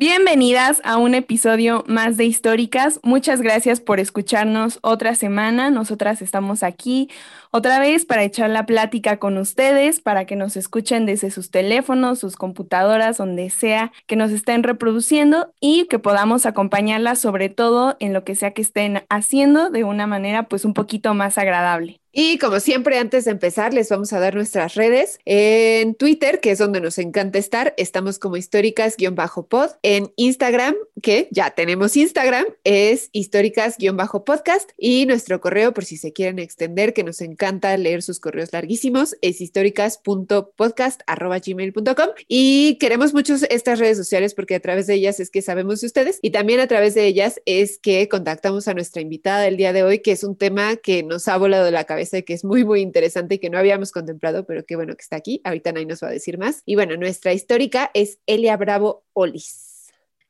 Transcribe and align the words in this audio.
Bienvenidas 0.00 0.80
a 0.82 0.96
un 0.96 1.14
episodio 1.14 1.84
más 1.86 2.16
de 2.16 2.24
Históricas. 2.24 3.00
Muchas 3.02 3.42
gracias 3.42 3.82
por 3.82 4.00
escucharnos 4.00 4.78
otra 4.80 5.14
semana. 5.14 5.70
Nosotras 5.70 6.22
estamos 6.22 6.62
aquí 6.62 7.10
otra 7.50 7.78
vez 7.78 8.06
para 8.06 8.24
echar 8.24 8.48
la 8.48 8.64
plática 8.64 9.18
con 9.18 9.36
ustedes, 9.36 10.00
para 10.00 10.24
que 10.24 10.36
nos 10.36 10.56
escuchen 10.56 11.04
desde 11.04 11.30
sus 11.30 11.50
teléfonos, 11.50 12.18
sus 12.18 12.36
computadoras, 12.36 13.18
donde 13.18 13.50
sea 13.50 13.92
que 14.06 14.16
nos 14.16 14.30
estén 14.30 14.62
reproduciendo 14.62 15.52
y 15.60 15.84
que 15.84 15.98
podamos 15.98 16.46
acompañarlas 16.46 17.20
sobre 17.20 17.50
todo 17.50 17.98
en 18.00 18.14
lo 18.14 18.24
que 18.24 18.36
sea 18.36 18.52
que 18.52 18.62
estén 18.62 19.02
haciendo 19.10 19.68
de 19.68 19.84
una 19.84 20.06
manera 20.06 20.44
pues 20.44 20.64
un 20.64 20.72
poquito 20.72 21.12
más 21.12 21.36
agradable. 21.36 22.00
Y 22.12 22.38
como 22.38 22.58
siempre, 22.58 22.98
antes 22.98 23.24
de 23.24 23.30
empezar, 23.30 23.72
les 23.72 23.88
vamos 23.88 24.12
a 24.12 24.18
dar 24.18 24.34
nuestras 24.34 24.74
redes. 24.74 25.20
En 25.24 25.94
Twitter, 25.94 26.40
que 26.40 26.50
es 26.50 26.58
donde 26.58 26.80
nos 26.80 26.98
encanta 26.98 27.38
estar, 27.38 27.72
estamos 27.76 28.18
como 28.18 28.36
históricas-pod. 28.36 29.70
En 29.82 30.12
Instagram, 30.16 30.74
que 31.02 31.28
ya 31.30 31.50
tenemos 31.50 31.96
Instagram, 31.96 32.46
es 32.64 33.10
históricas-podcast. 33.12 34.70
Y 34.76 35.06
nuestro 35.06 35.40
correo, 35.40 35.72
por 35.72 35.84
si 35.84 35.96
se 35.96 36.12
quieren 36.12 36.40
extender, 36.40 36.94
que 36.94 37.04
nos 37.04 37.20
encanta 37.20 37.76
leer 37.76 38.02
sus 38.02 38.18
correos 38.18 38.52
larguísimos, 38.52 39.16
es 39.22 39.40
históricas.podcast.gmail.com. 39.40 42.08
Y 42.26 42.76
queremos 42.80 43.14
mucho 43.14 43.36
estas 43.48 43.78
redes 43.78 43.96
sociales 43.96 44.34
porque 44.34 44.56
a 44.56 44.60
través 44.60 44.88
de 44.88 44.94
ellas 44.94 45.20
es 45.20 45.30
que 45.30 45.42
sabemos 45.42 45.80
de 45.80 45.86
ustedes 45.86 46.18
y 46.22 46.30
también 46.30 46.58
a 46.58 46.66
través 46.66 46.94
de 46.94 47.06
ellas 47.06 47.40
es 47.46 47.78
que 47.78 48.08
contactamos 48.08 48.66
a 48.66 48.74
nuestra 48.74 49.00
invitada 49.00 49.42
del 49.42 49.56
día 49.56 49.72
de 49.72 49.84
hoy, 49.84 50.00
que 50.00 50.10
es 50.10 50.24
un 50.24 50.34
tema 50.36 50.74
que 50.76 51.04
nos 51.04 51.28
ha 51.28 51.36
volado 51.36 51.70
la 51.70 51.84
cabeza 51.84 51.99
que 52.24 52.32
es 52.32 52.44
muy, 52.44 52.64
muy 52.64 52.80
interesante 52.80 53.36
y 53.36 53.38
que 53.38 53.50
no 53.50 53.58
habíamos 53.58 53.92
contemplado, 53.92 54.44
pero 54.46 54.64
qué 54.64 54.76
bueno 54.76 54.94
que 54.94 55.02
está 55.02 55.16
aquí. 55.16 55.40
Ahorita 55.44 55.72
Nay 55.72 55.86
nos 55.86 56.02
va 56.02 56.08
a 56.08 56.12
decir 56.12 56.38
más. 56.38 56.62
Y 56.64 56.74
bueno, 56.74 56.96
nuestra 56.96 57.32
histórica 57.32 57.90
es 57.94 58.18
Elia 58.26 58.56
Bravo 58.56 59.04
Olis. 59.12 59.69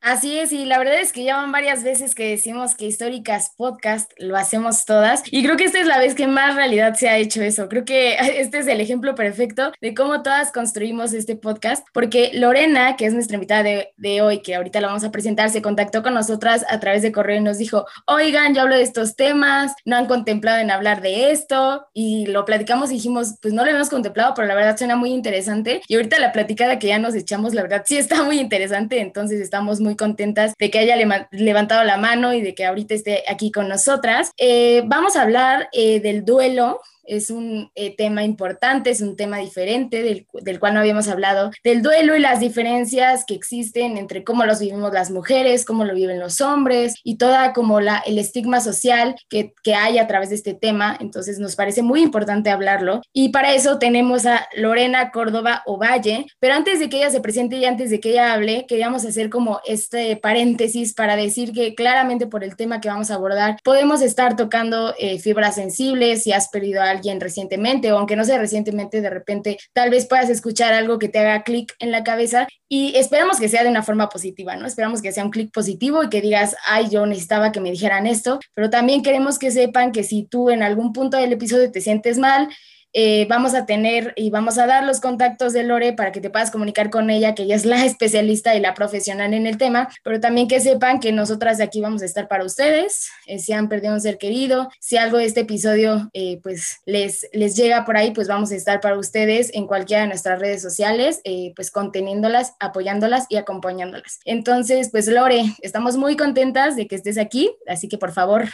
Así 0.03 0.39
es, 0.39 0.51
y 0.51 0.65
la 0.65 0.79
verdad 0.79 0.99
es 0.99 1.13
que 1.13 1.23
ya 1.23 1.35
van 1.35 1.51
varias 1.51 1.83
veces 1.83 2.15
que 2.15 2.27
decimos 2.27 2.73
que 2.73 2.87
históricas 2.87 3.53
podcast 3.55 4.11
lo 4.17 4.35
hacemos 4.35 4.85
todas, 4.85 5.21
y 5.29 5.43
creo 5.43 5.57
que 5.57 5.65
esta 5.65 5.79
es 5.79 5.85
la 5.85 5.99
vez 5.99 6.15
que 6.15 6.25
más 6.25 6.55
realidad 6.55 6.95
se 6.95 7.07
ha 7.07 7.19
hecho 7.19 7.43
eso. 7.43 7.69
Creo 7.69 7.85
que 7.85 8.15
este 8.39 8.57
es 8.57 8.67
el 8.67 8.81
ejemplo 8.81 9.13
perfecto 9.13 9.71
de 9.79 9.93
cómo 9.93 10.23
todas 10.23 10.51
construimos 10.51 11.13
este 11.13 11.35
podcast, 11.35 11.85
porque 11.93 12.31
Lorena, 12.33 12.95
que 12.95 13.05
es 13.05 13.13
nuestra 13.13 13.35
invitada 13.35 13.61
de, 13.61 13.93
de 13.97 14.23
hoy, 14.23 14.41
que 14.41 14.55
ahorita 14.55 14.81
la 14.81 14.87
vamos 14.87 15.03
a 15.03 15.11
presentar, 15.11 15.51
se 15.51 15.61
contactó 15.61 16.01
con 16.01 16.15
nosotras 16.15 16.65
a 16.67 16.79
través 16.79 17.03
de 17.03 17.11
correo 17.11 17.37
y 17.37 17.41
nos 17.41 17.59
dijo, 17.59 17.85
oigan, 18.07 18.55
yo 18.55 18.61
hablo 18.61 18.77
de 18.77 18.81
estos 18.81 19.15
temas, 19.15 19.75
no 19.85 19.97
han 19.97 20.07
contemplado 20.07 20.57
en 20.57 20.71
hablar 20.71 21.01
de 21.01 21.29
esto, 21.29 21.85
y 21.93 22.25
lo 22.25 22.43
platicamos 22.45 22.89
y 22.89 22.95
dijimos, 22.95 23.35
pues 23.39 23.53
no 23.53 23.63
lo 23.63 23.69
hemos 23.69 23.89
contemplado, 23.91 24.33
pero 24.33 24.47
la 24.47 24.55
verdad 24.55 24.79
suena 24.79 24.95
muy 24.95 25.11
interesante, 25.11 25.83
y 25.87 25.93
ahorita 25.93 26.17
la 26.17 26.31
platicada 26.31 26.79
que 26.79 26.87
ya 26.87 26.97
nos 26.97 27.13
echamos, 27.13 27.53
la 27.53 27.61
verdad 27.61 27.83
sí 27.85 27.97
está 27.97 28.23
muy 28.23 28.39
interesante, 28.39 28.99
entonces 28.99 29.39
estamos 29.39 29.79
muy 29.79 29.90
contentas 29.95 30.53
de 30.57 30.69
que 30.69 30.79
haya 30.79 30.95
levantado 31.31 31.83
la 31.83 31.97
mano 31.97 32.33
y 32.33 32.41
de 32.41 32.55
que 32.55 32.65
ahorita 32.65 32.93
esté 32.93 33.23
aquí 33.27 33.51
con 33.51 33.67
nosotras. 33.67 34.31
Eh, 34.37 34.83
vamos 34.85 35.15
a 35.15 35.21
hablar 35.21 35.69
eh, 35.71 35.99
del 35.99 36.25
duelo 36.25 36.81
es 37.11 37.29
un 37.29 37.71
eh, 37.75 37.93
tema 37.95 38.23
importante, 38.23 38.89
es 38.89 39.01
un 39.01 39.17
tema 39.17 39.37
diferente 39.37 40.01
del, 40.01 40.25
del, 40.41 40.59
cual 40.59 40.73
no 40.73 40.79
habíamos 40.79 41.09
hablado, 41.09 41.51
del 41.61 41.81
duelo 41.81 42.15
y 42.15 42.19
las 42.19 42.39
diferencias 42.39 43.25
que 43.25 43.33
existen 43.33 43.97
entre 43.97 44.23
cómo 44.23 44.45
los 44.45 44.61
vivimos 44.61 44.93
las 44.93 45.11
mujeres, 45.11 45.65
cómo 45.65 45.83
lo 45.83 45.93
viven 45.93 46.21
los 46.21 46.39
hombres 46.39 46.95
y 47.03 47.17
toda 47.17 47.51
como 47.51 47.81
la, 47.81 47.97
el 48.05 48.17
estigma 48.17 48.61
social 48.61 49.15
que, 49.27 49.53
que 49.61 49.75
hay 49.75 49.97
a 49.97 50.07
través 50.07 50.29
de 50.29 50.35
este 50.35 50.53
tema. 50.53 50.97
Entonces 51.01 51.37
nos 51.37 51.57
parece 51.57 51.81
muy 51.81 52.01
importante 52.01 52.49
hablarlo. 52.49 53.01
Y 53.11 53.29
para 53.29 53.53
eso 53.53 53.77
tenemos 53.77 54.25
a 54.25 54.47
Lorena 54.55 55.11
Córdoba 55.11 55.63
Ovalle, 55.65 56.27
pero 56.39 56.55
antes 56.55 56.79
de 56.79 56.87
que 56.87 56.97
ella 56.97 57.09
se 57.09 57.19
presente 57.19 57.57
y 57.57 57.65
antes 57.65 57.89
de 57.89 57.99
que 57.99 58.11
ella 58.11 58.31
hable, 58.31 58.65
queríamos 58.67 59.03
hacer 59.03 59.29
como 59.29 59.59
este 59.65 60.15
paréntesis 60.15 60.93
para 60.93 61.17
decir 61.17 61.51
que 61.51 61.75
claramente 61.75 62.25
por 62.25 62.45
el 62.45 62.55
tema 62.55 62.79
que 62.79 62.87
vamos 62.87 63.11
a 63.11 63.15
abordar, 63.15 63.57
podemos 63.65 64.01
estar 64.01 64.37
tocando 64.37 64.95
eh, 64.97 65.19
fibras 65.19 65.55
sensibles, 65.55 66.23
si 66.23 66.31
has 66.31 66.47
perdido 66.47 66.81
a 66.81 66.89
alguien 66.89 67.00
recientemente 67.19 67.91
o 67.91 67.97
aunque 67.97 68.15
no 68.15 68.25
sea 68.25 68.37
recientemente, 68.37 69.01
de 69.01 69.09
repente 69.09 69.57
tal 69.73 69.89
vez 69.89 70.07
puedas 70.07 70.29
escuchar 70.29 70.73
algo 70.73 70.99
que 70.99 71.09
te 71.09 71.19
haga 71.19 71.43
clic 71.43 71.73
en 71.79 71.91
la 71.91 72.03
cabeza 72.03 72.47
y 72.69 72.95
esperamos 72.95 73.39
que 73.39 73.49
sea 73.49 73.63
de 73.63 73.69
una 73.69 73.83
forma 73.83 74.09
positiva, 74.09 74.55
¿no? 74.55 74.65
Esperamos 74.65 75.01
que 75.01 75.11
sea 75.11 75.25
un 75.25 75.31
clic 75.31 75.51
positivo 75.51 76.03
y 76.03 76.09
que 76.09 76.21
digas, 76.21 76.55
ay, 76.65 76.89
yo 76.89 77.05
necesitaba 77.05 77.51
que 77.51 77.59
me 77.59 77.71
dijeran 77.71 78.07
esto, 78.07 78.39
pero 78.53 78.69
también 78.69 79.03
queremos 79.03 79.39
que 79.39 79.51
sepan 79.51 79.91
que 79.91 80.03
si 80.03 80.23
tú 80.23 80.49
en 80.49 80.63
algún 80.63 80.93
punto 80.93 81.17
del 81.17 81.33
episodio 81.33 81.71
te 81.71 81.81
sientes 81.81 82.17
mal, 82.17 82.47
eh, 82.93 83.25
vamos 83.29 83.53
a 83.53 83.65
tener 83.65 84.13
y 84.15 84.29
vamos 84.29 84.57
a 84.57 84.67
dar 84.67 84.83
los 84.83 84.99
contactos 84.99 85.53
de 85.53 85.63
Lore 85.63 85.93
para 85.93 86.11
que 86.11 86.21
te 86.21 86.29
puedas 86.29 86.51
comunicar 86.51 86.89
con 86.89 87.09
ella, 87.09 87.35
que 87.35 87.43
ella 87.43 87.55
es 87.55 87.65
la 87.65 87.85
especialista 87.85 88.55
y 88.55 88.59
la 88.59 88.73
profesional 88.73 89.33
en 89.33 89.47
el 89.47 89.57
tema, 89.57 89.89
pero 90.03 90.19
también 90.19 90.47
que 90.47 90.59
sepan 90.59 90.99
que 90.99 91.11
nosotras 91.11 91.57
de 91.57 91.63
aquí 91.63 91.81
vamos 91.81 92.01
a 92.01 92.05
estar 92.05 92.27
para 92.27 92.43
ustedes, 92.43 93.09
eh, 93.27 93.39
si 93.39 93.53
han 93.53 93.69
perdido 93.69 93.93
un 93.93 94.01
ser 94.01 94.17
querido, 94.17 94.69
si 94.79 94.97
algo 94.97 95.17
de 95.17 95.25
este 95.25 95.41
episodio 95.41 96.09
eh, 96.13 96.39
pues 96.43 96.81
les, 96.85 97.27
les 97.33 97.55
llega 97.55 97.85
por 97.85 97.97
ahí, 97.97 98.11
pues 98.11 98.27
vamos 98.27 98.51
a 98.51 98.55
estar 98.55 98.81
para 98.81 98.97
ustedes 98.97 99.51
en 99.53 99.67
cualquiera 99.67 100.03
de 100.03 100.09
nuestras 100.09 100.39
redes 100.39 100.61
sociales, 100.61 101.21
pues 101.55 101.71
conteniéndolas, 101.71 102.53
apoyándolas 102.59 103.25
y 103.29 103.37
acompañándolas. 103.37 104.19
Entonces, 104.25 104.89
pues 104.91 105.07
Lore, 105.07 105.43
estamos 105.61 105.97
muy 105.97 106.15
contentas 106.15 106.75
de 106.75 106.87
que 106.87 106.95
estés 106.95 107.17
aquí, 107.17 107.51
así 107.67 107.87
que 107.87 107.97
por 107.97 108.11
favor, 108.11 108.49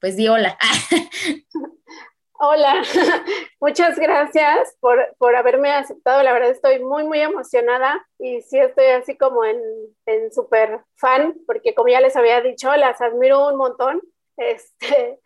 pues 0.00 0.16
di 0.16 0.28
hola. 0.28 0.56
Hola, 2.46 2.82
muchas 3.58 3.98
gracias 3.98 4.76
por, 4.78 5.16
por, 5.16 5.34
haberme 5.34 5.72
aceptado. 5.72 6.22
La 6.22 6.34
verdad 6.34 6.50
estoy 6.50 6.78
muy, 6.78 7.02
muy 7.02 7.20
emocionada 7.20 8.06
y 8.18 8.42
sí 8.42 8.58
estoy 8.58 8.84
así 8.88 9.16
como 9.16 9.46
en, 9.46 9.58
en 10.04 10.30
súper 10.30 10.82
fan, 10.96 11.34
porque 11.46 11.74
como 11.74 11.88
ya 11.88 12.02
les 12.02 12.16
había 12.16 12.42
dicho, 12.42 12.76
las 12.76 13.00
admiro 13.00 13.48
un 13.48 13.56
montón. 13.56 14.02
Este, 14.36 15.20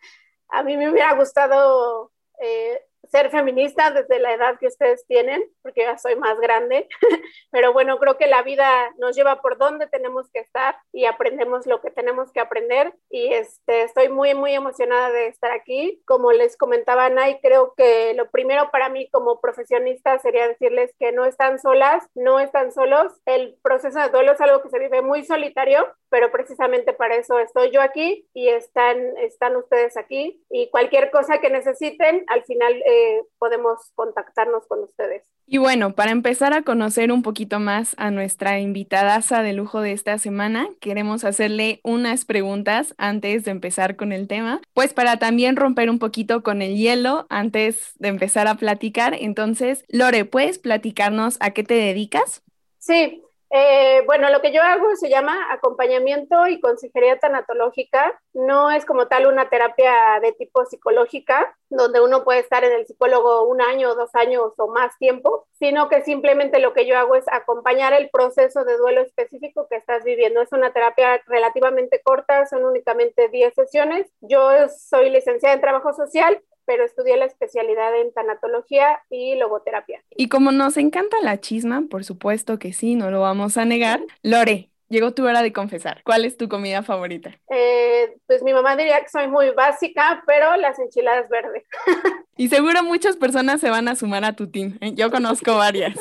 a 0.49 0.61
mí 0.61 0.77
me 0.77 0.87
hubiera 0.87 1.15
gustado 1.15 2.11
eh, 2.39 2.79
ser 3.09 3.31
feminista 3.31 3.91
desde 3.91 4.19
la 4.19 4.33
edad 4.33 4.59
que 4.59 4.67
ustedes 4.67 5.05
tienen, 5.07 5.43
porque 5.61 5.81
ya 5.81 5.97
soy 5.97 6.15
más 6.15 6.39
grande, 6.39 6.87
pero 7.51 7.73
bueno, 7.73 7.97
creo 7.97 8.17
que 8.17 8.27
la 8.27 8.43
vida 8.43 8.69
nos 8.97 9.15
lleva 9.15 9.41
por 9.41 9.57
donde 9.57 9.87
tenemos 9.87 10.29
que 10.31 10.39
estar 10.39 10.77
y 10.93 11.05
aprendemos 11.05 11.65
lo 11.65 11.81
que 11.81 11.91
tenemos 11.91 12.31
que 12.31 12.39
aprender 12.39 12.93
y 13.09 13.33
este, 13.33 13.83
estoy 13.83 14.09
muy, 14.09 14.35
muy 14.35 14.53
emocionada 14.53 15.09
de 15.11 15.27
estar 15.27 15.51
aquí. 15.51 16.01
Como 16.05 16.31
les 16.31 16.55
comentaba 16.57 17.09
Nay, 17.09 17.39
creo 17.41 17.73
que 17.75 18.13
lo 18.13 18.29
primero 18.29 18.69
para 18.71 18.89
mí 18.89 19.09
como 19.09 19.41
profesionista 19.41 20.19
sería 20.19 20.47
decirles 20.47 20.93
que 20.99 21.11
no 21.11 21.25
están 21.25 21.59
solas, 21.59 22.03
no 22.13 22.39
están 22.39 22.71
solos. 22.71 23.13
El 23.25 23.57
proceso 23.63 23.99
de 23.99 24.09
duelo 24.09 24.33
es 24.33 24.41
algo 24.41 24.61
que 24.61 24.69
se 24.69 24.79
vive 24.79 25.01
muy 25.01 25.23
solitario, 25.23 25.87
pero 26.09 26.31
precisamente 26.31 26.93
para 26.93 27.15
eso 27.15 27.39
estoy 27.39 27.71
yo 27.71 27.81
aquí 27.81 28.27
y 28.33 28.49
están, 28.49 29.17
están 29.17 29.55
ustedes 29.55 29.97
aquí 29.97 30.43
y 30.49 30.69
cualquier 30.69 31.09
cosa 31.11 31.39
que 31.39 31.49
necesiten, 31.49 32.23
al 32.27 32.43
final... 32.43 32.73
Eh, 32.85 32.98
podemos 33.37 33.91
contactarnos 33.95 34.67
con 34.67 34.83
ustedes. 34.83 35.23
Y 35.45 35.57
bueno, 35.57 35.95
para 35.95 36.11
empezar 36.11 36.53
a 36.53 36.61
conocer 36.61 37.11
un 37.11 37.23
poquito 37.23 37.59
más 37.59 37.95
a 37.97 38.11
nuestra 38.11 38.59
invitada 38.59 39.19
de 39.41 39.53
lujo 39.53 39.81
de 39.81 39.91
esta 39.91 40.17
semana, 40.17 40.69
queremos 40.79 41.23
hacerle 41.23 41.79
unas 41.83 42.25
preguntas 42.25 42.93
antes 42.97 43.45
de 43.45 43.51
empezar 43.51 43.95
con 43.95 44.11
el 44.11 44.27
tema, 44.27 44.61
pues 44.73 44.93
para 44.93 45.17
también 45.17 45.55
romper 45.55 45.89
un 45.89 45.99
poquito 45.99 46.43
con 46.43 46.61
el 46.61 46.75
hielo 46.75 47.25
antes 47.29 47.93
de 47.95 48.09
empezar 48.09 48.47
a 48.47 48.55
platicar. 48.55 49.15
Entonces, 49.19 49.83
Lore, 49.87 50.25
¿puedes 50.25 50.59
platicarnos 50.59 51.37
a 51.39 51.51
qué 51.51 51.63
te 51.63 51.73
dedicas? 51.73 52.43
Sí, 52.77 53.23
eh, 53.51 54.03
bueno, 54.05 54.29
lo 54.29 54.41
que 54.41 54.53
yo 54.53 54.61
hago 54.61 54.95
se 54.95 55.09
llama 55.09 55.51
acompañamiento 55.51 56.47
y 56.47 56.59
consejería 56.59 57.17
tanatológica. 57.17 58.19
No 58.45 58.71
es 58.71 58.85
como 58.85 59.07
tal 59.07 59.27
una 59.27 59.49
terapia 59.49 59.93
de 60.21 60.31
tipo 60.31 60.65
psicológica, 60.65 61.57
donde 61.69 61.99
uno 61.99 62.23
puede 62.23 62.39
estar 62.39 62.63
en 62.63 62.71
el 62.71 62.87
psicólogo 62.87 63.43
un 63.43 63.61
año, 63.61 63.95
dos 63.95 64.15
años 64.15 64.53
o 64.57 64.67
más 64.69 64.97
tiempo, 64.97 65.45
sino 65.51 65.89
que 65.89 66.03
simplemente 66.03 66.59
lo 66.59 66.73
que 66.73 66.85
yo 66.85 66.97
hago 66.97 67.15
es 67.15 67.25
acompañar 67.29 67.91
el 67.91 68.09
proceso 68.09 68.63
de 68.63 68.77
duelo 68.77 69.01
específico 69.01 69.67
que 69.69 69.75
estás 69.75 70.05
viviendo. 70.05 70.41
Es 70.41 70.53
una 70.53 70.71
terapia 70.71 71.21
relativamente 71.27 72.01
corta, 72.01 72.45
son 72.45 72.63
únicamente 72.63 73.27
10 73.27 73.53
sesiones. 73.53 74.07
Yo 74.21 74.49
soy 74.69 75.09
licenciada 75.09 75.55
en 75.55 75.61
trabajo 75.61 75.91
social 75.91 76.41
pero 76.69 76.85
estudié 76.85 77.17
la 77.17 77.25
especialidad 77.25 77.99
en 77.99 78.13
tanatología 78.13 79.01
y 79.09 79.33
logoterapia. 79.37 80.03
Y 80.11 80.29
como 80.29 80.51
nos 80.51 80.77
encanta 80.77 81.17
la 81.23 81.39
chisma, 81.39 81.85
por 81.89 82.03
supuesto 82.05 82.59
que 82.59 82.73
sí, 82.73 82.93
no 82.93 83.09
lo 83.09 83.21
vamos 83.21 83.57
a 83.57 83.65
negar. 83.65 84.01
Lore, 84.21 84.68
llegó 84.89 85.13
tu 85.13 85.25
hora 85.25 85.41
de 85.41 85.53
confesar. 85.53 86.01
¿Cuál 86.03 86.25
es 86.25 86.37
tu 86.37 86.49
comida 86.49 86.83
favorita? 86.83 87.39
Eh, 87.49 88.15
pues 88.27 88.43
mi 88.43 88.53
mamá 88.53 88.75
diría 88.75 89.01
que 89.01 89.09
soy 89.09 89.27
muy 89.27 89.51
básica, 89.51 90.23
pero 90.25 90.55
las 90.57 90.77
enchiladas 90.79 91.29
verdes. 91.29 91.63
y 92.37 92.49
seguro 92.49 92.83
muchas 92.83 93.15
personas 93.15 93.61
se 93.61 93.69
van 93.69 93.87
a 93.87 93.95
sumar 93.95 94.25
a 94.25 94.35
tu 94.35 94.49
team. 94.49 94.77
¿eh? 94.81 94.93
Yo 94.95 95.11
conozco 95.11 95.55
varias. 95.55 95.95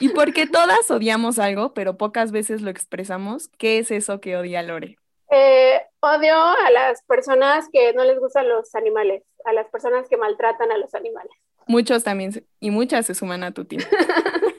y 0.00 0.10
porque 0.10 0.46
todas 0.46 0.90
odiamos 0.90 1.38
algo, 1.38 1.72
pero 1.74 1.96
pocas 1.96 2.32
veces 2.32 2.62
lo 2.62 2.70
expresamos, 2.70 3.48
¿qué 3.58 3.78
es 3.78 3.90
eso 3.90 4.20
que 4.20 4.36
odia 4.36 4.62
Lore? 4.62 4.98
Eh, 5.30 5.80
odio 6.00 6.34
a 6.36 6.70
las 6.70 7.02
personas 7.04 7.68
que 7.72 7.94
no 7.94 8.04
les 8.04 8.18
gustan 8.18 8.48
los 8.48 8.74
animales, 8.74 9.22
a 9.46 9.52
las 9.54 9.66
personas 9.68 10.06
que 10.08 10.18
maltratan 10.18 10.70
a 10.70 10.76
los 10.76 10.94
animales. 10.94 11.32
Muchos 11.66 12.04
también, 12.04 12.44
y 12.60 12.70
muchas 12.70 13.06
se 13.06 13.14
suman 13.14 13.42
a 13.44 13.52
tu 13.52 13.64
team. 13.64 13.82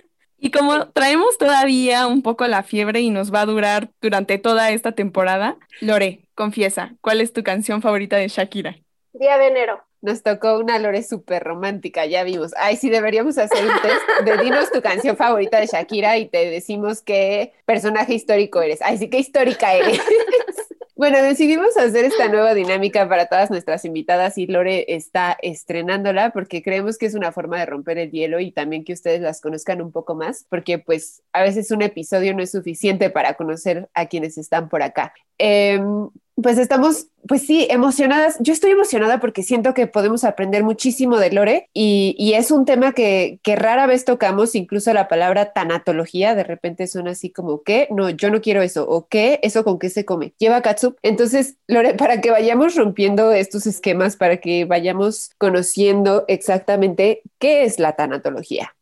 Y 0.43 0.51
como 0.51 0.89
traemos 0.89 1.37
todavía 1.37 2.05
un 2.05 2.21
poco 2.21 2.45
la 2.47 2.63
fiebre 2.63 2.99
y 2.99 3.11
nos 3.11 3.33
va 3.33 3.39
a 3.39 3.45
durar 3.45 3.91
durante 4.01 4.37
toda 4.37 4.71
esta 4.71 4.91
temporada, 4.91 5.55
Lore, 5.79 6.25
confiesa, 6.35 6.95
¿cuál 6.99 7.21
es 7.21 7.31
tu 7.31 7.43
canción 7.43 7.81
favorita 7.81 8.17
de 8.17 8.27
Shakira? 8.27 8.75
Día 9.13 9.37
de 9.37 9.47
enero. 9.47 9.81
Nos 10.01 10.21
tocó 10.21 10.59
una 10.59 10.79
Lore 10.79 11.01
súper 11.01 11.45
romántica, 11.45 12.05
ya 12.07 12.25
vimos. 12.25 12.51
Ay, 12.57 12.75
sí, 12.75 12.89
deberíamos 12.89 13.37
hacer 13.37 13.63
un 13.63 13.71
test 13.81 14.25
de 14.25 14.43
dinos 14.43 14.69
tu 14.69 14.81
canción 14.81 15.15
favorita 15.15 15.61
de 15.61 15.67
Shakira 15.67 16.17
y 16.17 16.27
te 16.27 16.49
decimos 16.49 17.01
qué 17.01 17.53
personaje 17.65 18.13
histórico 18.13 18.61
eres. 18.61 18.81
Ay, 18.81 18.97
sí, 18.97 19.09
qué 19.09 19.19
histórica 19.19 19.73
eres. 19.73 19.97
Bueno, 21.03 21.21
decidimos 21.21 21.75
hacer 21.75 22.05
esta 22.05 22.29
nueva 22.29 22.53
dinámica 22.53 23.09
para 23.09 23.25
todas 23.25 23.51
nuestras 23.51 23.83
invitadas 23.83 24.37
y 24.37 24.47
Lore 24.47 24.85
está 24.87 25.37
estrenándola 25.41 26.29
porque 26.29 26.63
creemos 26.63 26.97
que 26.97 27.07
es 27.07 27.13
una 27.13 27.33
forma 27.33 27.59
de 27.59 27.65
romper 27.65 27.97
el 27.97 28.09
hielo 28.09 28.39
y 28.39 28.53
también 28.53 28.85
que 28.85 28.93
ustedes 28.93 29.19
las 29.19 29.41
conozcan 29.41 29.81
un 29.81 29.91
poco 29.91 30.15
más, 30.15 30.45
porque 30.47 30.79
pues 30.79 31.21
a 31.33 31.41
veces 31.41 31.71
un 31.71 31.81
episodio 31.81 32.33
no 32.33 32.41
es 32.41 32.51
suficiente 32.51 33.09
para 33.09 33.33
conocer 33.33 33.89
a 33.93 34.05
quienes 34.05 34.37
están 34.37 34.69
por 34.69 34.81
acá. 34.81 35.13
Em, 35.37 36.07
pues 36.41 36.57
estamos, 36.57 37.07
pues 37.27 37.45
sí, 37.45 37.67
emocionadas. 37.69 38.37
Yo 38.39 38.53
estoy 38.53 38.71
emocionada 38.71 39.19
porque 39.19 39.43
siento 39.43 39.73
que 39.73 39.87
podemos 39.87 40.23
aprender 40.23 40.63
muchísimo 40.63 41.17
de 41.17 41.31
Lore 41.31 41.69
y, 41.73 42.33
es 42.33 42.49
un 42.49 42.65
tema 42.65 42.93
que, 42.93 43.39
que, 43.43 43.55
rara 43.55 43.85
vez 43.85 44.05
tocamos, 44.05 44.55
incluso 44.55 44.91
la 44.93 45.07
palabra 45.07 45.53
tanatología, 45.53 46.33
de 46.33 46.43
repente 46.43 46.87
suena 46.87 47.11
así 47.11 47.31
como, 47.31 47.61
¿qué? 47.61 47.87
No, 47.91 48.09
yo 48.09 48.31
no 48.31 48.41
quiero 48.41 48.63
eso, 48.63 48.87
o 48.89 49.07
¿qué? 49.07 49.39
¿Eso 49.43 49.63
con 49.63 49.77
qué 49.77 49.89
se 49.89 50.05
come? 50.05 50.33
Lleva 50.39 50.63
katsup. 50.63 50.97
Entonces, 51.03 51.57
Lore, 51.67 51.93
para 51.97 52.21
que 52.21 52.31
vayamos 52.31 52.75
rompiendo 52.75 53.31
estos 53.31 53.67
esquemas, 53.67 54.17
para 54.17 54.37
que 54.37 54.65
vayamos 54.65 55.29
conociendo 55.37 56.25
exactamente 56.27 57.21
qué 57.37 57.63
es 57.63 57.77
la 57.77 57.95
tanatología. 57.95 58.73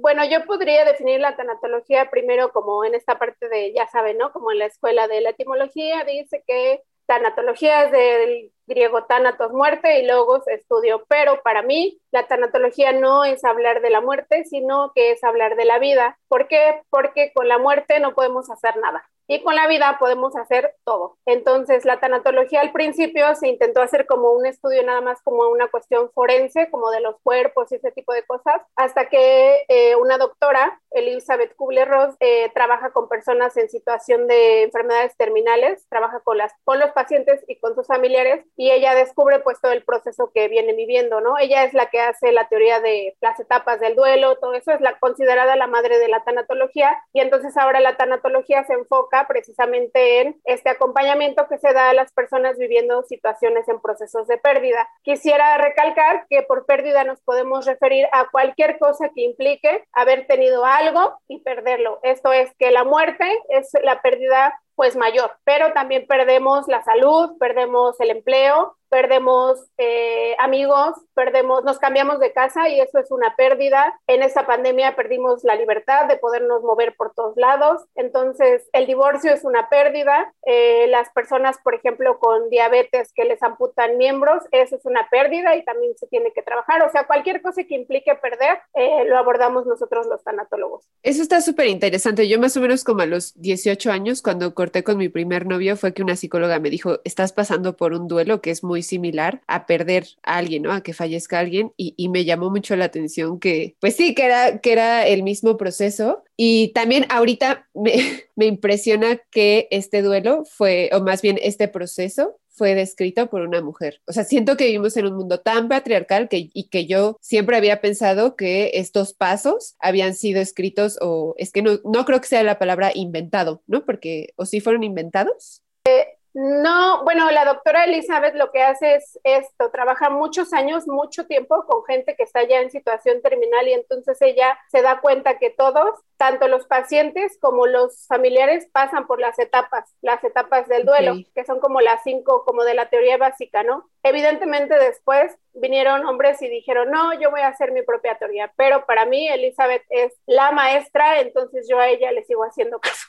Bueno, 0.00 0.22
yo 0.30 0.44
podría 0.46 0.84
definir 0.84 1.18
la 1.18 1.34
tanatología 1.34 2.08
primero 2.08 2.52
como 2.52 2.84
en 2.84 2.94
esta 2.94 3.18
parte 3.18 3.48
de, 3.48 3.72
ya 3.72 3.88
saben, 3.88 4.16
¿no? 4.16 4.32
Como 4.32 4.52
en 4.52 4.60
la 4.60 4.66
escuela 4.66 5.08
de 5.08 5.20
la 5.20 5.30
etimología, 5.30 6.04
dice 6.04 6.44
que 6.46 6.82
tanatología 7.08 7.84
es 7.84 7.92
del 7.92 8.52
griego 8.66 9.04
tanatos, 9.04 9.50
muerte, 9.52 9.98
y 9.98 10.06
logos, 10.06 10.46
estudio. 10.46 11.04
Pero 11.08 11.42
para 11.42 11.62
mí, 11.62 11.98
la 12.12 12.26
tanatología 12.28 12.92
no 12.92 13.24
es 13.24 13.44
hablar 13.44 13.80
de 13.80 13.90
la 13.90 14.02
muerte, 14.02 14.44
sino 14.44 14.92
que 14.94 15.12
es 15.12 15.24
hablar 15.24 15.56
de 15.56 15.64
la 15.64 15.78
vida. 15.78 16.18
¿Por 16.28 16.48
qué? 16.48 16.82
Porque 16.90 17.32
con 17.32 17.48
la 17.48 17.58
muerte 17.58 17.98
no 17.98 18.14
podemos 18.14 18.50
hacer 18.50 18.76
nada 18.76 19.08
y 19.28 19.42
con 19.42 19.54
la 19.54 19.68
vida 19.68 19.96
podemos 20.00 20.34
hacer 20.36 20.74
todo. 20.84 21.18
Entonces, 21.26 21.84
la 21.84 22.00
tanatología 22.00 22.62
al 22.62 22.72
principio 22.72 23.34
se 23.34 23.48
intentó 23.48 23.82
hacer 23.82 24.06
como 24.06 24.32
un 24.32 24.46
estudio 24.46 24.82
nada 24.82 25.02
más 25.02 25.20
como 25.22 25.46
una 25.48 25.68
cuestión 25.68 26.10
forense, 26.12 26.70
como 26.70 26.90
de 26.90 27.00
los 27.00 27.16
cuerpos 27.22 27.70
y 27.70 27.76
ese 27.76 27.92
tipo 27.92 28.14
de 28.14 28.24
cosas, 28.24 28.62
hasta 28.74 29.08
que 29.08 29.64
eh, 29.68 29.96
una 29.96 30.16
doctora, 30.16 30.80
Elizabeth 30.90 31.54
Kubler-Ross, 31.56 32.16
eh, 32.20 32.50
trabaja 32.54 32.90
con 32.90 33.08
personas 33.08 33.54
en 33.58 33.68
situación 33.68 34.26
de 34.26 34.62
enfermedades 34.62 35.14
terminales, 35.18 35.86
trabaja 35.90 36.20
con, 36.20 36.38
las, 36.38 36.52
con 36.64 36.80
los 36.80 36.90
pacientes 36.92 37.44
y 37.46 37.60
con 37.60 37.74
sus 37.74 37.86
familiares, 37.86 38.46
y 38.56 38.70
ella 38.70 38.94
descubre 38.94 39.40
pues 39.40 39.60
todo 39.60 39.72
el 39.72 39.84
proceso 39.84 40.30
que 40.32 40.48
viene 40.48 40.72
viviendo, 40.72 41.20
¿no? 41.20 41.36
Ella 41.38 41.64
es 41.64 41.74
la 41.74 41.90
que 41.90 42.00
hace 42.00 42.32
la 42.32 42.48
teoría 42.48 42.80
de 42.80 43.14
las 43.20 43.38
etapas 43.38 43.78
del 43.78 43.94
duelo, 43.94 44.38
todo 44.38 44.54
eso 44.54 44.72
es 44.72 44.80
la 44.80 44.98
considerada 44.98 45.54
la 45.56 45.66
madre 45.66 45.98
de 45.98 46.08
la 46.08 46.24
tanatología, 46.24 46.96
y 47.12 47.20
entonces 47.20 47.54
ahora 47.58 47.80
la 47.80 47.98
tanatología 47.98 48.64
se 48.64 48.72
enfoca 48.72 49.17
precisamente 49.26 50.20
en 50.20 50.40
este 50.44 50.70
acompañamiento 50.70 51.48
que 51.48 51.58
se 51.58 51.72
da 51.72 51.90
a 51.90 51.94
las 51.94 52.12
personas 52.12 52.58
viviendo 52.58 53.02
situaciones 53.02 53.68
en 53.68 53.80
procesos 53.80 54.26
de 54.28 54.38
pérdida. 54.38 54.88
Quisiera 55.02 55.58
recalcar 55.58 56.26
que 56.28 56.42
por 56.42 56.66
pérdida 56.66 57.04
nos 57.04 57.20
podemos 57.20 57.66
referir 57.66 58.06
a 58.12 58.28
cualquier 58.30 58.78
cosa 58.78 59.10
que 59.14 59.22
implique 59.22 59.84
haber 59.92 60.26
tenido 60.26 60.64
algo 60.64 61.18
y 61.26 61.40
perderlo. 61.40 62.00
Esto 62.02 62.32
es 62.32 62.54
que 62.56 62.70
la 62.70 62.84
muerte 62.84 63.26
es 63.48 63.70
la 63.82 64.00
pérdida 64.02 64.60
pues 64.78 64.94
mayor, 64.94 65.32
pero 65.42 65.72
también 65.72 66.06
perdemos 66.06 66.68
la 66.68 66.84
salud, 66.84 67.36
perdemos 67.40 67.98
el 67.98 68.10
empleo, 68.10 68.77
perdemos 68.88 69.58
eh, 69.78 70.34
amigos, 70.38 70.94
perdemos, 71.14 71.64
nos 71.64 71.78
cambiamos 71.78 72.20
de 72.20 72.32
casa 72.32 72.68
y 72.68 72.80
eso 72.80 72.98
es 72.98 73.10
una 73.10 73.34
pérdida. 73.36 73.98
En 74.06 74.22
esta 74.22 74.46
pandemia 74.46 74.96
perdimos 74.96 75.44
la 75.44 75.54
libertad 75.54 76.06
de 76.06 76.16
podernos 76.16 76.62
mover 76.62 76.94
por 76.96 77.14
todos 77.14 77.36
lados. 77.36 77.82
Entonces, 77.94 78.68
el 78.72 78.86
divorcio 78.86 79.32
es 79.32 79.44
una 79.44 79.68
pérdida. 79.68 80.32
Eh, 80.46 80.86
las 80.88 81.10
personas, 81.10 81.58
por 81.62 81.74
ejemplo, 81.74 82.18
con 82.18 82.48
diabetes 82.50 83.12
que 83.14 83.24
les 83.24 83.42
amputan 83.42 83.98
miembros, 83.98 84.42
eso 84.52 84.76
es 84.76 84.84
una 84.84 85.08
pérdida 85.10 85.56
y 85.56 85.64
también 85.64 85.96
se 85.96 86.06
tiene 86.06 86.32
que 86.32 86.42
trabajar. 86.42 86.82
O 86.82 86.90
sea, 86.90 87.06
cualquier 87.06 87.42
cosa 87.42 87.64
que 87.64 87.74
implique 87.74 88.14
perder, 88.14 88.58
eh, 88.74 89.04
lo 89.06 89.18
abordamos 89.18 89.66
nosotros 89.66 90.06
los 90.06 90.22
tanatólogos. 90.22 90.84
Eso 91.02 91.22
está 91.22 91.40
súper 91.40 91.66
interesante. 91.66 92.28
Yo 92.28 92.38
más 92.38 92.56
o 92.56 92.60
menos 92.60 92.84
como 92.84 93.02
a 93.02 93.06
los 93.06 93.38
18 93.40 93.90
años, 93.90 94.22
cuando 94.22 94.54
corté 94.54 94.84
con 94.84 94.96
mi 94.96 95.08
primer 95.08 95.46
novio, 95.46 95.76
fue 95.76 95.92
que 95.92 96.02
una 96.02 96.16
psicóloga 96.16 96.58
me 96.58 96.70
dijo, 96.70 97.00
estás 97.04 97.32
pasando 97.32 97.76
por 97.76 97.92
un 97.92 98.08
duelo 98.08 98.40
que 98.40 98.50
es 98.50 98.64
muy 98.64 98.77
similar 98.82 99.42
a 99.46 99.66
perder 99.66 100.06
a 100.22 100.36
alguien, 100.38 100.62
¿no? 100.62 100.72
A 100.72 100.82
que 100.82 100.92
fallezca 100.92 101.38
alguien 101.38 101.72
y, 101.76 102.08
me 102.08 102.24
llamó 102.24 102.50
mucho 102.50 102.74
la 102.76 102.86
atención 102.86 103.38
que, 103.38 103.76
pues 103.80 103.94
sí, 103.96 104.14
que 104.14 104.24
era, 104.24 104.58
que 104.60 104.72
era 104.72 105.06
el 105.06 105.22
mismo 105.22 105.56
proceso. 105.56 106.24
Y 106.36 106.68
también 106.68 107.06
ahorita 107.10 107.68
me, 107.74 107.92
me 108.36 108.46
impresiona 108.46 109.20
que 109.30 109.68
este 109.70 110.02
duelo 110.02 110.44
fue, 110.44 110.90
o 110.92 111.00
más 111.00 111.22
bien 111.22 111.38
este 111.42 111.68
proceso, 111.68 112.38
fue 112.58 112.74
descrito 112.74 113.30
por 113.30 113.42
una 113.42 113.62
mujer. 113.62 114.02
O 114.06 114.12
sea, 114.12 114.24
siento 114.24 114.56
que 114.56 114.66
vivimos 114.66 114.96
en 114.96 115.06
un 115.06 115.14
mundo 115.14 115.40
tan 115.40 115.68
patriarcal 115.68 116.28
que, 116.28 116.50
y 116.52 116.68
que 116.68 116.86
yo 116.86 117.16
siempre 117.20 117.56
había 117.56 117.80
pensado 117.80 118.36
que 118.36 118.72
estos 118.74 119.14
pasos 119.14 119.76
habían 119.78 120.14
sido 120.14 120.42
escritos 120.42 120.98
o 121.00 121.34
es 121.38 121.52
que 121.52 121.62
no, 121.62 121.78
no 121.84 122.04
creo 122.04 122.20
que 122.20 122.26
sea 122.26 122.42
la 122.42 122.58
palabra 122.58 122.90
inventado, 122.94 123.62
¿no? 123.66 123.86
Porque, 123.86 124.34
o 124.36 124.44
sí 124.44 124.60
fueron 124.60 124.82
inventados. 124.82 125.62
Eh, 125.86 126.17
no, 126.34 127.02
bueno, 127.04 127.30
la 127.30 127.44
doctora 127.44 127.84
Elizabeth 127.84 128.34
lo 128.34 128.52
que 128.52 128.62
hace 128.62 128.96
es 128.96 129.18
esto, 129.24 129.70
trabaja 129.70 130.10
muchos 130.10 130.52
años, 130.52 130.86
mucho 130.86 131.26
tiempo 131.26 131.64
con 131.66 131.84
gente 131.84 132.14
que 132.16 132.22
está 132.22 132.42
ya 132.44 132.60
en 132.60 132.70
situación 132.70 133.22
terminal 133.22 133.66
y 133.66 133.72
entonces 133.72 134.20
ella 134.20 134.58
se 134.70 134.82
da 134.82 135.00
cuenta 135.00 135.38
que 135.38 135.50
todos, 135.50 135.98
tanto 136.16 136.46
los 136.46 136.66
pacientes 136.66 137.38
como 137.40 137.66
los 137.66 138.06
familiares, 138.06 138.68
pasan 138.72 139.06
por 139.06 139.20
las 139.20 139.38
etapas, 139.38 139.94
las 140.02 140.22
etapas 140.22 140.68
del 140.68 140.84
duelo, 140.84 141.14
que 141.34 141.44
son 141.44 141.60
como 141.60 141.80
las 141.80 142.02
cinco, 142.02 142.44
como 142.44 142.62
de 142.64 142.74
la 142.74 142.90
teoría 142.90 143.16
básica, 143.16 143.62
¿no? 143.62 143.88
Evidentemente 144.02 144.78
después 144.78 145.34
vinieron 145.54 146.04
hombres 146.06 146.40
y 146.42 146.48
dijeron, 146.48 146.90
no, 146.90 147.18
yo 147.20 147.30
voy 147.30 147.40
a 147.40 147.48
hacer 147.48 147.72
mi 147.72 147.82
propia 147.82 148.16
teoría, 148.16 148.52
pero 148.56 148.84
para 148.86 149.06
mí 149.06 149.28
Elizabeth 149.28 149.82
es 149.88 150.12
la 150.26 150.52
maestra, 150.52 151.20
entonces 151.20 151.66
yo 151.68 151.78
a 151.78 151.88
ella 151.88 152.12
le 152.12 152.24
sigo 152.24 152.44
haciendo 152.44 152.78
caso. 152.78 153.08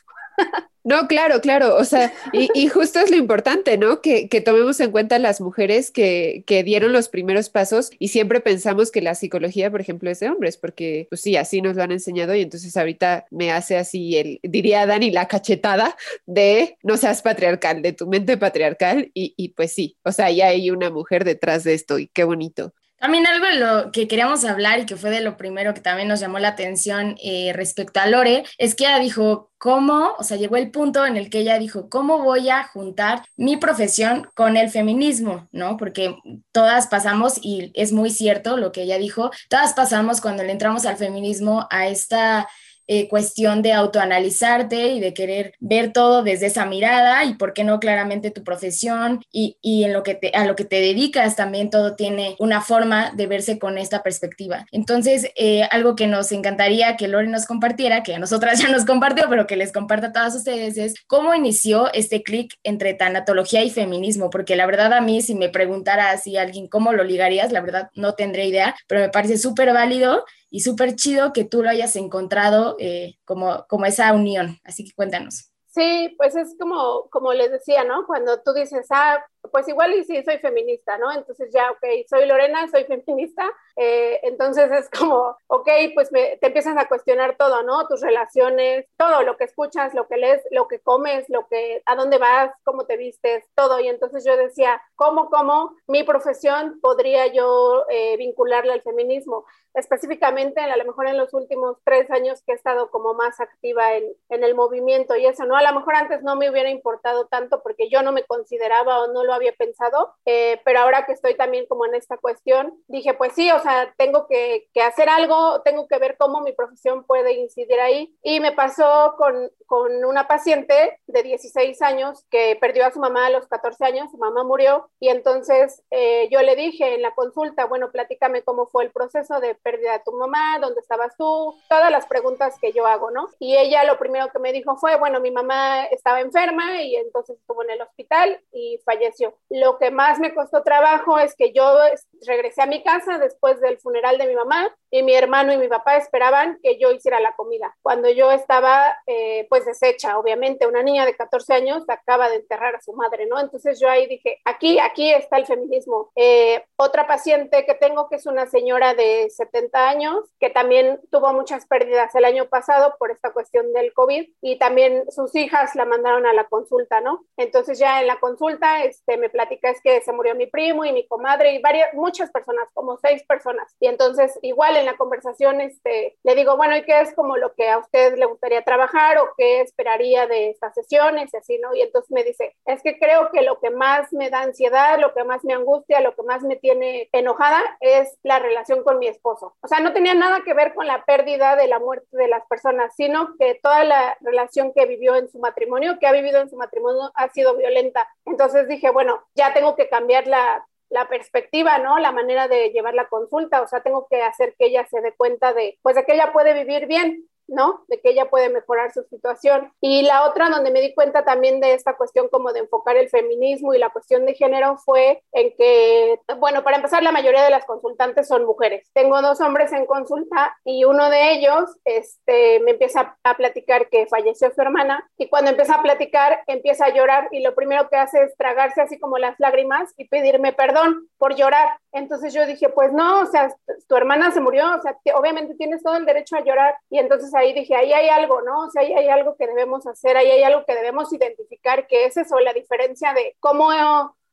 No, 0.85 1.07
claro, 1.07 1.41
claro. 1.41 1.75
O 1.75 1.83
sea, 1.83 2.11
y, 2.31 2.67
justo 2.67 2.99
es 2.99 3.11
lo 3.11 3.17
importante, 3.17 3.77
¿no? 3.77 4.01
Que, 4.01 4.27
tomemos 4.43 4.79
en 4.79 4.91
cuenta 4.91 5.19
las 5.19 5.41
mujeres 5.41 5.91
que, 5.91 6.43
que, 6.47 6.63
dieron 6.63 6.93
los 6.93 7.09
primeros 7.09 7.49
pasos 7.49 7.91
y 7.99 8.07
siempre 8.07 8.39
pensamos 8.39 8.89
que 8.89 9.01
la 9.01 9.13
psicología, 9.13 9.69
por 9.69 9.81
ejemplo, 9.81 10.09
es 10.09 10.19
de 10.19 10.29
hombres, 10.29 10.57
porque 10.57 11.05
pues 11.09 11.21
sí, 11.21 11.35
así 11.35 11.61
nos 11.61 11.75
lo 11.75 11.83
han 11.83 11.91
enseñado 11.91 12.33
y 12.33 12.41
entonces 12.41 12.75
ahorita 12.77 13.27
me 13.29 13.51
hace 13.51 13.77
así 13.77 14.17
el, 14.17 14.39
diría 14.41 14.85
Dani, 14.85 15.11
la 15.11 15.27
cachetada 15.27 15.95
de 16.25 16.77
no 16.81 16.97
seas 16.97 17.21
patriarcal, 17.21 17.81
de 17.81 17.93
tu 17.93 18.07
mente 18.07 18.37
patriarcal 18.37 19.11
y, 19.13 19.33
y 19.37 19.49
pues 19.49 19.73
sí, 19.73 19.97
o 20.03 20.11
sea, 20.11 20.31
ya 20.31 20.47
hay 20.47 20.71
una 20.71 20.89
mujer 20.89 21.25
detrás 21.25 21.63
de 21.65 21.73
esto 21.73 21.99
y 21.99 22.07
qué 22.07 22.23
bonito. 22.23 22.73
También 22.99 23.25
algo 23.27 23.45
de 23.45 23.55
lo 23.55 23.91
que 23.91 24.07
queríamos 24.07 24.43
hablar 24.43 24.79
y 24.79 24.85
que 24.85 24.97
fue 24.97 25.09
de 25.09 25.21
lo 25.21 25.37
primero 25.37 25.73
que 25.73 25.81
también 25.81 26.07
nos 26.07 26.19
llamó 26.19 26.39
la 26.39 26.49
atención 26.49 27.15
eh, 27.23 27.51
respecto 27.53 27.99
a 27.99 28.07
Lore, 28.07 28.43
es 28.57 28.75
que 28.75 28.85
ella 28.85 28.99
dijo, 28.99 29.51
¿cómo? 29.57 30.15
O 30.17 30.23
sea, 30.23 30.37
llegó 30.37 30.57
el 30.57 30.71
punto 30.71 31.05
en 31.05 31.15
el 31.17 31.29
que 31.29 31.39
ella 31.39 31.59
dijo, 31.59 31.89
¿cómo 31.89 32.23
voy 32.23 32.49
a 32.49 32.63
juntar 32.63 33.23
mi 33.37 33.57
profesión 33.57 34.27
con 34.35 34.57
el 34.57 34.69
feminismo? 34.69 35.47
¿No? 35.51 35.77
Porque 35.77 36.15
todas 36.51 36.87
pasamos, 36.87 37.39
y 37.41 37.71
es 37.73 37.91
muy 37.91 38.09
cierto 38.09 38.57
lo 38.57 38.71
que 38.71 38.83
ella 38.83 38.97
dijo, 38.97 39.31
todas 39.49 39.73
pasamos 39.73 40.21
cuando 40.21 40.43
le 40.43 40.51
entramos 40.51 40.85
al 40.85 40.97
feminismo 40.97 41.67
a 41.69 41.87
esta 41.87 42.47
eh, 42.91 43.07
cuestión 43.07 43.61
de 43.61 43.71
autoanalizarte 43.71 44.87
y 44.87 44.99
de 44.99 45.13
querer 45.13 45.53
ver 45.59 45.93
todo 45.93 46.23
desde 46.23 46.47
esa 46.47 46.65
mirada 46.65 47.23
y 47.23 47.35
por 47.35 47.53
qué 47.53 47.63
no 47.63 47.79
claramente 47.79 48.31
tu 48.31 48.43
profesión 48.43 49.23
y, 49.31 49.57
y 49.61 49.83
en 49.83 49.93
lo 49.93 50.01
que 50.01 50.15
te, 50.15 50.31
a 50.31 50.43
lo 50.45 50.55
que 50.55 50.65
te 50.65 50.81
dedicas 50.81 51.35
también 51.35 51.69
todo 51.69 51.95
tiene 51.95 52.35
una 52.39 52.61
forma 52.61 53.11
de 53.11 53.27
verse 53.27 53.59
con 53.59 53.77
esta 53.77 54.01
perspectiva. 54.01 54.65
Entonces, 54.71 55.29
eh, 55.35 55.67
algo 55.69 55.95
que 55.95 56.07
nos 56.07 56.31
encantaría 56.31 56.97
que 56.97 57.07
Lori 57.07 57.27
nos 57.27 57.45
compartiera, 57.45 58.01
que 58.01 58.15
a 58.15 58.19
nosotras 58.19 58.59
ya 58.59 58.69
nos 58.69 58.85
compartió, 58.85 59.25
pero 59.29 59.45
que 59.45 59.55
les 59.55 59.71
comparta 59.71 60.07
a 60.07 60.11
todas 60.11 60.35
ustedes, 60.35 60.77
es 60.77 60.95
cómo 61.05 61.35
inició 61.35 61.93
este 61.93 62.23
clic 62.23 62.55
entre 62.63 62.95
tanatología 62.95 63.63
y 63.63 63.69
feminismo, 63.69 64.31
porque 64.31 64.55
la 64.55 64.65
verdad 64.65 64.93
a 64.93 65.01
mí, 65.01 65.21
si 65.21 65.35
me 65.35 65.49
preguntara 65.49 66.09
así 66.09 66.37
alguien 66.37 66.67
cómo 66.67 66.91
lo 66.91 67.03
ligarías, 67.03 67.51
la 67.51 67.61
verdad 67.61 67.91
no 67.93 68.15
tendré 68.15 68.47
idea, 68.47 68.75
pero 68.87 69.01
me 69.01 69.09
parece 69.09 69.37
súper 69.37 69.73
válido 69.73 70.25
y 70.49 70.61
súper 70.61 70.95
chido 70.95 71.33
que 71.33 71.45
tú 71.45 71.63
lo 71.63 71.69
hayas 71.69 71.95
encontrado 71.95 72.75
eh, 72.79 73.15
como, 73.25 73.65
como 73.67 73.85
esa 73.85 74.11
unión. 74.13 74.59
Así 74.63 74.83
que 74.83 74.93
cuéntanos. 74.93 75.51
Sí, 75.67 76.15
pues 76.17 76.35
es 76.35 76.55
como, 76.59 77.09
como 77.09 77.33
les 77.33 77.51
decía, 77.51 77.83
¿no? 77.83 78.05
Cuando 78.07 78.41
tú 78.41 78.53
dices, 78.53 78.87
ah, 78.89 79.23
pues 79.51 79.67
igual 79.67 79.93
y 79.93 80.03
sí 80.03 80.21
soy 80.23 80.37
feminista, 80.39 80.97
¿no? 80.97 81.11
Entonces 81.11 81.51
ya, 81.53 81.71
ok, 81.71 81.85
soy 82.09 82.25
Lorena, 82.25 82.67
soy 82.69 82.83
feminista, 83.05 83.49
eh, 83.75 84.19
entonces 84.23 84.71
es 84.71 84.89
como, 84.89 85.37
ok, 85.47 85.69
pues 85.93 86.09
te 86.09 86.39
empiezas 86.41 86.77
a 86.77 86.87
cuestionar 86.87 87.35
todo, 87.37 87.63
¿no? 87.63 87.87
Tus 87.87 88.01
relaciones, 88.01 88.85
todo, 88.97 89.23
lo 89.23 89.37
que 89.37 89.45
escuchas, 89.45 89.93
lo 89.93 90.07
que 90.07 90.17
lees, 90.17 90.41
lo 90.51 90.67
que 90.67 90.79
comes, 90.79 91.25
lo 91.29 91.47
que, 91.47 91.81
a 91.85 91.95
dónde 91.95 92.17
vas, 92.17 92.51
cómo 92.63 92.85
te 92.85 92.97
vistes, 92.97 93.45
todo. 93.55 93.79
Y 93.79 93.87
entonces 93.87 94.25
yo 94.25 94.35
decía, 94.35 94.81
¿cómo, 94.95 95.29
cómo 95.29 95.75
mi 95.87 96.03
profesión 96.03 96.79
podría 96.81 97.27
yo 97.27 97.85
eh, 97.89 98.17
vincularla 98.17 98.73
al 98.73 98.81
feminismo? 98.81 99.45
Específicamente, 99.73 100.59
a 100.61 100.75
lo 100.75 100.85
mejor 100.85 101.07
en 101.07 101.17
los 101.17 101.33
últimos 101.33 101.77
tres 101.83 102.09
años 102.11 102.41
que 102.43 102.51
he 102.51 102.55
estado 102.55 102.89
como 102.89 103.13
más 103.13 103.39
activa 103.39 103.95
en, 103.95 104.03
en 104.29 104.43
el 104.43 104.55
movimiento 104.55 105.15
y 105.15 105.25
eso, 105.25 105.45
¿no? 105.45 105.55
A 105.55 105.63
lo 105.63 105.73
mejor 105.79 105.95
antes 105.95 106.23
no 106.23 106.35
me 106.35 106.49
hubiera 106.49 106.69
importado 106.69 107.27
tanto 107.27 107.61
porque 107.61 107.89
yo 107.89 108.01
no 108.01 108.11
me 108.11 108.23
consideraba 108.23 108.99
o 109.03 109.13
no 109.13 109.23
lo 109.29 109.35
había 109.35 109.53
pensado, 109.53 110.15
eh, 110.25 110.59
pero 110.65 110.79
ahora 110.79 111.05
que 111.05 111.13
estoy 111.13 111.35
también 111.35 111.65
como 111.67 111.85
en 111.85 111.95
esta 111.95 112.17
cuestión, 112.17 112.83
dije, 112.87 113.13
pues 113.13 113.33
sí, 113.33 113.49
o 113.51 113.59
sea, 113.59 113.93
tengo 113.97 114.27
que, 114.27 114.67
que, 114.73 114.81
hacer 114.81 115.07
algo, 115.07 115.61
tengo 115.61 115.87
que 115.87 115.99
ver 115.99 116.17
cómo 116.17 116.41
mi 116.41 116.51
profesión 116.51 117.03
puede 117.05 117.33
incidir 117.33 117.79
ahí. 117.79 118.13
Y 118.23 118.39
me 118.39 118.51
pasó 118.51 119.15
con, 119.17 119.51
con 119.65 120.03
una 120.03 120.27
paciente 120.27 120.99
de 121.05 121.23
16 121.23 121.81
años 121.83 122.25
que 122.31 122.57
perdió 122.59 122.85
a 122.85 122.91
su 122.91 122.99
mamá 122.99 123.27
a 123.27 123.29
los 123.29 123.47
14 123.47 123.85
años, 123.85 124.11
su 124.11 124.17
mamá 124.17 124.43
murió, 124.43 124.89
y 124.99 125.09
entonces 125.09 125.83
eh, 125.91 126.27
yo 126.31 126.41
le 126.41 126.55
dije 126.55 126.95
en 126.95 127.03
la 127.03 127.13
consulta, 127.13 127.65
bueno, 127.65 127.91
platícame 127.91 128.43
cómo 128.43 128.65
fue 128.67 128.83
el 128.83 128.91
proceso 128.91 129.39
de 129.39 129.55
pérdida 129.55 129.93
de 129.93 130.03
tu 130.03 130.11
mamá, 130.13 130.57
dónde 130.59 130.81
estabas 130.81 131.15
tú, 131.17 131.55
todas 131.69 131.91
las 131.91 132.07
preguntas 132.07 132.57
que 132.59 132.73
yo 132.73 132.87
hago, 132.87 133.11
¿no? 133.11 133.27
Y 133.37 133.57
ella 133.57 133.83
lo 133.83 133.99
primero 133.99 134.29
que 134.31 134.39
me 134.39 134.51
dijo 134.51 134.75
fue, 134.77 134.95
bueno, 134.97 135.19
mi 135.19 135.31
mamá 135.31 135.85
estaba 135.85 136.19
enferma 136.21 136.81
y 136.81 136.95
entonces 136.95 137.37
estuvo 137.37 137.63
en 137.63 137.71
el 137.71 137.81
hospital 137.81 138.41
y 138.51 138.79
falleció 138.83 139.18
lo 139.49 139.77
que 139.77 139.91
más 139.91 140.19
me 140.19 140.33
costó 140.33 140.63
trabajo 140.63 141.17
es 141.17 141.35
que 141.35 141.51
yo 141.51 141.77
regresé 142.25 142.61
a 142.61 142.67
mi 142.67 142.83
casa 142.83 143.17
después 143.17 143.59
del 143.61 143.79
funeral 143.79 144.17
de 144.17 144.27
mi 144.27 144.35
mamá 144.35 144.75
y 144.91 145.03
mi 145.03 145.13
hermano 145.13 145.53
y 145.53 145.57
mi 145.57 145.67
papá 145.67 145.97
esperaban 145.97 146.59
que 146.61 146.77
yo 146.79 146.91
hiciera 146.91 147.19
la 147.19 147.35
comida. 147.35 147.75
Cuando 147.81 148.09
yo 148.09 148.31
estaba 148.31 148.97
eh, 149.05 149.47
pues 149.49 149.65
deshecha, 149.65 150.17
obviamente, 150.17 150.67
una 150.67 150.83
niña 150.83 151.05
de 151.05 151.15
14 151.15 151.53
años 151.53 151.83
acaba 151.87 152.29
de 152.29 152.37
enterrar 152.37 152.75
a 152.75 152.81
su 152.81 152.93
madre, 152.93 153.25
¿no? 153.25 153.39
Entonces 153.39 153.79
yo 153.79 153.89
ahí 153.89 154.07
dije, 154.07 154.39
aquí, 154.45 154.79
aquí 154.79 155.11
está 155.11 155.37
el 155.37 155.45
feminismo. 155.45 156.11
Eh, 156.15 156.63
otra 156.75 157.07
paciente 157.07 157.65
que 157.65 157.75
tengo 157.75 158.09
que 158.09 158.17
es 158.17 158.25
una 158.25 158.47
señora 158.47 158.93
de 158.93 159.29
70 159.29 159.89
años 159.89 160.35
que 160.39 160.49
también 160.49 160.99
tuvo 161.11 161.33
muchas 161.33 161.65
pérdidas 161.65 162.13
el 162.15 162.25
año 162.25 162.47
pasado 162.47 162.95
por 162.97 163.11
esta 163.11 163.31
cuestión 163.31 163.73
del 163.73 163.93
COVID 163.93 164.29
y 164.41 164.57
también 164.57 165.03
sus 165.11 165.35
hijas 165.35 165.75
la 165.75 165.85
mandaron 165.85 166.25
a 166.25 166.33
la 166.33 166.45
consulta, 166.45 167.01
¿no? 167.01 167.25
Entonces 167.37 167.79
ya 167.79 168.01
en 168.01 168.07
la 168.07 168.19
consulta 168.19 168.83
este, 168.83 169.08
me 169.17 169.29
platica 169.29 169.69
es 169.69 169.81
que 169.81 170.01
se 170.01 170.11
murió 170.11 170.35
mi 170.35 170.47
primo 170.47 170.85
y 170.85 170.91
mi 170.91 171.07
comadre 171.07 171.53
y 171.53 171.61
varias, 171.61 171.93
muchas 171.93 172.31
personas, 172.31 172.67
como 172.73 172.97
seis 172.97 173.23
personas. 173.23 173.75
Y 173.79 173.87
entonces 173.87 174.37
igual 174.41 174.75
en 174.77 174.85
la 174.85 174.97
conversación 174.97 175.61
este, 175.61 176.17
le 176.23 176.35
digo, 176.35 176.57
bueno, 176.57 176.75
¿y 176.77 176.83
qué 176.83 177.01
es 177.01 177.13
como 177.13 177.37
lo 177.37 177.53
que 177.53 177.69
a 177.69 177.77
usted 177.77 178.15
le 178.17 178.25
gustaría 178.25 178.63
trabajar 178.63 179.17
o 179.17 179.29
qué 179.37 179.61
esperaría 179.61 180.27
de 180.27 180.49
estas 180.49 180.73
sesiones 180.73 181.33
y 181.33 181.37
así, 181.37 181.59
¿no? 181.59 181.73
Y 181.75 181.81
entonces 181.81 182.11
me 182.11 182.23
dice, 182.23 182.55
es 182.65 182.81
que 182.81 182.97
creo 182.97 183.31
que 183.31 183.41
lo 183.41 183.59
que 183.59 183.69
más 183.69 184.11
me 184.13 184.29
da 184.29 184.41
ansiedad, 184.41 184.99
lo 184.99 185.13
que 185.13 185.23
más 185.23 185.43
me 185.43 185.53
angustia, 185.53 186.01
lo 186.01 186.15
que 186.15 186.23
más 186.23 186.43
me 186.43 186.55
tiene 186.55 187.09
enojada 187.11 187.61
es 187.79 188.17
la 188.23 188.39
relación 188.39 188.83
con 188.83 188.99
mi 188.99 189.07
esposo. 189.07 189.55
O 189.61 189.67
sea, 189.67 189.79
no 189.79 189.93
tenía 189.93 190.13
nada 190.13 190.41
que 190.43 190.53
ver 190.53 190.73
con 190.73 190.87
la 190.87 191.05
pérdida 191.05 191.55
de 191.55 191.67
la 191.67 191.79
muerte 191.79 192.07
de 192.11 192.27
las 192.27 192.45
personas, 192.47 192.93
sino 192.95 193.35
que 193.37 193.55
toda 193.61 193.83
la 193.83 194.17
relación 194.21 194.73
que 194.73 194.85
vivió 194.85 195.15
en 195.15 195.29
su 195.29 195.39
matrimonio, 195.39 195.97
que 195.99 196.07
ha 196.07 196.11
vivido 196.11 196.39
en 196.39 196.49
su 196.49 196.55
matrimonio, 196.55 197.11
ha 197.15 197.29
sido 197.29 197.55
violenta. 197.55 198.07
Entonces 198.25 198.67
dije, 198.67 198.89
bueno, 198.89 198.98
ya 199.35 199.53
tengo 199.53 199.75
que 199.75 199.89
cambiar 199.89 200.27
la, 200.27 200.65
la 200.89 201.07
perspectiva, 201.07 201.77
¿no? 201.77 201.99
La 201.99 202.11
manera 202.11 202.47
de 202.47 202.69
llevar 202.69 202.95
la 202.95 203.07
consulta, 203.07 203.61
o 203.61 203.67
sea, 203.67 203.81
tengo 203.81 204.07
que 204.09 204.21
hacer 204.21 204.55
que 204.57 204.67
ella 204.67 204.85
se 204.89 205.01
dé 205.01 205.13
cuenta 205.15 205.53
de, 205.53 205.77
pues, 205.81 205.95
de 205.95 206.05
que 206.05 206.13
ella 206.13 206.31
puede 206.33 206.53
vivir 206.53 206.87
bien, 206.87 207.28
¿no? 207.49 207.83
De 207.87 207.99
que 207.99 208.09
ella 208.09 208.29
puede 208.29 208.49
mejorar 208.49 208.91
su 208.91 209.03
situación. 209.03 209.71
Y 209.81 210.03
la 210.03 210.25
otra 210.25 210.49
donde 210.49 210.71
me 210.71 210.81
di 210.81 210.93
cuenta 210.93 211.23
también 211.25 211.59
de 211.59 211.73
esta 211.73 211.95
cuestión 211.95 212.27
como 212.29 212.53
de 212.53 212.59
enfocar 212.59 212.97
el 212.97 213.09
feminismo 213.09 213.73
y 213.73 213.79
la 213.79 213.89
cuestión 213.89 214.25
de 214.25 214.33
género 214.33 214.77
fue 214.77 215.23
en 215.31 215.55
que, 215.57 216.19
bueno, 216.37 216.63
para 216.63 216.77
empezar, 216.77 217.03
la 217.03 217.11
mayoría 217.11 217.43
de 217.43 217.49
las 217.49 217.65
consultantes 217.65 218.27
son 218.27 218.45
mujeres. 218.45 218.89
Tengo 218.93 219.21
dos 219.21 219.41
hombres 219.41 219.71
en 219.73 219.85
consulta 219.85 220.57
y 220.63 220.85
uno 220.85 221.09
de 221.09 221.31
ellos 221.33 221.69
este, 221.85 222.59
me 222.61 222.71
empieza 222.71 223.17
a 223.23 223.37
platicar 223.37 223.89
que 223.89 224.07
falleció 224.07 224.51
su 224.51 224.61
hermana 224.61 225.09
y 225.17 225.29
cuando 225.29 225.51
empieza 225.51 225.75
a 225.75 225.81
platicar 225.81 226.43
empieza 226.47 226.85
a 226.85 226.93
llorar 226.93 227.29
y 227.31 227.41
lo 227.41 227.55
primero 227.55 227.89
que 227.89 227.97
hace 227.97 228.23
es 228.23 228.35
tragarse 228.37 228.81
así 228.81 228.99
como 228.99 229.17
las 229.17 229.39
lágrimas 229.39 229.93
y 229.97 230.07
pedirme 230.07 230.53
perdón 230.53 231.07
por 231.17 231.35
llorar. 231.35 231.67
Entonces 231.91 232.33
yo 232.33 232.45
dije, 232.45 232.69
pues 232.69 232.91
no, 232.93 233.21
o 233.21 233.25
sea, 233.25 233.53
tu 233.87 233.95
hermana 233.95 234.31
se 234.31 234.41
murió, 234.41 234.75
o 234.75 234.81
sea, 234.81 234.97
obviamente 235.15 235.55
tienes 235.55 235.83
todo 235.83 235.95
el 235.95 236.05
derecho 236.05 236.35
a 236.35 236.43
llorar 236.43 236.75
y 236.89 236.99
entonces 236.99 237.33
ahí 237.39 237.53
dije, 237.53 237.75
ahí 237.75 237.93
hay 237.93 238.09
algo, 238.09 238.41
¿no? 238.41 238.67
O 238.67 238.69
sea, 238.69 238.81
ahí 238.81 238.93
hay 238.93 239.09
algo 239.09 239.35
que 239.35 239.47
debemos 239.47 239.87
hacer, 239.87 240.17
ahí 240.17 240.29
hay 240.29 240.43
algo 240.43 240.63
que 240.65 240.75
debemos 240.75 241.11
identificar, 241.13 241.87
que 241.87 242.05
es 242.05 242.17
eso, 242.17 242.39
la 242.39 242.53
diferencia 242.53 243.13
de 243.13 243.35
cómo 243.39 243.71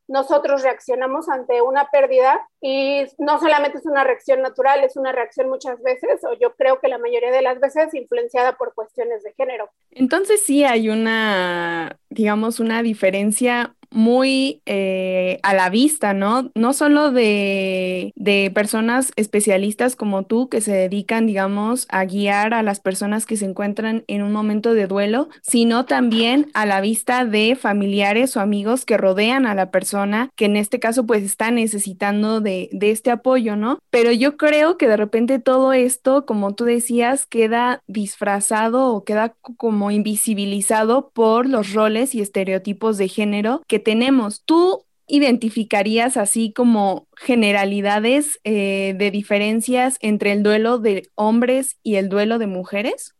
nosotros 0.07 0.63
reaccionamos 0.63 1.27
ante 1.29 1.61
una 1.61 1.89
pérdida 1.91 2.47
y 2.61 3.05
no 3.17 3.39
solamente 3.39 3.77
es 3.77 3.85
una 3.85 4.03
reacción 4.03 4.41
natural, 4.41 4.83
es 4.83 4.95
una 4.95 5.11
reacción 5.11 5.49
muchas 5.49 5.81
veces, 5.81 6.23
o 6.23 6.33
yo 6.33 6.55
creo 6.55 6.79
que 6.79 6.87
la 6.87 6.97
mayoría 6.97 7.31
de 7.31 7.41
las 7.41 7.59
veces 7.59 7.93
influenciada 7.93 8.53
por 8.57 8.73
cuestiones 8.73 9.23
de 9.23 9.33
género. 9.33 9.69
Entonces 9.91 10.41
sí 10.43 10.63
hay 10.63 10.89
una, 10.89 11.99
digamos, 12.09 12.59
una 12.59 12.83
diferencia 12.83 13.75
muy 13.91 14.61
eh, 14.65 15.39
a 15.43 15.53
la 15.53 15.69
vista, 15.69 16.13
¿no? 16.13 16.51
No 16.55 16.73
solo 16.73 17.11
de, 17.11 18.13
de, 18.15 18.51
personas 18.53 19.11
especialistas 19.15 19.95
como 19.95 20.23
tú 20.23 20.49
que 20.49 20.61
se 20.61 20.73
dedican, 20.73 21.27
digamos, 21.27 21.85
a 21.89 22.05
guiar 22.05 22.53
a 22.53 22.63
las 22.63 22.79
personas 22.79 23.25
que 23.25 23.37
se 23.37 23.45
encuentran 23.45 24.03
en 24.07 24.21
un 24.21 24.31
momento 24.31 24.73
de 24.73 24.87
duelo, 24.87 25.29
sino 25.41 25.85
también 25.85 26.49
a 26.53 26.65
la 26.65 26.81
vista 26.81 27.25
de 27.25 27.55
familiares 27.55 28.35
o 28.35 28.41
amigos 28.41 28.85
que 28.85 28.97
rodean 28.97 29.45
a 29.45 29.55
la 29.55 29.71
persona 29.71 30.29
que 30.35 30.45
en 30.45 30.57
este 30.57 30.79
caso 30.79 31.05
pues 31.05 31.23
está 31.23 31.51
necesitando 31.51 32.41
de, 32.41 32.69
de 32.71 32.91
este 32.91 33.11
apoyo, 33.11 33.55
¿no? 33.55 33.79
Pero 33.89 34.11
yo 34.11 34.37
creo 34.37 34.77
que 34.77 34.87
de 34.87 34.97
repente 34.97 35.39
todo 35.39 35.73
esto, 35.73 36.25
como 36.25 36.55
tú 36.55 36.65
decías, 36.65 37.25
queda 37.25 37.81
disfrazado 37.87 38.93
o 38.93 39.03
queda 39.03 39.35
como 39.57 39.91
invisibilizado 39.91 41.09
por 41.13 41.47
los 41.47 41.73
roles 41.73 42.15
y 42.15 42.21
estereotipos 42.21 42.97
de 42.97 43.07
género 43.07 43.61
que 43.67 43.76
tenemos. 43.79 44.43
¿Tú 44.43 44.85
identificarías 45.07 46.17
así 46.17 46.51
como 46.51 47.07
generalidades 47.15 48.39
eh, 48.43 48.93
de 48.97 49.11
diferencias 49.11 49.97
entre 50.01 50.33
el 50.33 50.43
duelo 50.43 50.79
de 50.79 51.09
hombres 51.15 51.77
y 51.81 51.95
el 51.95 52.09
duelo 52.09 52.39
de 52.39 52.47
mujeres? 52.47 53.15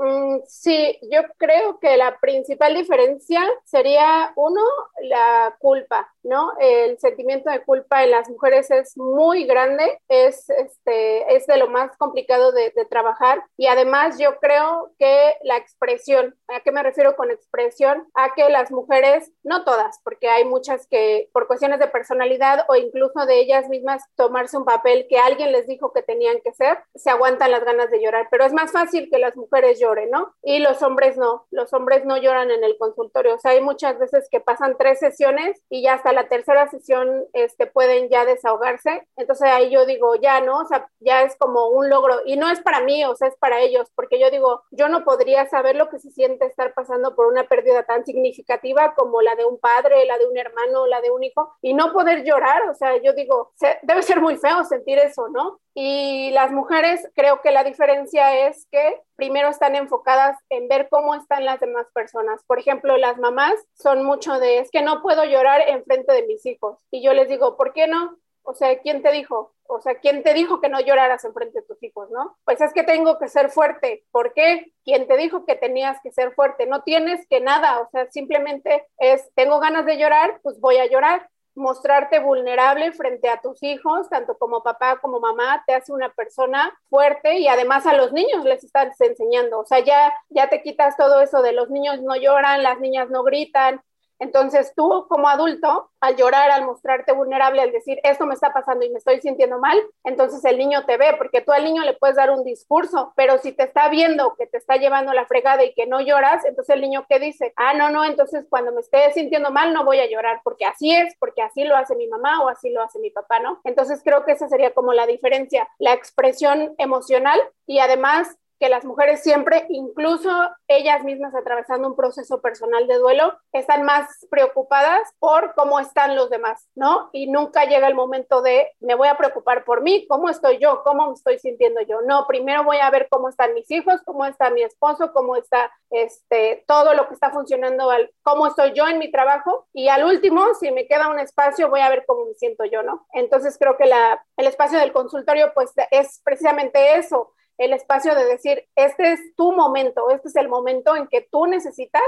Mm, 0.00 0.42
sí, 0.46 0.96
yo 1.10 1.22
creo 1.38 1.80
que 1.80 1.96
la 1.96 2.18
principal 2.20 2.74
diferencia 2.74 3.42
sería, 3.64 4.32
uno, 4.36 4.60
la 5.02 5.56
culpa, 5.58 6.14
¿no? 6.22 6.52
El 6.60 7.00
sentimiento 7.00 7.50
de 7.50 7.64
culpa 7.64 8.04
en 8.04 8.12
las 8.12 8.30
mujeres 8.30 8.70
es 8.70 8.96
muy 8.96 9.44
grande, 9.44 10.00
es, 10.08 10.48
este, 10.50 11.34
es 11.34 11.48
de 11.48 11.56
lo 11.56 11.68
más 11.68 11.96
complicado 11.96 12.52
de, 12.52 12.70
de 12.76 12.84
trabajar 12.84 13.42
y 13.56 13.66
además 13.66 14.18
yo 14.20 14.38
creo 14.38 14.92
que 15.00 15.34
la 15.42 15.56
expresión, 15.56 16.36
¿a 16.48 16.60
qué 16.60 16.72
me 16.72 16.82
refiero 16.82 17.16
con 17.16 17.30
expresión? 17.30 18.06
A 18.14 18.34
que 18.34 18.48
las 18.48 18.70
mujeres, 18.70 19.32
no 19.42 19.64
todas, 19.64 20.00
porque 20.04 20.28
hay 20.28 20.44
muchas 20.44 20.86
que 20.86 21.28
por 21.32 21.46
cuestiones 21.46 21.80
de 21.80 21.88
personalidad 21.88 22.64
o 22.68 22.76
incluso 22.76 23.26
de 23.26 23.40
ellas 23.40 23.68
mismas 23.68 24.02
tomarse 24.14 24.56
un 24.56 24.64
papel 24.64 25.06
que 25.08 25.18
alguien 25.18 25.52
les 25.52 25.66
dijo 25.66 25.92
que 25.92 26.02
tenían 26.02 26.40
que 26.42 26.52
ser, 26.52 26.78
se 26.94 27.10
aguantan 27.10 27.50
las 27.50 27.64
ganas 27.64 27.90
de 27.90 28.02
llorar, 28.02 28.28
pero 28.30 28.44
es 28.44 28.52
más 28.52 28.72
fácil 28.72 29.08
que 29.10 29.18
las 29.18 29.36
mujeres 29.36 29.78
lloren 29.78 29.88
llore, 29.88 30.06
¿no? 30.06 30.34
Y 30.42 30.58
los 30.58 30.82
hombres 30.82 31.16
no, 31.16 31.46
los 31.50 31.72
hombres 31.72 32.04
no 32.04 32.16
lloran 32.16 32.50
en 32.50 32.64
el 32.64 32.76
consultorio, 32.78 33.34
o 33.34 33.38
sea, 33.38 33.52
hay 33.52 33.60
muchas 33.60 33.98
veces 33.98 34.28
que 34.30 34.40
pasan 34.40 34.76
tres 34.78 34.98
sesiones 34.98 35.60
y 35.68 35.82
ya 35.82 35.94
hasta 35.94 36.12
la 36.12 36.28
tercera 36.28 36.68
sesión 36.68 37.24
este, 37.32 37.66
pueden 37.66 38.08
ya 38.08 38.24
desahogarse, 38.24 39.06
entonces 39.16 39.48
ahí 39.48 39.70
yo 39.70 39.86
digo, 39.86 40.14
ya, 40.16 40.40
¿no? 40.40 40.58
O 40.58 40.64
sea, 40.64 40.88
ya 41.00 41.22
es 41.22 41.36
como 41.36 41.68
un 41.68 41.88
logro 41.88 42.20
y 42.24 42.36
no 42.36 42.50
es 42.50 42.60
para 42.60 42.80
mí, 42.80 43.04
o 43.04 43.16
sea, 43.16 43.28
es 43.28 43.36
para 43.36 43.60
ellos, 43.60 43.90
porque 43.94 44.20
yo 44.20 44.30
digo, 44.30 44.62
yo 44.70 44.88
no 44.88 45.04
podría 45.04 45.46
saber 45.46 45.76
lo 45.76 45.88
que 45.88 45.98
se 45.98 46.10
siente 46.10 46.37
estar 46.46 46.74
pasando 46.74 47.14
por 47.14 47.26
una 47.26 47.44
pérdida 47.44 47.82
tan 47.84 48.04
significativa 48.04 48.94
como 48.94 49.22
la 49.22 49.34
de 49.34 49.44
un 49.44 49.58
padre, 49.58 50.04
la 50.06 50.18
de 50.18 50.26
un 50.26 50.36
hermano, 50.36 50.86
la 50.86 51.00
de 51.00 51.10
un 51.10 51.22
hijo, 51.22 51.54
y 51.62 51.74
no 51.74 51.92
poder 51.92 52.24
llorar, 52.24 52.68
o 52.68 52.74
sea, 52.74 52.96
yo 53.02 53.12
digo, 53.12 53.52
debe 53.82 54.02
ser 54.02 54.20
muy 54.20 54.36
feo 54.36 54.64
sentir 54.64 54.98
eso, 54.98 55.28
¿no? 55.28 55.60
Y 55.74 56.30
las 56.32 56.50
mujeres, 56.50 57.08
creo 57.14 57.40
que 57.40 57.52
la 57.52 57.62
diferencia 57.62 58.48
es 58.48 58.66
que 58.70 59.00
primero 59.14 59.48
están 59.48 59.76
enfocadas 59.76 60.36
en 60.48 60.68
ver 60.68 60.88
cómo 60.90 61.14
están 61.14 61.44
las 61.44 61.60
demás 61.60 61.86
personas. 61.94 62.42
Por 62.46 62.58
ejemplo, 62.58 62.96
las 62.96 63.18
mamás 63.18 63.54
son 63.74 64.04
mucho 64.04 64.40
de, 64.40 64.58
es 64.58 64.70
que 64.70 64.82
no 64.82 65.02
puedo 65.02 65.24
llorar 65.24 65.60
en 65.68 65.84
frente 65.84 66.12
de 66.12 66.26
mis 66.26 66.44
hijos. 66.46 66.78
Y 66.90 67.02
yo 67.02 67.12
les 67.12 67.28
digo, 67.28 67.56
¿por 67.56 67.72
qué 67.72 67.86
no? 67.86 68.16
O 68.42 68.54
sea, 68.54 68.78
¿quién 68.78 69.02
te 69.02 69.12
dijo? 69.12 69.54
O 69.64 69.80
sea, 69.80 69.96
¿quién 69.96 70.22
te 70.22 70.32
dijo 70.32 70.60
que 70.60 70.68
no 70.68 70.80
lloraras 70.80 71.24
en 71.24 71.34
frente 71.34 71.60
de 71.60 71.66
tus 71.66 71.82
hijos, 71.82 72.10
no? 72.10 72.38
Pues 72.44 72.60
es 72.60 72.72
que 72.72 72.82
tengo 72.82 73.18
que 73.18 73.28
ser 73.28 73.50
fuerte. 73.50 74.04
¿Por 74.10 74.32
qué? 74.32 74.72
¿Quién 74.84 75.06
te 75.06 75.16
dijo 75.16 75.44
que 75.44 75.56
tenías 75.56 75.98
que 76.02 76.10
ser 76.10 76.32
fuerte? 76.32 76.66
No 76.66 76.82
tienes 76.82 77.26
que 77.28 77.40
nada, 77.40 77.80
o 77.80 77.88
sea, 77.90 78.10
simplemente 78.10 78.86
es, 78.98 79.30
tengo 79.34 79.60
ganas 79.60 79.84
de 79.84 79.98
llorar, 79.98 80.40
pues 80.42 80.58
voy 80.60 80.78
a 80.78 80.86
llorar 80.86 81.28
mostrarte 81.58 82.20
vulnerable 82.20 82.92
frente 82.92 83.28
a 83.28 83.40
tus 83.40 83.62
hijos, 83.62 84.08
tanto 84.08 84.38
como 84.38 84.62
papá 84.62 84.98
como 85.00 85.20
mamá, 85.20 85.62
te 85.66 85.74
hace 85.74 85.92
una 85.92 86.10
persona 86.10 86.72
fuerte 86.88 87.38
y 87.38 87.48
además 87.48 87.84
a 87.86 87.94
los 87.94 88.12
niños 88.12 88.44
les 88.44 88.64
estás 88.64 88.98
enseñando, 89.00 89.58
o 89.58 89.66
sea, 89.66 89.80
ya, 89.80 90.14
ya 90.30 90.48
te 90.48 90.62
quitas 90.62 90.96
todo 90.96 91.20
eso 91.20 91.42
de 91.42 91.52
los 91.52 91.68
niños 91.68 92.00
no 92.00 92.16
lloran, 92.16 92.62
las 92.62 92.80
niñas 92.80 93.10
no 93.10 93.24
gritan, 93.24 93.82
entonces 94.18 94.72
tú 94.76 95.06
como 95.08 95.28
adulto, 95.28 95.90
al 96.00 96.16
llorar, 96.16 96.50
al 96.50 96.64
mostrarte 96.64 97.12
vulnerable, 97.12 97.62
al 97.62 97.72
decir, 97.72 97.98
esto 98.02 98.26
me 98.26 98.34
está 98.34 98.52
pasando 98.52 98.84
y 98.84 98.90
me 98.90 98.98
estoy 98.98 99.20
sintiendo 99.20 99.58
mal, 99.58 99.78
entonces 100.04 100.44
el 100.44 100.58
niño 100.58 100.84
te 100.86 100.96
ve, 100.96 101.14
porque 101.18 101.40
tú 101.40 101.52
al 101.52 101.64
niño 101.64 101.82
le 101.82 101.94
puedes 101.94 102.16
dar 102.16 102.30
un 102.30 102.44
discurso, 102.44 103.12
pero 103.16 103.38
si 103.38 103.52
te 103.52 103.64
está 103.64 103.88
viendo 103.88 104.34
que 104.36 104.46
te 104.46 104.58
está 104.58 104.76
llevando 104.76 105.12
la 105.12 105.26
fregada 105.26 105.64
y 105.64 105.74
que 105.74 105.86
no 105.86 106.00
lloras, 106.00 106.44
entonces 106.44 106.74
el 106.74 106.82
niño 106.82 107.06
qué 107.08 107.18
dice, 107.18 107.52
ah, 107.56 107.74
no, 107.74 107.90
no, 107.90 108.04
entonces 108.04 108.46
cuando 108.48 108.72
me 108.72 108.80
esté 108.80 109.12
sintiendo 109.12 109.50
mal 109.50 109.72
no 109.72 109.84
voy 109.84 110.00
a 110.00 110.08
llorar, 110.08 110.40
porque 110.44 110.64
así 110.64 110.94
es, 110.94 111.14
porque 111.18 111.42
así 111.42 111.64
lo 111.64 111.76
hace 111.76 111.96
mi 111.96 112.08
mamá 112.08 112.42
o 112.42 112.48
así 112.48 112.70
lo 112.70 112.82
hace 112.82 112.98
mi 112.98 113.10
papá, 113.10 113.40
¿no? 113.40 113.60
Entonces 113.64 114.00
creo 114.04 114.24
que 114.24 114.32
esa 114.32 114.48
sería 114.48 114.74
como 114.74 114.92
la 114.92 115.06
diferencia, 115.06 115.68
la 115.78 115.92
expresión 115.92 116.74
emocional 116.78 117.40
y 117.66 117.78
además 117.78 118.36
que 118.58 118.68
las 118.68 118.84
mujeres 118.84 119.22
siempre, 119.22 119.66
incluso 119.68 120.30
ellas 120.66 121.04
mismas 121.04 121.34
atravesando 121.34 121.88
un 121.88 121.96
proceso 121.96 122.40
personal 122.40 122.86
de 122.86 122.96
duelo, 122.96 123.38
están 123.52 123.84
más 123.84 124.26
preocupadas 124.30 125.08
por 125.18 125.54
cómo 125.54 125.80
están 125.80 126.16
los 126.16 126.30
demás, 126.30 126.68
¿no? 126.74 127.10
Y 127.12 127.28
nunca 127.28 127.64
llega 127.64 127.86
el 127.86 127.94
momento 127.94 128.42
de, 128.42 128.72
me 128.80 128.94
voy 128.94 129.08
a 129.08 129.16
preocupar 129.16 129.64
por 129.64 129.82
mí, 129.82 130.06
cómo 130.08 130.28
estoy 130.28 130.58
yo, 130.58 130.82
cómo 130.84 131.08
me 131.08 131.14
estoy 131.14 131.38
sintiendo 131.38 131.80
yo. 131.82 132.00
No, 132.02 132.26
primero 132.26 132.64
voy 132.64 132.78
a 132.78 132.90
ver 132.90 133.08
cómo 133.10 133.28
están 133.28 133.54
mis 133.54 133.70
hijos, 133.70 134.00
cómo 134.04 134.24
está 134.24 134.50
mi 134.50 134.62
esposo, 134.62 135.12
cómo 135.12 135.36
está 135.36 135.70
este, 135.90 136.64
todo 136.66 136.94
lo 136.94 137.08
que 137.08 137.14
está 137.14 137.30
funcionando, 137.30 137.90
cómo 138.22 138.46
estoy 138.46 138.72
yo 138.74 138.86
en 138.88 138.98
mi 138.98 139.10
trabajo. 139.10 139.68
Y 139.72 139.88
al 139.88 140.04
último, 140.04 140.54
si 140.54 140.70
me 140.70 140.86
queda 140.86 141.08
un 141.08 141.18
espacio, 141.18 141.68
voy 141.70 141.80
a 141.80 141.88
ver 141.88 142.04
cómo 142.06 142.26
me 142.26 142.34
siento 142.34 142.64
yo, 142.64 142.82
¿no? 142.82 143.06
Entonces 143.12 143.56
creo 143.58 143.76
que 143.76 143.86
la, 143.86 144.24
el 144.36 144.46
espacio 144.46 144.78
del 144.78 144.92
consultorio, 144.92 145.52
pues 145.54 145.72
es 145.90 146.20
precisamente 146.24 146.96
eso 146.98 147.32
el 147.58 147.72
espacio 147.72 148.14
de 148.14 148.24
decir, 148.24 148.64
este 148.76 149.12
es 149.12 149.20
tu 149.36 149.52
momento, 149.52 150.10
este 150.10 150.28
es 150.28 150.36
el 150.36 150.48
momento 150.48 150.96
en 150.96 151.08
que 151.08 151.26
tú 151.30 151.46
necesitas 151.46 152.02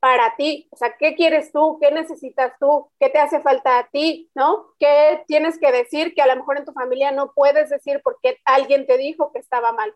para 0.00 0.36
ti, 0.36 0.68
o 0.70 0.76
sea, 0.76 0.94
¿qué 0.98 1.14
quieres 1.14 1.50
tú? 1.52 1.78
¿Qué 1.80 1.90
necesitas 1.90 2.52
tú? 2.60 2.88
¿Qué 3.00 3.08
te 3.08 3.18
hace 3.18 3.40
falta 3.40 3.78
a 3.78 3.88
ti? 3.88 4.30
¿No? 4.34 4.66
¿Qué 4.78 5.24
tienes 5.26 5.58
que 5.58 5.72
decir 5.72 6.14
que 6.14 6.22
a 6.22 6.26
lo 6.26 6.36
mejor 6.36 6.58
en 6.58 6.64
tu 6.64 6.72
familia 6.72 7.12
no 7.12 7.32
puedes 7.34 7.70
decir 7.70 8.00
porque 8.04 8.38
alguien 8.44 8.86
te 8.86 8.98
dijo 8.98 9.32
que 9.32 9.38
estaba 9.38 9.72
mal? 9.72 9.94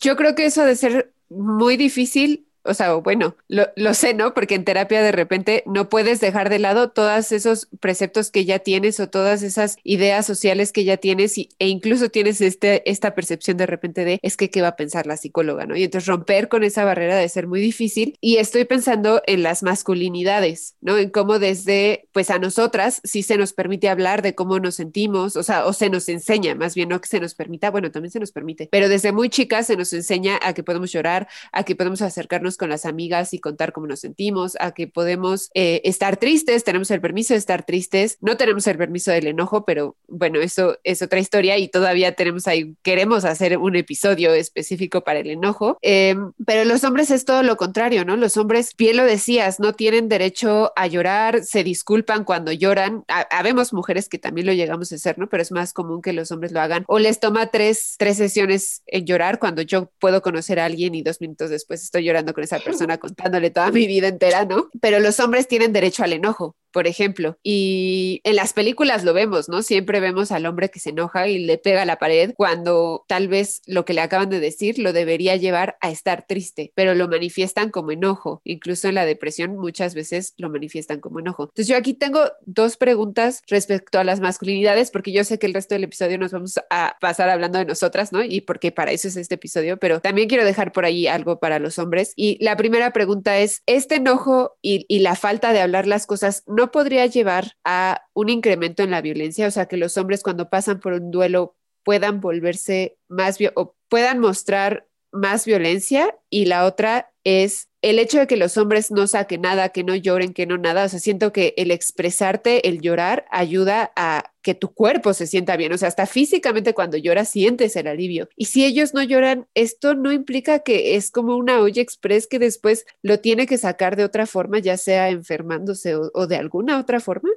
Yo 0.00 0.16
creo 0.16 0.34
que 0.34 0.44
eso 0.44 0.64
de 0.64 0.76
ser 0.76 1.12
muy 1.28 1.76
difícil 1.76 2.45
o 2.66 2.74
sea, 2.74 2.94
bueno, 2.94 3.36
lo, 3.48 3.94
sé, 3.94 4.14
¿no? 4.14 4.34
Porque 4.34 4.54
en 4.54 4.64
terapia 4.64 5.02
de 5.02 5.12
repente 5.12 5.62
no 5.66 5.88
puedes 5.88 6.20
dejar 6.20 6.50
de 6.50 6.58
lado 6.58 6.90
todos 6.90 7.32
esos 7.32 7.68
preceptos 7.80 8.30
que 8.30 8.44
ya 8.44 8.58
tienes 8.58 9.00
o 9.00 9.08
todas 9.08 9.42
esas 9.42 9.76
ideas 9.84 10.26
sociales 10.26 10.72
que 10.72 10.84
ya 10.84 10.96
tienes 10.96 11.38
y, 11.38 11.50
e 11.58 11.68
incluso 11.68 12.10
tienes 12.10 12.40
este, 12.40 12.88
esta 12.90 13.14
percepción 13.14 13.56
de 13.56 13.66
repente 13.66 14.04
de 14.04 14.18
es 14.22 14.36
que 14.36 14.50
qué 14.50 14.62
va 14.62 14.68
a 14.68 14.76
pensar 14.76 15.06
la 15.06 15.16
psicóloga, 15.16 15.66
¿no? 15.66 15.76
Y 15.76 15.84
entonces 15.84 16.08
romper 16.08 16.48
con 16.48 16.64
esa 16.64 16.84
barrera 16.84 17.16
de 17.16 17.28
ser 17.28 17.46
muy 17.46 17.60
difícil 17.60 18.16
y 18.20 18.36
estoy 18.36 18.64
pensando 18.64 19.22
en 19.26 19.42
las 19.42 19.62
masculinidades, 19.62 20.76
¿no? 20.80 20.98
En 20.98 21.10
cómo 21.10 21.38
desde, 21.38 22.08
pues 22.12 22.30
a 22.30 22.38
nosotras 22.38 23.00
sí 23.04 23.22
se 23.22 23.36
nos 23.36 23.52
permite 23.52 23.88
hablar 23.88 24.22
de 24.22 24.34
cómo 24.34 24.58
nos 24.58 24.76
sentimos, 24.76 25.36
o 25.36 25.42
sea, 25.42 25.66
o 25.66 25.72
se 25.72 25.90
nos 25.90 26.08
enseña, 26.08 26.54
más 26.54 26.74
bien 26.74 26.88
no 26.88 27.00
que 27.00 27.08
se 27.08 27.20
nos 27.20 27.34
permita, 27.34 27.70
bueno, 27.70 27.90
también 27.90 28.10
se 28.10 28.20
nos 28.20 28.32
permite, 28.32 28.68
pero 28.70 28.88
desde 28.88 29.12
muy 29.12 29.28
chicas 29.28 29.66
se 29.66 29.76
nos 29.76 29.92
enseña 29.92 30.38
a 30.42 30.52
que 30.54 30.62
podemos 30.62 30.92
llorar, 30.92 31.28
a 31.52 31.64
que 31.64 31.76
podemos 31.76 32.02
acercarnos 32.02 32.55
con 32.56 32.70
las 32.70 32.86
amigas 32.86 33.34
y 33.34 33.38
contar 33.38 33.72
cómo 33.72 33.86
nos 33.86 34.00
sentimos, 34.00 34.56
a 34.60 34.72
que 34.72 34.86
podemos 34.86 35.50
eh, 35.54 35.80
estar 35.84 36.16
tristes, 36.16 36.64
tenemos 36.64 36.90
el 36.90 37.00
permiso 37.00 37.34
de 37.34 37.38
estar 37.38 37.64
tristes, 37.64 38.18
no 38.20 38.36
tenemos 38.36 38.66
el 38.66 38.76
permiso 38.76 39.10
del 39.10 39.26
enojo, 39.26 39.64
pero 39.64 39.96
bueno, 40.08 40.40
eso 40.40 40.78
es 40.84 41.02
otra 41.02 41.18
historia 41.18 41.58
y 41.58 41.68
todavía 41.68 42.12
tenemos 42.14 42.46
ahí, 42.46 42.74
queremos 42.82 43.24
hacer 43.24 43.58
un 43.58 43.76
episodio 43.76 44.34
específico 44.34 45.02
para 45.02 45.20
el 45.20 45.30
enojo, 45.30 45.78
em, 45.82 46.32
pero 46.44 46.64
los 46.64 46.84
hombres 46.84 47.10
es 47.10 47.24
todo 47.24 47.42
lo 47.42 47.56
contrario, 47.56 48.04
¿no? 48.04 48.16
Los 48.16 48.36
hombres, 48.36 48.70
bien 48.76 48.96
lo 48.96 49.04
decías, 49.04 49.60
no 49.60 49.74
tienen 49.74 50.08
derecho 50.08 50.72
a 50.76 50.86
llorar, 50.86 51.44
se 51.44 51.64
disculpan 51.64 52.24
cuando 52.24 52.52
lloran, 52.52 53.04
habemos 53.30 53.72
mujeres 53.72 54.08
que 54.08 54.18
también 54.18 54.46
lo 54.46 54.52
llegamos 54.52 54.92
a 54.92 54.96
hacer, 54.96 55.18
¿no? 55.18 55.28
Pero 55.28 55.42
es 55.42 55.52
más 55.52 55.72
común 55.72 56.02
que 56.02 56.12
los 56.12 56.30
hombres 56.30 56.52
lo 56.52 56.60
hagan, 56.60 56.84
o 56.88 56.98
les 56.98 57.20
toma 57.20 57.48
tres, 57.48 57.96
tres 57.98 58.16
sesiones 58.16 58.82
en 58.86 59.06
llorar 59.06 59.38
cuando 59.38 59.62
yo 59.62 59.90
puedo 59.98 60.22
conocer 60.22 60.60
a 60.60 60.64
alguien 60.64 60.94
y 60.94 61.02
dos 61.02 61.20
minutos 61.20 61.50
después 61.50 61.82
estoy 61.82 62.04
llorando 62.04 62.34
con 62.34 62.44
esa 62.46 62.58
persona 62.58 62.98
contándole 62.98 63.50
toda 63.50 63.70
mi 63.70 63.86
vida 63.86 64.08
entera, 64.08 64.44
¿no? 64.44 64.70
Pero 64.80 64.98
los 64.98 65.20
hombres 65.20 65.46
tienen 65.46 65.72
derecho 65.72 66.02
al 66.02 66.12
enojo 66.14 66.56
por 66.72 66.86
ejemplo. 66.86 67.38
Y 67.42 68.20
en 68.24 68.36
las 68.36 68.52
películas 68.52 69.04
lo 69.04 69.14
vemos, 69.14 69.48
¿no? 69.48 69.62
Siempre 69.62 70.00
vemos 70.00 70.32
al 70.32 70.46
hombre 70.46 70.70
que 70.70 70.80
se 70.80 70.90
enoja 70.90 71.28
y 71.28 71.38
le 71.38 71.58
pega 71.58 71.82
a 71.82 71.86
la 71.86 71.98
pared 71.98 72.32
cuando 72.36 73.04
tal 73.08 73.28
vez 73.28 73.62
lo 73.66 73.84
que 73.84 73.94
le 73.94 74.00
acaban 74.00 74.30
de 74.30 74.40
decir 74.40 74.78
lo 74.78 74.92
debería 74.92 75.36
llevar 75.36 75.76
a 75.80 75.90
estar 75.90 76.26
triste, 76.26 76.72
pero 76.74 76.94
lo 76.94 77.08
manifiestan 77.08 77.70
como 77.70 77.92
enojo. 77.92 78.40
Incluso 78.44 78.88
en 78.88 78.94
la 78.94 79.04
depresión 79.04 79.56
muchas 79.56 79.94
veces 79.94 80.34
lo 80.36 80.50
manifiestan 80.50 81.00
como 81.00 81.20
enojo. 81.20 81.44
Entonces 81.44 81.68
yo 81.68 81.76
aquí 81.76 81.94
tengo 81.94 82.20
dos 82.44 82.76
preguntas 82.76 83.42
respecto 83.46 83.98
a 83.98 84.04
las 84.04 84.20
masculinidades, 84.20 84.90
porque 84.90 85.12
yo 85.12 85.24
sé 85.24 85.38
que 85.38 85.46
el 85.46 85.54
resto 85.54 85.74
del 85.74 85.84
episodio 85.84 86.18
nos 86.18 86.32
vamos 86.32 86.58
a 86.70 86.96
pasar 87.00 87.28
hablando 87.28 87.58
de 87.58 87.64
nosotras, 87.64 88.12
¿no? 88.12 88.22
Y 88.22 88.42
porque 88.42 88.72
para 88.72 88.92
eso 88.92 89.08
es 89.08 89.16
este 89.16 89.36
episodio, 89.36 89.76
pero 89.76 90.00
también 90.00 90.28
quiero 90.28 90.44
dejar 90.44 90.72
por 90.72 90.84
ahí 90.84 91.06
algo 91.06 91.38
para 91.38 91.58
los 91.58 91.78
hombres. 91.78 92.12
Y 92.16 92.42
la 92.44 92.56
primera 92.56 92.92
pregunta 92.92 93.38
es, 93.38 93.62
¿este 93.66 93.96
enojo 93.96 94.56
y, 94.62 94.84
y 94.88 95.00
la 95.00 95.14
falta 95.14 95.52
de 95.52 95.60
hablar 95.60 95.86
las 95.86 96.06
cosas 96.06 96.42
no 96.56 96.70
podría 96.70 97.04
llevar 97.04 97.52
a 97.64 98.06
un 98.14 98.30
incremento 98.30 98.82
en 98.82 98.90
la 98.90 99.02
violencia, 99.02 99.46
o 99.46 99.50
sea, 99.50 99.66
que 99.66 99.76
los 99.76 99.98
hombres 99.98 100.22
cuando 100.22 100.48
pasan 100.48 100.80
por 100.80 100.94
un 100.94 101.10
duelo 101.10 101.54
puedan 101.84 102.20
volverse 102.22 102.96
más 103.08 103.36
o 103.54 103.76
puedan 103.88 104.18
mostrar 104.20 104.88
más 105.12 105.44
violencia 105.44 106.16
y 106.30 106.46
la 106.46 106.64
otra 106.64 107.12
es 107.24 107.68
el 107.90 108.00
hecho 108.00 108.18
de 108.18 108.26
que 108.26 108.36
los 108.36 108.56
hombres 108.56 108.90
no 108.90 109.06
saquen 109.06 109.42
nada, 109.42 109.68
que 109.68 109.84
no 109.84 109.94
lloren, 109.94 110.34
que 110.34 110.44
no 110.44 110.58
nada, 110.58 110.86
o 110.86 110.88
sea, 110.88 110.98
siento 110.98 111.32
que 111.32 111.54
el 111.56 111.70
expresarte, 111.70 112.68
el 112.68 112.80
llorar, 112.80 113.26
ayuda 113.30 113.92
a 113.94 114.32
que 114.42 114.56
tu 114.56 114.74
cuerpo 114.74 115.14
se 115.14 115.28
sienta 115.28 115.56
bien, 115.56 115.72
o 115.72 115.78
sea, 115.78 115.86
hasta 115.86 116.06
físicamente 116.06 116.74
cuando 116.74 116.96
lloras 116.96 117.28
sientes 117.28 117.76
el 117.76 117.86
alivio. 117.86 118.28
Y 118.34 118.46
si 118.46 118.64
ellos 118.64 118.92
no 118.92 119.04
lloran, 119.04 119.46
esto 119.54 119.94
no 119.94 120.10
implica 120.10 120.58
que 120.60 120.96
es 120.96 121.12
como 121.12 121.36
una 121.36 121.60
olla 121.60 121.80
express 121.80 122.26
que 122.26 122.40
después 122.40 122.86
lo 123.02 123.20
tiene 123.20 123.46
que 123.46 123.56
sacar 123.56 123.94
de 123.94 124.02
otra 124.02 124.26
forma, 124.26 124.58
ya 124.58 124.76
sea 124.76 125.10
enfermándose 125.10 125.94
o, 125.94 126.26
de 126.26 126.36
alguna 126.36 126.80
otra 126.80 126.98
forma. 126.98 127.30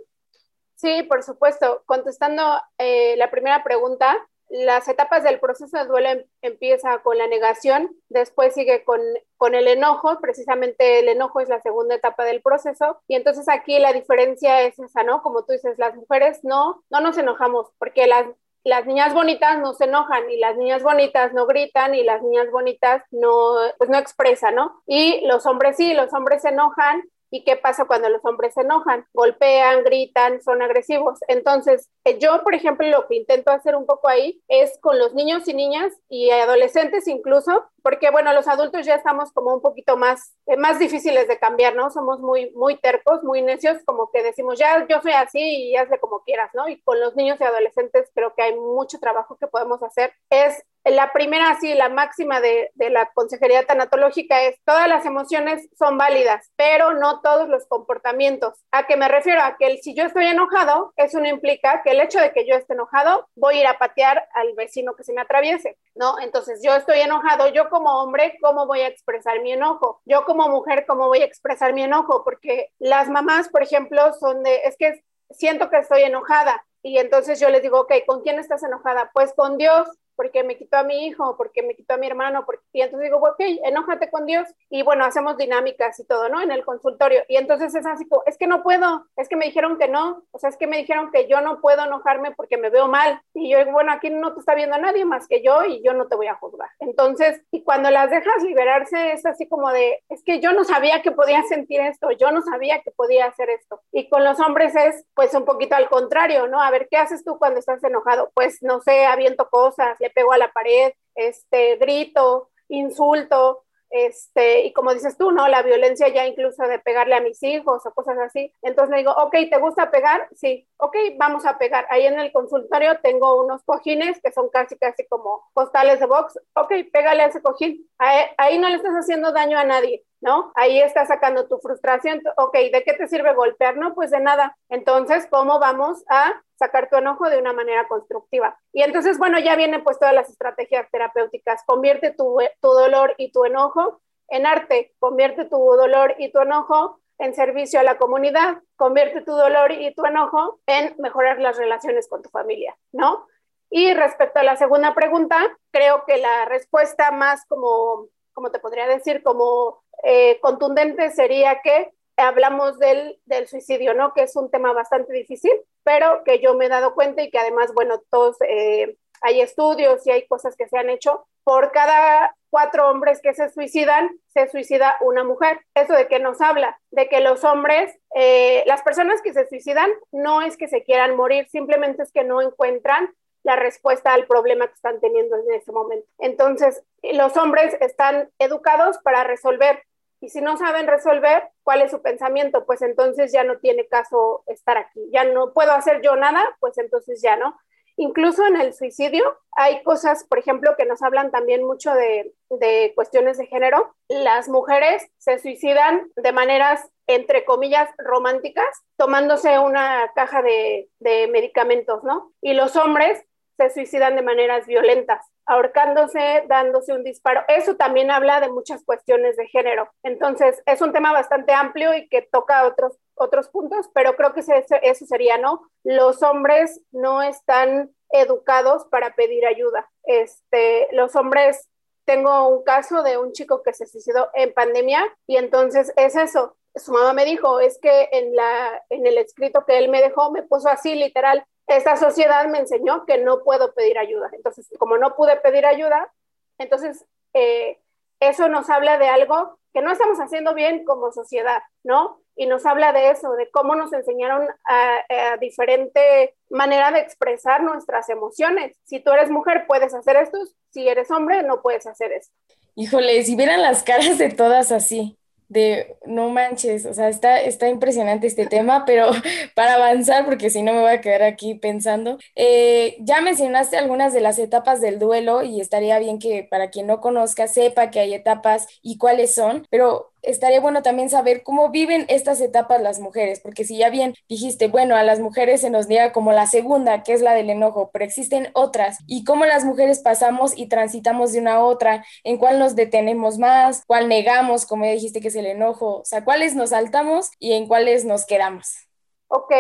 Sí, 0.78 1.04
por 1.08 1.22
supuesto. 1.22 1.84
Contestando 1.86 2.60
eh, 2.80 3.16
la 3.18 3.30
primera 3.30 3.64
pregunta, 3.64 4.18
las 4.50 4.88
etapas 4.88 5.24
del 5.24 5.40
proceso 5.40 5.78
de 5.78 5.86
duelo 5.86 6.10
em, 6.10 6.24
empieza 6.42 7.00
con 7.00 7.18
la 7.18 7.28
negación, 7.28 7.96
después 8.10 8.54
sigue 8.54 8.84
con, 8.84 9.00
con, 9.38 9.56
el 9.56 9.68
enojo, 9.68 10.20
precisamente 10.20 11.00
el 11.00 11.10
enojo 11.10 11.40
es 11.40 11.50
la 11.50 11.62
segunda 11.62 11.96
etapa 11.96 12.24
del 12.24 12.42
proceso, 12.42 13.00
y 13.08 13.16
entonces 13.16 13.48
aquí 13.48 13.78
la 13.80 13.94
diferencia 13.94 14.62
es 14.64 14.80
esa, 14.80 15.04
¿no? 15.04 15.22
Como 15.22 15.46
tú 15.46 15.54
dices, 15.54 15.78
las 15.78 15.96
mujeres 15.96 16.40
no, 16.44 16.84
no 16.90 17.00
nos 17.00 17.18
enojamos, 17.18 17.68
porque 17.78 18.08
las, 18.08 18.26
las 18.64 18.86
niñas 18.86 19.14
bonitas 19.14 19.60
no 19.60 19.74
se 19.74 19.86
enojan, 19.86 20.30
y 20.32 20.38
las 20.38 20.58
niñas 20.58 20.82
bonitas 20.82 21.32
no 21.34 21.46
gritan, 21.46 21.94
y 21.94 22.04
las 22.04 22.22
niñas 22.24 22.50
bonitas 22.52 23.04
no, 23.12 23.56
pues 23.78 23.90
no 23.90 23.98
expresan, 23.98 24.56
¿no? 24.56 24.82
Y 24.88 25.26
los 25.28 25.46
hombres 25.46 25.78
sí, 25.78 25.94
los 25.94 26.12
hombres 26.14 26.42
se 26.42 26.50
enojan, 26.50 27.04
¿Y 27.32 27.44
qué 27.44 27.56
pasa 27.56 27.86
cuando 27.86 28.10
los 28.10 28.24
hombres 28.26 28.54
se 28.54 28.62
enojan? 28.62 29.06
Golpean, 29.14 29.84
gritan, 29.84 30.42
son 30.42 30.62
agresivos. 30.62 31.20
Entonces, 31.28 31.90
eh, 32.06 32.18
yo, 32.20 32.44
por 32.44 32.56
ejemplo, 32.56 32.88
lo 32.88 33.08
que 33.08 33.16
intento 33.16 33.52
hacer 33.52 33.76
un 33.76 33.86
poco 33.86 34.08
ahí 34.08 34.42
es 34.48 34.78
con 34.82 34.98
los 34.98 35.14
niños 35.14 35.48
y 35.48 35.54
niñas 35.54 35.94
y 36.10 36.32
adolescentes 36.32 37.08
incluso, 37.08 37.66
porque 37.84 38.12
bueno, 38.12 38.34
los 38.34 38.48
adultos 38.48 38.86
ya 38.86 38.96
estamos 38.96 39.32
como 39.32 39.54
un 39.54 39.62
poquito 39.62 39.98
más, 39.98 40.36
eh, 40.46 40.58
más 40.58 40.80
difíciles 40.80 41.28
de 41.28 41.40
cambiar, 41.40 41.76
¿no? 41.76 41.90
Somos 41.90 42.20
muy, 42.20 42.52
muy 42.52 42.78
tercos, 42.78 43.24
muy 43.24 43.42
necios, 43.42 43.78
como 43.86 44.10
que 44.12 44.24
decimos, 44.24 44.58
ya 44.60 44.86
yo 44.88 45.02
soy 45.02 45.14
así 45.14 45.40
y 45.40 45.76
hazle 45.76 46.00
como 46.00 46.24
quieras, 46.24 46.52
¿no? 46.54 46.68
Y 46.68 46.82
con 46.82 47.00
los 47.00 47.16
niños 47.16 47.40
y 47.40 47.44
adolescentes 47.44 48.10
creo 48.14 48.34
que 48.36 48.44
hay 48.44 48.56
mucho 48.56 49.00
trabajo 49.00 49.38
que 49.38 49.48
podemos 49.48 49.82
hacer. 49.84 50.14
Es 50.30 50.64
la 50.86 51.12
primera, 51.12 51.58
sí, 51.60 51.74
la 51.74 51.90
máxima 51.90 52.40
de, 52.42 52.72
de, 52.76 52.90
la 52.90 53.12
consejería 53.14 53.66
tanatológica 53.66 54.42
es 54.44 54.58
todas 54.66 54.88
las 54.88 55.06
emociones 55.06 55.68
son 55.78 55.98
válidas, 55.98 56.52
pero 56.56 56.94
no 56.94 57.22
todos 57.22 57.50
los 57.50 57.66
comportamientos. 57.68 58.54
¿A 58.72 58.88
qué 58.88 58.96
me 58.96 59.08
refiero? 59.08 59.42
A 59.44 59.58
que 59.58 59.78
si 59.78 59.94
yo 59.94 60.06
estoy 60.06 60.26
enojado, 60.26 60.94
eso 60.96 61.20
no 61.20 61.28
implica 61.28 61.82
que 61.84 61.92
el 61.92 62.02
hecho 62.02 62.20
de 62.20 62.32
que 62.32 62.48
yo 62.48 62.56
esté 62.56 62.74
enojado, 62.74 63.28
voy 63.36 63.58
a 63.58 63.60
ir 63.62 63.68
a 63.68 63.78
patear 63.78 64.28
al 64.34 64.54
vecino 64.56 64.96
que 64.96 65.04
se 65.04 65.14
me 65.14 65.22
atraviese, 65.22 65.78
¿no? 65.96 66.20
Entonces 66.20 66.62
yo 66.64 66.76
estoy 66.76 67.00
enojado, 67.00 67.50
yo 67.50 67.69
como 67.70 68.02
hombre, 68.02 68.38
¿cómo 68.42 68.66
voy 68.66 68.82
a 68.82 68.88
expresar 68.88 69.42
mi 69.42 69.52
enojo? 69.52 70.02
Yo 70.06 70.26
como 70.26 70.50
mujer, 70.50 70.86
¿cómo 70.88 71.08
voy 71.08 71.22
a 71.22 71.26
expresar 71.26 71.74
mi 71.74 71.84
enojo? 71.84 72.24
Porque 72.24 72.72
las 72.80 73.10
mamás, 73.10 73.50
por 73.50 73.64
ejemplo, 73.64 74.14
son 74.14 74.44
de, 74.44 74.58
es 74.66 74.76
que 74.78 75.04
siento 75.32 75.70
que 75.70 75.78
estoy 75.78 76.04
enojada. 76.04 76.66
Y 76.82 76.98
entonces 76.98 77.40
yo 77.40 77.50
les 77.50 77.62
digo, 77.62 77.82
ok, 77.82 77.94
¿con 78.08 78.22
quién 78.22 78.40
estás 78.40 78.64
enojada? 78.64 79.12
Pues 79.14 79.34
con 79.34 79.58
Dios 79.58 79.88
porque 80.20 80.44
me 80.44 80.58
quitó 80.58 80.76
a 80.76 80.84
mi 80.84 81.06
hijo, 81.06 81.38
porque 81.38 81.64
me 81.64 81.76
quitó 81.76 81.94
a 81.94 81.98
mi 81.98 82.06
hermano, 82.06 82.46
porque... 82.46 82.62
y 82.74 82.82
entonces 82.82 83.06
digo, 83.06 83.20
ok, 83.20 83.40
enójate 83.64 84.12
con 84.12 84.26
Dios 84.26 84.50
y 84.70 84.84
bueno, 84.84 85.06
hacemos 85.06 85.38
dinámicas 85.38 85.98
y 85.98 86.06
todo, 86.06 86.28
¿no? 86.28 86.42
En 86.42 86.52
el 86.52 86.66
consultorio. 86.66 87.24
Y 87.30 87.38
entonces 87.38 87.74
es 87.74 87.86
así, 87.86 88.06
es 88.26 88.38
que 88.38 88.46
no 88.46 88.62
puedo, 88.62 89.06
es 89.16 89.30
que 89.30 89.38
me 89.38 89.46
dijeron 89.46 89.78
que 89.78 89.88
no, 89.88 90.26
o 90.32 90.38
sea, 90.38 90.50
es 90.50 90.58
que 90.58 90.68
me 90.68 90.76
dijeron 90.76 91.10
que 91.12 91.30
yo 91.30 91.40
no 91.40 91.62
puedo 91.62 91.86
enojarme 91.86 92.32
porque 92.32 92.58
me 92.58 92.70
veo 92.70 92.90
mal. 92.90 93.22
Y 93.34 93.50
yo 93.50 93.60
digo, 93.60 93.72
bueno, 93.72 93.94
aquí 93.94 94.10
no 94.10 94.34
te 94.34 94.42
está 94.42 94.56
viendo 94.56 94.78
nadie 94.78 95.06
más 95.06 95.26
que 95.26 95.42
yo 95.42 95.64
y 95.64 95.82
yo 95.86 95.94
no 95.94 96.10
te 96.10 96.18
voy 96.18 96.28
a 96.28 96.36
juzgar. 96.36 96.70
Entonces, 96.80 97.42
y 97.50 97.64
cuando 97.64 97.90
las 97.90 98.10
dejas 98.10 98.44
liberarse 98.44 99.14
es 99.14 99.26
así 99.26 99.48
como 99.48 99.72
de, 99.72 100.04
es 100.10 100.22
que 100.26 100.42
yo 100.42 100.52
no 100.52 100.66
sabía 100.66 101.02
que 101.02 101.14
podía 101.14 101.44
sentir 101.44 101.80
esto, 101.80 102.12
yo 102.12 102.30
no 102.32 102.42
sabía 102.42 102.82
que 102.82 102.92
podía 102.92 103.28
hacer 103.28 103.50
esto. 103.52 103.80
Y 103.94 104.10
con 104.10 104.26
los 104.26 104.38
hombres 104.42 104.76
es 104.76 105.06
pues 105.14 105.34
un 105.34 105.46
poquito 105.46 105.78
al 105.78 105.88
contrario, 105.88 106.48
¿no? 106.48 106.62
A 106.62 106.72
ver, 106.72 106.90
¿qué 106.92 106.98
haces 106.98 107.24
tú 107.24 107.38
cuando 107.40 107.60
estás 107.60 107.82
enojado? 107.86 108.32
Pues 108.34 108.62
no 108.62 108.82
sé, 108.82 109.06
aviento 109.06 109.50
cosas, 109.50 109.98
le 110.02 110.09
pego 110.10 110.34
a 110.34 110.38
la 110.38 110.52
pared, 110.52 110.94
este, 111.16 111.78
grito, 111.78 112.50
insulto, 112.68 113.64
este, 113.90 114.66
y 114.66 114.74
como 114.74 114.94
dices 114.94 115.18
tú, 115.18 115.32
¿no? 115.32 115.48
La 115.48 115.64
violencia 115.64 116.08
ya 116.10 116.28
incluso 116.28 116.64
de 116.68 116.80
pegarle 116.80 117.16
a 117.16 117.22
mis 117.22 117.42
hijos 117.42 117.86
o 117.86 117.94
cosas 117.94 118.18
así. 118.20 118.54
Entonces 118.62 118.92
le 118.92 118.98
digo, 118.98 119.12
ok, 119.12 119.32
¿te 119.50 119.58
gusta 119.58 119.90
pegar? 119.90 120.28
Sí, 120.36 120.68
ok, 120.78 120.96
vamos 121.18 121.46
a 121.46 121.58
pegar. 121.58 121.88
Ahí 121.90 122.06
en 122.06 122.20
el 122.20 122.32
consultorio 122.32 123.00
tengo 123.02 123.42
unos 123.44 123.64
cojines 123.64 124.22
que 124.22 124.32
son 124.32 124.50
casi, 124.50 124.78
casi 124.78 125.08
como 125.08 125.50
postales 125.54 126.00
de 126.00 126.06
box. 126.06 126.40
Ok, 126.54 126.72
pégale 126.94 127.24
a 127.24 127.28
ese 127.28 127.42
cojín. 127.42 127.90
Ahí, 127.98 128.26
ahí 128.38 128.60
no 128.60 128.70
le 128.70 128.76
estás 128.76 128.94
haciendo 128.94 129.32
daño 129.32 129.58
a 129.58 129.64
nadie. 129.64 130.04
¿No? 130.22 130.52
Ahí 130.56 130.80
estás 130.82 131.08
sacando 131.08 131.48
tu 131.48 131.60
frustración. 131.60 132.22
Ok, 132.38 132.54
¿de 132.54 132.84
qué 132.86 132.94
te 132.94 133.08
sirve 133.08 133.34
golpear? 133.34 133.78
No, 133.78 133.94
pues 133.94 134.12
de 134.12 134.20
nada. 134.20 134.58
Entonces, 134.70 135.28
¿cómo 135.30 135.60
vamos 135.60 136.04
a 136.10 136.42
sacar 136.56 136.90
tu 136.90 136.98
enojo 136.98 137.30
de 137.30 137.38
una 137.38 137.54
manera 137.54 137.88
constructiva? 137.88 138.60
Y 138.74 138.82
entonces, 138.82 139.18
bueno, 139.18 139.40
ya 139.40 139.56
vienen 139.56 139.84
pues 139.84 140.00
todas 140.00 140.14
las 140.14 140.30
estrategias 140.30 140.90
terapéuticas. 140.92 141.64
Convierte 141.66 142.12
tu, 142.12 142.38
tu 142.62 142.70
dolor 142.70 143.16
y 143.18 143.32
tu 143.32 143.46
enojo 143.46 144.02
en 144.28 144.46
arte. 144.46 144.94
Convierte 145.00 145.46
tu 145.46 145.58
dolor 145.58 146.16
y 146.18 146.32
tu 146.32 146.40
enojo 146.40 147.00
en 147.18 147.34
servicio 147.34 147.80
a 147.80 147.84
la 147.84 147.98
comunidad. 147.98 148.62
Convierte 148.76 149.22
tu 149.22 149.32
dolor 149.34 149.72
y 149.72 149.94
tu 149.94 150.06
enojo 150.06 150.60
en 150.66 150.96
mejorar 151.00 151.40
las 151.40 151.58
relaciones 151.58 152.08
con 152.08 152.22
tu 152.22 152.30
familia, 152.30 152.76
¿no? 152.92 153.28
Y 153.70 153.94
respecto 153.94 154.40
a 154.40 154.44
la 154.44 154.56
segunda 154.56 154.96
pregunta, 154.96 155.38
creo 155.72 156.04
que 156.06 156.18
la 156.18 156.46
respuesta 156.46 157.12
más 157.12 157.46
como, 157.46 158.08
como 158.40 158.52
te 158.52 158.60
podría 158.60 158.88
decir, 158.88 159.22
como 159.22 159.84
eh, 160.02 160.40
contundente 160.40 161.12
sería 161.12 161.60
que 161.62 161.92
hablamos 162.16 162.80
del, 162.80 163.20
del, 163.26 163.50
suicidio, 163.50 163.94
¿no? 163.94 164.14
Que 164.14 164.24
es 164.24 164.36
un 164.38 164.50
tema 164.50 164.72
bastante 164.72 165.12
difícil, 165.12 165.52
pero 165.84 166.24
que 166.24 166.40
yo 166.40 166.54
me 166.54 166.68
he 166.68 166.70
dado 166.70 166.96
cuenta 166.96 167.22
y 167.22 167.30
que 167.30 167.38
además, 167.38 167.74
bueno, 167.74 168.02
todos, 168.10 168.38
eh, 168.48 168.96
hay 169.22 169.42
estudios 169.42 170.08
y 170.08 170.12
hay 170.12 170.26
cosas 170.26 170.56
que 170.56 170.70
se 170.70 170.78
han 170.78 170.90
hecho. 170.90 171.28
Por 171.44 171.74
cada 171.74 172.34
cuatro 172.50 172.90
hombres 172.90 173.20
que 173.22 173.34
se 173.34 173.50
suicidan, 173.50 174.10
se 174.34 174.48
suicida 174.50 174.96
una 175.02 175.26
mujer. 175.26 175.60
¿Eso 175.76 175.92
de 175.92 176.08
qué 176.08 176.20
nos 176.20 176.40
habla? 176.40 176.80
De 176.92 177.10
que 177.10 177.20
los 177.20 177.44
hombres, 177.44 177.94
eh, 178.16 178.64
las 178.68 178.84
personas 178.84 179.22
que 179.22 179.34
se 179.34 179.50
suicidan, 179.50 179.92
no 180.14 180.42
es 180.42 180.56
que 180.56 180.70
se 180.70 180.84
quieran 180.84 181.18
morir, 181.18 181.50
simplemente 181.50 182.04
es 182.04 182.14
que 182.14 182.24
no 182.24 182.42
encuentran 182.42 183.14
la 183.44 183.56
respuesta 183.56 184.14
al 184.14 184.28
problema 184.28 184.68
que 184.68 184.74
están 184.74 185.00
teniendo 185.00 185.38
en 185.38 185.54
ese 185.54 185.72
momento. 185.72 186.08
Entonces, 186.18 186.84
los 187.02 187.36
hombres 187.38 187.76
están 187.80 188.30
educados 188.40 188.98
para 189.00 189.24
resolver 189.24 189.84
y 190.22 190.30
si 190.30 190.42
no 190.42 190.58
saben 190.58 190.88
resolver 190.88 191.50
cuál 191.64 191.82
es 191.82 191.92
su 191.92 192.02
pensamiento, 192.02 192.66
pues 192.66 192.82
entonces 192.82 193.32
ya 193.32 193.44
no 193.44 193.58
tiene 193.60 193.88
caso 193.88 194.44
estar 194.48 194.78
aquí. 194.78 195.00
Ya 195.12 195.24
no 195.24 195.54
puedo 195.54 195.72
hacer 195.72 196.02
yo 196.02 196.16
nada, 196.16 196.44
pues 196.60 196.78
entonces 196.78 197.22
ya 197.22 197.38
no. 197.38 197.58
Incluso 197.96 198.46
en 198.46 198.60
el 198.60 198.74
suicidio 198.74 199.40
hay 199.52 199.84
cosas, 199.84 200.24
por 200.24 200.40
ejemplo, 200.40 200.76
que 200.78 200.86
nos 200.86 201.02
hablan 201.02 201.32
también 201.32 201.66
mucho 201.66 201.94
de, 201.94 202.34
de 202.50 202.94
cuestiones 202.96 203.38
de 203.38 203.46
género. 203.46 203.94
Las 204.08 204.48
mujeres 204.48 205.10
se 205.18 205.38
suicidan 205.40 206.10
de 206.16 206.32
maneras, 206.32 206.90
entre 207.08 207.44
comillas, 207.44 207.90
románticas, 207.98 208.68
tomándose 208.98 209.60
una 209.60 210.12
caja 210.16 210.42
de, 210.42 210.90
de 211.00 211.28
medicamentos, 211.28 212.04
¿no? 212.04 212.32
Y 212.42 212.54
los 212.54 212.76
hombres 212.78 213.22
se 213.60 213.70
suicidan 213.70 214.16
de 214.16 214.22
maneras 214.22 214.66
violentas, 214.66 215.26
ahorcándose, 215.46 216.46
dándose 216.48 216.94
un 216.94 217.04
disparo. 217.04 217.42
Eso 217.50 217.76
también 217.76 218.10
habla 218.10 218.40
de 218.40 218.50
muchas 218.50 218.86
cuestiones 218.86 219.36
de 219.36 219.48
género. 219.48 219.90
Entonces, 220.04 220.62
es 220.66 220.82
un 220.82 220.94
tema 220.94 221.12
bastante 221.12 221.52
amplio 221.52 221.94
y 221.94 222.08
que 222.08 222.22
toca 222.22 222.66
otros, 222.66 222.98
otros 223.16 223.50
puntos, 223.50 223.90
pero 223.94 224.16
creo 224.16 224.34
que 224.34 224.40
eso 224.40 225.06
sería, 225.06 225.38
¿no? 225.38 225.70
Los 225.84 226.24
hombres 226.24 226.82
no 226.92 227.22
están 227.22 227.92
educados 228.12 228.86
para 228.86 229.14
pedir 229.16 229.46
ayuda. 229.46 229.90
Este, 230.04 230.88
los 230.94 231.16
hombres, 231.18 231.68
tengo 232.06 232.48
un 232.48 232.64
caso 232.64 233.04
de 233.04 233.18
un 233.18 233.34
chico 233.34 233.62
que 233.62 233.74
se 233.74 233.88
suicidó 233.88 234.30
en 234.34 234.54
pandemia 234.54 235.04
y 235.28 235.36
entonces 235.36 235.92
es 235.98 236.16
eso. 236.16 236.56
Su 236.76 236.94
mamá 236.94 237.12
me 237.14 237.26
dijo, 237.26 237.60
es 237.60 237.78
que 237.80 238.08
en, 238.14 238.36
la, 238.36 238.84
en 238.90 239.06
el 239.06 239.18
escrito 239.18 239.66
que 239.66 239.78
él 239.78 239.90
me 239.90 240.02
dejó 240.02 240.32
me 240.32 240.44
puso 240.44 240.70
así 240.70 240.96
literal, 240.96 241.46
esta 241.70 241.96
sociedad 241.96 242.48
me 242.48 242.60
enseñó 242.60 243.06
que 243.06 243.20
no 243.20 243.44
puedo 243.44 243.74
pedir 243.74 243.98
ayuda. 243.98 244.30
Entonces, 244.34 244.68
como 244.80 244.98
no 244.98 245.16
pude 245.16 245.38
pedir 245.38 245.66
ayuda, 245.66 246.12
entonces 246.58 247.06
eh, 247.34 247.80
eso 248.20 248.50
nos 248.50 248.70
habla 248.70 248.98
de 248.98 249.08
algo 249.08 249.60
que 249.72 249.82
no 249.82 249.92
estamos 249.92 250.18
haciendo 250.18 250.56
bien 250.56 250.84
como 250.84 251.12
sociedad, 251.12 251.62
¿no? 251.84 252.22
Y 252.36 252.48
nos 252.48 252.66
habla 252.66 252.92
de 252.92 253.12
eso, 253.12 253.34
de 253.34 253.52
cómo 253.52 253.76
nos 253.76 253.94
enseñaron 253.94 254.48
a, 254.66 255.00
a, 255.10 255.38
diferente 255.38 256.36
manera 256.50 256.92
de 256.92 257.02
expresar 257.02 257.62
nuestras 257.62 258.10
emociones. 258.10 258.76
Si 258.86 259.00
tú 259.00 259.12
eres 259.12 259.30
mujer, 259.30 259.66
puedes 259.68 259.94
hacer 259.94 260.16
esto, 260.16 260.40
si 260.72 260.88
eres 260.88 261.12
hombre, 261.12 261.44
no 261.44 261.62
puedes 261.62 261.86
hacer 261.86 262.12
esto. 262.14 262.34
Híjole, 262.76 263.24
si 263.24 263.36
vieran 263.36 263.62
las 263.62 263.84
caras 263.84 264.18
de 264.18 264.30
todas 264.30 264.72
así, 264.72 265.19
de 265.50 265.98
no 266.06 266.30
manches, 266.30 266.86
o 266.86 266.94
sea, 266.94 267.10
está, 267.10 267.42
está 267.42 267.68
impresionante 267.70 268.28
este 268.28 268.46
tema, 268.48 268.86
pero 268.86 269.10
para 269.56 269.76
avanzar, 269.76 270.26
porque 270.26 270.50
si 270.50 270.62
no 270.64 270.74
me 270.74 270.82
voy 270.82 270.92
a 270.92 271.02
quedar 271.02 271.24
aquí 271.24 271.56
pensando, 271.56 272.18
eh, 272.36 272.98
ya 273.02 273.22
mencionaste 273.22 273.78
algunas 273.78 274.14
de 274.14 274.22
las 274.22 274.40
etapas 274.40 274.80
del 274.82 275.00
duelo 275.00 275.44
y 275.44 275.60
estaría 275.60 276.00
bien 276.00 276.20
que 276.20 276.48
para 276.50 276.70
quien 276.70 276.88
no 276.88 277.02
conozca 277.02 277.48
sepa 277.48 277.90
que 277.92 278.00
hay 278.00 278.14
etapas 278.14 278.68
y 278.82 278.98
cuáles 278.98 279.36
son, 279.36 279.66
pero 279.70 280.14
estaría 280.22 280.60
bueno 280.60 280.82
también 280.82 281.10
saber 281.10 281.44
cómo 281.44 281.70
viven 281.70 282.06
estas 282.08 282.42
etapas 282.42 282.82
las 282.82 283.00
mujeres, 283.00 283.40
porque 283.40 283.64
si 283.64 283.78
ya 283.78 283.90
bien 283.90 284.16
dijiste, 284.28 284.68
bueno, 284.68 284.96
a 284.96 285.04
las 285.04 285.20
mujeres 285.20 285.62
se 285.62 285.70
nos 285.70 285.88
niega 285.88 286.12
como 286.12 286.32
la 286.32 286.48
segunda, 286.48 287.04
que 287.04 287.14
es 287.14 287.22
la 287.22 287.34
del 287.34 287.50
enojo, 287.50 287.90
pero 287.92 288.06
existen 288.06 288.50
otras, 288.54 289.00
y 289.08 289.24
cómo 289.24 289.46
las 289.46 289.66
mujeres 289.66 290.00
pasamos 290.00 290.58
y 290.58 290.68
transitamos 290.68 291.34
de 291.34 291.40
una 291.40 291.56
a 291.56 291.64
otra, 291.64 292.06
en 292.24 292.38
cuál 292.38 292.60
nos 292.60 292.76
detenemos 292.76 293.38
más, 293.38 293.84
cuál 293.86 294.08
negamos, 294.08 294.66
como 294.66 294.86
ya 294.86 294.92
dijiste 294.92 295.22
que 295.22 295.30
es 295.30 295.36
el 295.36 295.46
enojo, 295.46 296.00
o 296.00 296.06
sea, 296.06 296.24
cuáles 296.24 296.56
nos 296.56 296.70
saltamos 296.70 297.32
y 297.40 297.54
en 297.54 297.68
cuáles 297.68 298.06
nos 298.06 298.26
quedamos. 298.26 298.88
Ok, 299.28 299.54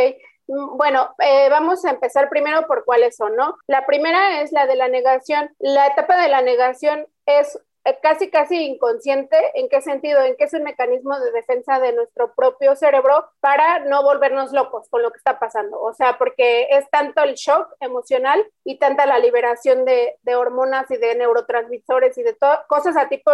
mm, 0.47 0.77
bueno, 0.77 1.15
eh, 1.19 1.47
vamos 1.49 1.85
a 1.85 1.91
empezar 1.91 2.29
primero 2.29 2.65
por 2.67 2.85
cuáles 2.85 3.15
son, 3.15 3.35
¿no? 3.35 3.55
La 3.67 3.85
primera 3.85 4.41
es 4.41 4.51
la 4.51 4.65
de 4.65 4.75
la 4.75 4.87
negación. 4.87 5.55
La 5.59 5.87
etapa 5.87 6.21
de 6.21 6.29
la 6.29 6.41
negación 6.41 7.07
es 7.25 7.59
casi, 8.01 8.29
casi 8.29 8.65
inconsciente. 8.65 9.37
¿En 9.55 9.69
qué 9.69 9.81
sentido? 9.81 10.21
En 10.21 10.35
que 10.35 10.45
es 10.45 10.53
un 10.53 10.63
mecanismo 10.63 11.19
de 11.19 11.31
defensa 11.31 11.79
de 11.79 11.93
nuestro 11.93 12.33
propio 12.35 12.75
cerebro 12.75 13.29
para 13.39 13.79
no 13.79 14.03
volvernos 14.03 14.51
locos 14.51 14.87
con 14.89 15.01
lo 15.01 15.11
que 15.11 15.17
está 15.17 15.39
pasando. 15.39 15.79
O 15.79 15.93
sea, 15.93 16.17
porque 16.17 16.67
es 16.71 16.89
tanto 16.89 17.23
el 17.23 17.35
shock 17.35 17.67
emocional 17.79 18.45
y 18.63 18.77
tanta 18.77 19.05
la 19.05 19.19
liberación 19.19 19.85
de, 19.85 20.17
de 20.21 20.35
hormonas 20.35 20.89
y 20.91 20.97
de 20.97 21.15
neurotransmisores 21.15 22.17
y 22.17 22.23
de 22.23 22.37
cosas 22.67 22.95
a 22.97 23.09
tipo, 23.09 23.31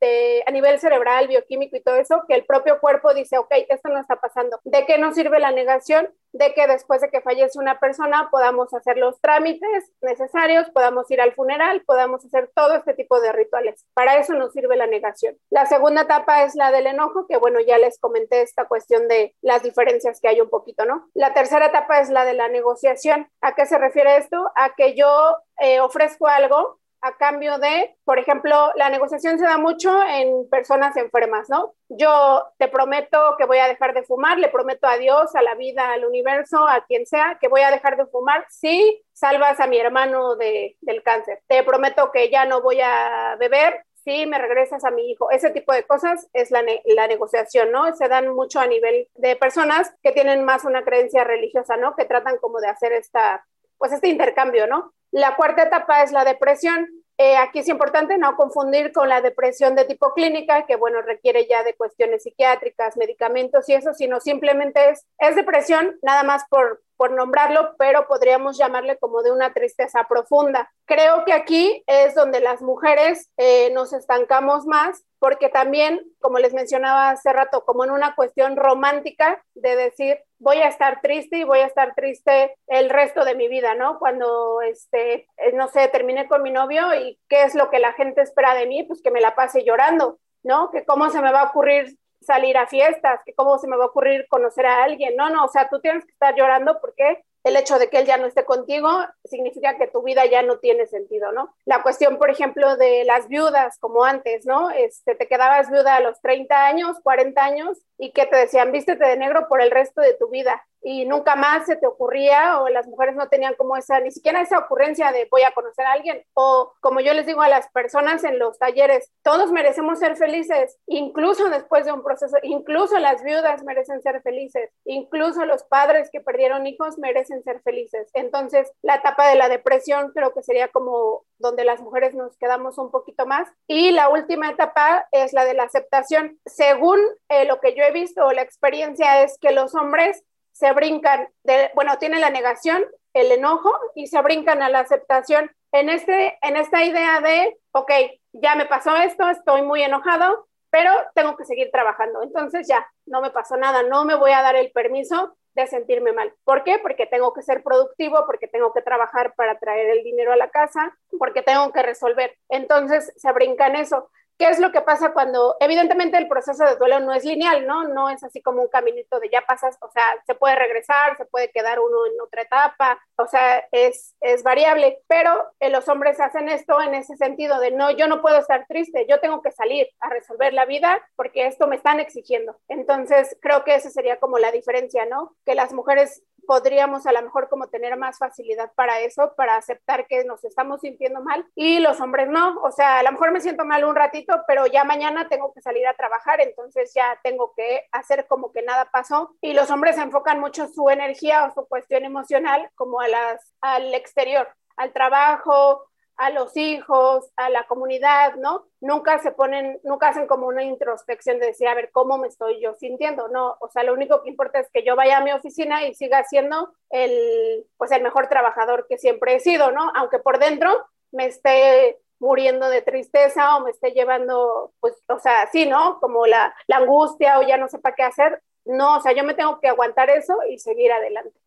eh, 0.00 0.42
a 0.46 0.50
nivel 0.50 0.78
cerebral, 0.78 1.28
bioquímico 1.28 1.76
y 1.76 1.82
todo 1.82 1.96
eso, 1.96 2.22
que 2.28 2.34
el 2.34 2.44
propio 2.44 2.80
cuerpo 2.80 3.14
dice, 3.14 3.38
ok, 3.38 3.52
esto 3.68 3.88
no 3.88 4.00
está 4.00 4.16
pasando. 4.16 4.58
¿De 4.64 4.86
qué 4.86 4.98
nos 4.98 5.14
sirve 5.14 5.40
la 5.40 5.52
negación? 5.52 6.12
De 6.32 6.52
que 6.52 6.66
después 6.66 7.00
de 7.00 7.08
que 7.08 7.22
fallece 7.22 7.58
una 7.58 7.80
persona 7.80 8.28
podamos 8.30 8.74
hacer 8.74 8.98
los 8.98 9.20
trámites 9.20 9.90
necesarios, 10.02 10.68
podamos 10.70 11.10
ir 11.10 11.20
al 11.20 11.32
funeral, 11.32 11.82
podamos 11.86 12.24
hacer 12.24 12.50
todo 12.54 12.74
este 12.74 12.94
tipo 12.94 13.20
de 13.20 13.32
rituales. 13.32 13.86
Para 13.94 14.18
eso 14.18 14.34
nos 14.34 14.52
sirve 14.52 14.76
la 14.76 14.86
negación. 14.86 15.38
La 15.50 15.66
segunda 15.66 16.02
etapa 16.02 16.42
es 16.42 16.54
la 16.54 16.70
del 16.70 16.86
enojo, 16.86 17.26
que 17.26 17.38
bueno, 17.38 17.60
ya 17.60 17.78
les 17.78 17.98
comenté 17.98 18.42
esta 18.42 18.66
cuestión 18.66 19.08
de 19.08 19.34
las 19.40 19.62
diferencias 19.62 20.20
que 20.20 20.28
hay 20.28 20.40
un 20.40 20.50
poquito, 20.50 20.84
¿no? 20.84 21.08
La 21.14 21.32
tercera 21.32 21.66
etapa 21.66 22.00
es 22.00 22.10
la 22.10 22.24
de 22.24 22.34
la 22.34 22.48
negociación. 22.48 23.28
¿A 23.40 23.54
qué 23.54 23.66
se 23.66 23.78
refiere 23.78 24.16
esto? 24.16 24.50
A 24.56 24.74
que 24.74 24.94
yo 24.94 25.36
eh, 25.58 25.80
ofrezco 25.80 26.26
algo 26.26 26.78
a 27.06 27.16
cambio 27.16 27.58
de, 27.58 27.96
por 28.04 28.18
ejemplo, 28.18 28.72
la 28.74 28.90
negociación 28.90 29.38
se 29.38 29.44
da 29.44 29.58
mucho 29.58 30.02
en 30.02 30.48
personas 30.50 30.96
enfermas, 30.96 31.48
¿no? 31.48 31.74
Yo 31.88 32.44
te 32.58 32.66
prometo 32.66 33.36
que 33.38 33.46
voy 33.46 33.58
a 33.58 33.68
dejar 33.68 33.94
de 33.94 34.02
fumar, 34.02 34.38
le 34.38 34.48
prometo 34.48 34.88
a 34.88 34.98
Dios, 34.98 35.34
a 35.36 35.42
la 35.42 35.54
vida, 35.54 35.92
al 35.92 36.04
universo, 36.04 36.66
a 36.66 36.84
quien 36.84 37.06
sea, 37.06 37.38
que 37.40 37.48
voy 37.48 37.60
a 37.60 37.70
dejar 37.70 37.96
de 37.96 38.06
fumar 38.06 38.44
si 38.48 39.02
salvas 39.12 39.60
a 39.60 39.68
mi 39.68 39.78
hermano 39.78 40.34
de, 40.34 40.76
del 40.80 41.02
cáncer. 41.04 41.40
Te 41.46 41.62
prometo 41.62 42.10
que 42.10 42.28
ya 42.28 42.44
no 42.44 42.60
voy 42.60 42.80
a 42.80 43.36
beber 43.38 43.84
si 44.02 44.26
me 44.26 44.38
regresas 44.38 44.84
a 44.84 44.90
mi 44.90 45.10
hijo. 45.10 45.30
Ese 45.30 45.50
tipo 45.50 45.72
de 45.72 45.84
cosas 45.84 46.28
es 46.32 46.50
la, 46.50 46.64
la, 46.84 47.06
negociación, 47.06 47.70
¿no? 47.70 47.94
Se 47.94 48.08
dan 48.08 48.34
mucho 48.34 48.58
a 48.58 48.66
nivel 48.66 49.08
de 49.14 49.36
personas 49.36 49.94
que 50.02 50.12
tienen 50.12 50.44
más 50.44 50.64
una 50.64 50.84
creencia 50.84 51.22
religiosa, 51.22 51.76
¿no? 51.76 51.94
Que 51.94 52.04
tratan 52.04 52.38
como 52.38 52.60
de 52.60 52.68
hacer 52.68 52.92
esta, 52.92 53.44
pues 53.78 53.92
este 53.92 54.08
intercambio, 54.08 54.66
¿no? 54.66 54.92
La 55.10 55.36
cuarta 55.36 55.64
etapa 55.64 56.02
es 56.02 56.12
la 56.12 56.24
depresión. 56.24 56.88
Eh, 57.18 57.36
aquí 57.36 57.60
es 57.60 57.68
importante 57.68 58.18
no 58.18 58.36
confundir 58.36 58.92
con 58.92 59.08
la 59.08 59.22
depresión 59.22 59.74
de 59.74 59.86
tipo 59.86 60.12
clínica, 60.12 60.66
que 60.66 60.76
bueno, 60.76 61.00
requiere 61.00 61.46
ya 61.48 61.62
de 61.62 61.74
cuestiones 61.74 62.22
psiquiátricas, 62.22 62.96
medicamentos 62.96 63.68
y 63.68 63.74
eso, 63.74 63.94
sino 63.94 64.20
simplemente 64.20 64.90
es, 64.90 65.06
es 65.18 65.34
depresión, 65.34 65.96
nada 66.02 66.24
más 66.24 66.44
por, 66.50 66.82
por 66.96 67.12
nombrarlo, 67.12 67.74
pero 67.78 68.06
podríamos 68.06 68.58
llamarle 68.58 68.98
como 68.98 69.22
de 69.22 69.32
una 69.32 69.52
tristeza 69.52 70.04
profunda. 70.08 70.70
Creo 70.84 71.24
que 71.24 71.32
aquí 71.32 71.82
es 71.86 72.14
donde 72.14 72.40
las 72.40 72.62
mujeres 72.62 73.30
eh, 73.36 73.70
nos 73.72 73.92
estancamos 73.92 74.66
más, 74.66 75.04
porque 75.18 75.48
también, 75.48 76.00
como 76.20 76.38
les 76.38 76.54
mencionaba 76.54 77.10
hace 77.10 77.32
rato, 77.32 77.64
como 77.64 77.84
en 77.84 77.90
una 77.90 78.14
cuestión 78.14 78.56
romántica 78.56 79.42
de 79.54 79.76
decir, 79.76 80.18
voy 80.38 80.58
a 80.58 80.68
estar 80.68 81.00
triste 81.00 81.38
y 81.38 81.44
voy 81.44 81.60
a 81.60 81.66
estar 81.66 81.94
triste 81.94 82.56
el 82.66 82.90
resto 82.90 83.24
de 83.24 83.34
mi 83.34 83.48
vida, 83.48 83.74
¿no? 83.74 83.98
Cuando, 83.98 84.60
este, 84.62 85.26
eh, 85.36 85.52
no 85.54 85.68
sé, 85.68 85.88
terminé 85.88 86.28
con 86.28 86.42
mi 86.42 86.50
novio 86.50 86.94
y 86.94 87.18
qué 87.28 87.44
es 87.44 87.54
lo 87.54 87.70
que 87.70 87.78
la 87.78 87.92
gente 87.94 88.20
espera 88.20 88.54
de 88.54 88.66
mí, 88.66 88.84
pues 88.84 89.02
que 89.02 89.10
me 89.10 89.20
la 89.20 89.34
pase 89.34 89.64
llorando, 89.64 90.18
¿no? 90.42 90.70
Que 90.70 90.84
cómo 90.84 91.10
se 91.10 91.20
me 91.20 91.32
va 91.32 91.40
a 91.40 91.48
ocurrir 91.48 91.96
salir 92.20 92.56
a 92.56 92.66
fiestas, 92.66 93.20
que 93.24 93.34
cómo 93.34 93.58
se 93.58 93.68
me 93.68 93.76
va 93.76 93.84
a 93.84 93.88
ocurrir 93.88 94.26
conocer 94.28 94.66
a 94.66 94.84
alguien. 94.84 95.16
No, 95.16 95.30
no, 95.30 95.44
o 95.44 95.48
sea, 95.48 95.68
tú 95.68 95.80
tienes 95.80 96.04
que 96.04 96.12
estar 96.12 96.34
llorando 96.34 96.80
porque 96.80 97.22
el 97.46 97.56
hecho 97.56 97.78
de 97.78 97.88
que 97.88 97.98
él 97.98 98.06
ya 98.06 98.16
no 98.16 98.26
esté 98.26 98.44
contigo 98.44 98.88
significa 99.24 99.76
que 99.78 99.86
tu 99.86 100.02
vida 100.02 100.26
ya 100.26 100.42
no 100.42 100.58
tiene 100.58 100.86
sentido, 100.86 101.30
¿no? 101.30 101.54
La 101.64 101.80
cuestión, 101.80 102.18
por 102.18 102.28
ejemplo, 102.28 102.76
de 102.76 103.04
las 103.04 103.28
viudas, 103.28 103.78
como 103.78 104.04
antes, 104.04 104.44
¿no? 104.46 104.70
Este, 104.70 105.14
te 105.14 105.28
quedabas 105.28 105.70
viuda 105.70 105.94
a 105.94 106.00
los 106.00 106.20
30 106.20 106.66
años, 106.66 106.96
40 107.04 107.44
años, 107.44 107.78
y 107.98 108.10
que 108.10 108.26
te 108.26 108.36
decían, 108.36 108.72
vístete 108.72 109.06
de 109.06 109.16
negro 109.16 109.46
por 109.48 109.62
el 109.62 109.70
resto 109.70 110.00
de 110.00 110.14
tu 110.14 110.28
vida 110.28 110.66
y 110.88 111.04
nunca 111.04 111.34
más 111.34 111.66
se 111.66 111.74
te 111.74 111.88
ocurría 111.88 112.60
o 112.60 112.68
las 112.68 112.86
mujeres 112.86 113.16
no 113.16 113.28
tenían 113.28 113.54
como 113.54 113.76
esa, 113.76 113.98
ni 113.98 114.12
siquiera 114.12 114.40
esa 114.40 114.60
ocurrencia 114.60 115.10
de 115.10 115.26
voy 115.28 115.42
a 115.42 115.50
conocer 115.50 115.84
a 115.84 115.90
alguien 115.90 116.22
o 116.32 116.72
como 116.80 117.00
yo 117.00 117.12
les 117.12 117.26
digo 117.26 117.42
a 117.42 117.48
las 117.48 117.68
personas 117.70 118.22
en 118.22 118.38
los 118.38 118.56
talleres, 118.56 119.10
todos 119.22 119.50
merecemos 119.50 119.98
ser 119.98 120.16
felices, 120.16 120.78
incluso 120.86 121.50
después 121.50 121.86
de 121.86 121.92
un 121.92 122.04
proceso, 122.04 122.36
incluso 122.44 123.00
las 123.00 123.24
viudas 123.24 123.64
merecen 123.64 124.00
ser 124.00 124.22
felices, 124.22 124.70
incluso 124.84 125.44
los 125.44 125.64
padres 125.64 126.08
que 126.12 126.20
perdieron 126.20 126.68
hijos 126.68 126.98
merecen 126.98 127.42
ser 127.42 127.60
felices. 127.62 128.08
Entonces, 128.14 128.70
la 128.82 128.94
etapa 128.94 129.28
de 129.28 129.34
la 129.34 129.48
depresión 129.48 130.12
creo 130.14 130.32
que 130.34 130.44
sería 130.44 130.68
como 130.68 131.24
donde 131.38 131.64
las 131.64 131.80
mujeres 131.80 132.14
nos 132.14 132.36
quedamos 132.38 132.78
un 132.78 132.92
poquito 132.92 133.26
más. 133.26 133.48
Y 133.66 133.90
la 133.90 134.08
última 134.08 134.50
etapa 134.50 135.06
es 135.10 135.32
la 135.32 135.44
de 135.44 135.54
la 135.54 135.64
aceptación. 135.64 136.38
Según 136.46 137.00
eh, 137.28 137.44
lo 137.44 137.60
que 137.60 137.74
yo 137.74 137.82
he 137.82 137.92
visto 137.92 138.24
o 138.24 138.32
la 138.32 138.42
experiencia 138.42 139.22
es 139.22 139.36
que 139.38 139.50
los 139.50 139.74
hombres 139.74 140.22
se 140.56 140.72
brincan, 140.72 141.28
bueno, 141.74 141.98
tienen 141.98 142.22
la 142.22 142.30
negación, 142.30 142.82
el 143.12 143.30
enojo 143.30 143.70
y 143.94 144.06
se 144.06 144.20
brincan 144.22 144.62
a 144.62 144.70
la 144.70 144.80
aceptación. 144.80 145.50
En, 145.72 145.90
este, 145.90 146.38
en 146.40 146.56
esta 146.56 146.82
idea 146.82 147.20
de, 147.20 147.58
ok, 147.72 147.90
ya 148.32 148.54
me 148.54 148.64
pasó 148.64 148.96
esto, 148.96 149.28
estoy 149.28 149.60
muy 149.62 149.82
enojado, 149.82 150.48
pero 150.70 150.90
tengo 151.14 151.36
que 151.36 151.44
seguir 151.44 151.70
trabajando. 151.70 152.22
Entonces 152.22 152.66
ya, 152.66 152.86
no 153.04 153.20
me 153.20 153.30
pasó 153.30 153.58
nada, 153.58 153.82
no 153.82 154.06
me 154.06 154.14
voy 154.14 154.30
a 154.30 154.40
dar 154.40 154.56
el 154.56 154.72
permiso 154.72 155.36
de 155.54 155.66
sentirme 155.66 156.12
mal. 156.12 156.32
¿Por 156.44 156.64
qué? 156.64 156.78
Porque 156.78 157.04
tengo 157.04 157.34
que 157.34 157.42
ser 157.42 157.62
productivo, 157.62 158.24
porque 158.24 158.48
tengo 158.48 158.72
que 158.72 158.80
trabajar 158.80 159.34
para 159.34 159.58
traer 159.58 159.90
el 159.90 160.04
dinero 160.04 160.32
a 160.32 160.36
la 160.36 160.48
casa, 160.48 160.96
porque 161.18 161.42
tengo 161.42 161.70
que 161.70 161.82
resolver. 161.82 162.34
Entonces 162.48 163.12
se 163.16 163.32
brincan 163.32 163.76
eso. 163.76 164.10
¿Qué 164.38 164.48
es 164.48 164.58
lo 164.58 164.70
que 164.70 164.82
pasa 164.82 165.12
cuando, 165.12 165.56
evidentemente 165.60 166.18
el 166.18 166.28
proceso 166.28 166.64
de 166.64 166.76
duelo 166.76 167.00
no 167.00 167.14
es 167.14 167.24
lineal, 167.24 167.66
¿no? 167.66 167.88
No 167.88 168.10
es 168.10 168.22
así 168.22 168.42
como 168.42 168.62
un 168.62 168.68
caminito 168.68 169.18
de 169.18 169.30
ya 169.30 169.42
pasas, 169.42 169.78
o 169.80 169.90
sea, 169.90 170.04
se 170.26 170.34
puede 170.34 170.56
regresar, 170.56 171.16
se 171.16 171.24
puede 171.24 171.50
quedar 171.50 171.80
uno 171.80 172.06
en 172.06 172.20
otra 172.20 172.42
etapa, 172.42 173.00
o 173.16 173.26
sea, 173.26 173.64
es, 173.72 174.14
es 174.20 174.42
variable, 174.42 175.00
pero 175.08 175.52
eh, 175.60 175.70
los 175.70 175.88
hombres 175.88 176.20
hacen 176.20 176.48
esto 176.48 176.80
en 176.82 176.94
ese 176.94 177.16
sentido 177.16 177.58
de 177.60 177.70
no, 177.70 177.90
yo 177.90 178.08
no 178.08 178.20
puedo 178.20 178.38
estar 178.38 178.66
triste, 178.66 179.06
yo 179.08 179.20
tengo 179.20 179.40
que 179.40 179.52
salir 179.52 179.88
a 180.00 180.10
resolver 180.10 180.52
la 180.52 180.66
vida 180.66 181.02
porque 181.16 181.46
esto 181.46 181.66
me 181.66 181.76
están 181.76 182.00
exigiendo. 182.00 182.58
Entonces, 182.68 183.36
creo 183.40 183.64
que 183.64 183.74
esa 183.74 183.90
sería 183.90 184.18
como 184.18 184.38
la 184.38 184.52
diferencia, 184.52 185.06
¿no? 185.06 185.34
Que 185.44 185.54
las 185.54 185.72
mujeres 185.72 186.22
podríamos 186.46 187.06
a 187.06 187.12
lo 187.12 187.22
mejor 187.22 187.48
como 187.48 187.68
tener 187.68 187.96
más 187.96 188.18
facilidad 188.18 188.72
para 188.74 189.00
eso, 189.00 189.34
para 189.36 189.56
aceptar 189.56 190.06
que 190.06 190.24
nos 190.24 190.44
estamos 190.44 190.80
sintiendo 190.80 191.22
mal 191.22 191.46
y 191.54 191.80
los 191.80 192.00
hombres 192.00 192.28
no, 192.28 192.60
o 192.62 192.70
sea, 192.72 193.00
a 193.00 193.02
lo 193.02 193.12
mejor 193.12 193.32
me 193.32 193.40
siento 193.40 193.64
mal 193.64 193.84
un 193.84 193.96
ratito, 193.96 194.42
pero 194.46 194.66
ya 194.66 194.84
mañana 194.84 195.28
tengo 195.28 195.52
que 195.52 195.60
salir 195.60 195.86
a 195.86 195.94
trabajar, 195.94 196.40
entonces 196.40 196.92
ya 196.94 197.18
tengo 197.22 197.52
que 197.56 197.86
hacer 197.92 198.26
como 198.26 198.52
que 198.52 198.62
nada 198.62 198.90
pasó. 198.90 199.36
Y 199.40 199.52
los 199.52 199.70
hombres 199.70 199.98
enfocan 199.98 200.40
mucho 200.40 200.68
su 200.68 200.88
energía 200.90 201.46
o 201.46 201.54
su 201.54 201.66
cuestión 201.66 202.04
emocional 202.04 202.70
como 202.74 203.00
a 203.00 203.08
las, 203.08 203.54
al 203.60 203.94
exterior, 203.94 204.48
al 204.76 204.92
trabajo, 204.92 205.88
a 206.16 206.30
los 206.30 206.56
hijos, 206.56 207.30
a 207.36 207.50
la 207.50 207.66
comunidad, 207.66 208.36
¿no? 208.36 208.66
Nunca 208.80 209.18
se 209.18 209.32
ponen, 209.32 209.78
nunca 209.84 210.08
hacen 210.08 210.26
como 210.26 210.46
una 210.46 210.64
introspección 210.64 211.38
de 211.38 211.46
decir, 211.46 211.68
a 211.68 211.74
ver, 211.74 211.90
¿cómo 211.92 212.16
me 212.16 212.28
estoy 212.28 212.60
yo 212.60 212.74
sintiendo? 212.74 213.28
No, 213.28 213.56
o 213.60 213.68
sea, 213.68 213.82
lo 213.82 213.92
único 213.92 214.22
que 214.22 214.30
importa 214.30 214.60
es 214.60 214.70
que 214.72 214.82
yo 214.82 214.96
vaya 214.96 215.18
a 215.18 215.24
mi 215.24 215.32
oficina 215.32 215.86
y 215.86 215.94
siga 215.94 216.24
siendo 216.24 216.72
el, 216.90 217.66
pues 217.76 217.90
el 217.92 218.02
mejor 218.02 218.28
trabajador 218.28 218.86
que 218.88 218.98
siempre 218.98 219.34
he 219.34 219.40
sido, 219.40 219.72
¿no? 219.72 219.90
Aunque 219.94 220.18
por 220.18 220.38
dentro 220.38 220.86
me 221.12 221.26
esté 221.26 221.98
muriendo 222.18 222.68
de 222.70 222.80
tristeza 222.80 223.56
o 223.56 223.60
me 223.60 223.70
esté 223.70 223.90
llevando, 223.90 224.72
pues, 224.80 224.94
o 225.08 225.18
sea, 225.18 225.48
sí, 225.52 225.66
¿no? 225.66 226.00
Como 226.00 226.26
la, 226.26 226.54
la 226.66 226.78
angustia 226.78 227.38
o 227.38 227.42
ya 227.42 227.58
no 227.58 227.68
sepa 227.68 227.94
qué 227.94 228.04
hacer. 228.04 228.42
No, 228.64 228.96
o 228.96 229.00
sea, 229.00 229.12
yo 229.12 229.22
me 229.22 229.34
tengo 229.34 229.60
que 229.60 229.68
aguantar 229.68 230.08
eso 230.10 230.34
y 230.48 230.58
seguir 230.58 230.90
adelante. 230.92 231.38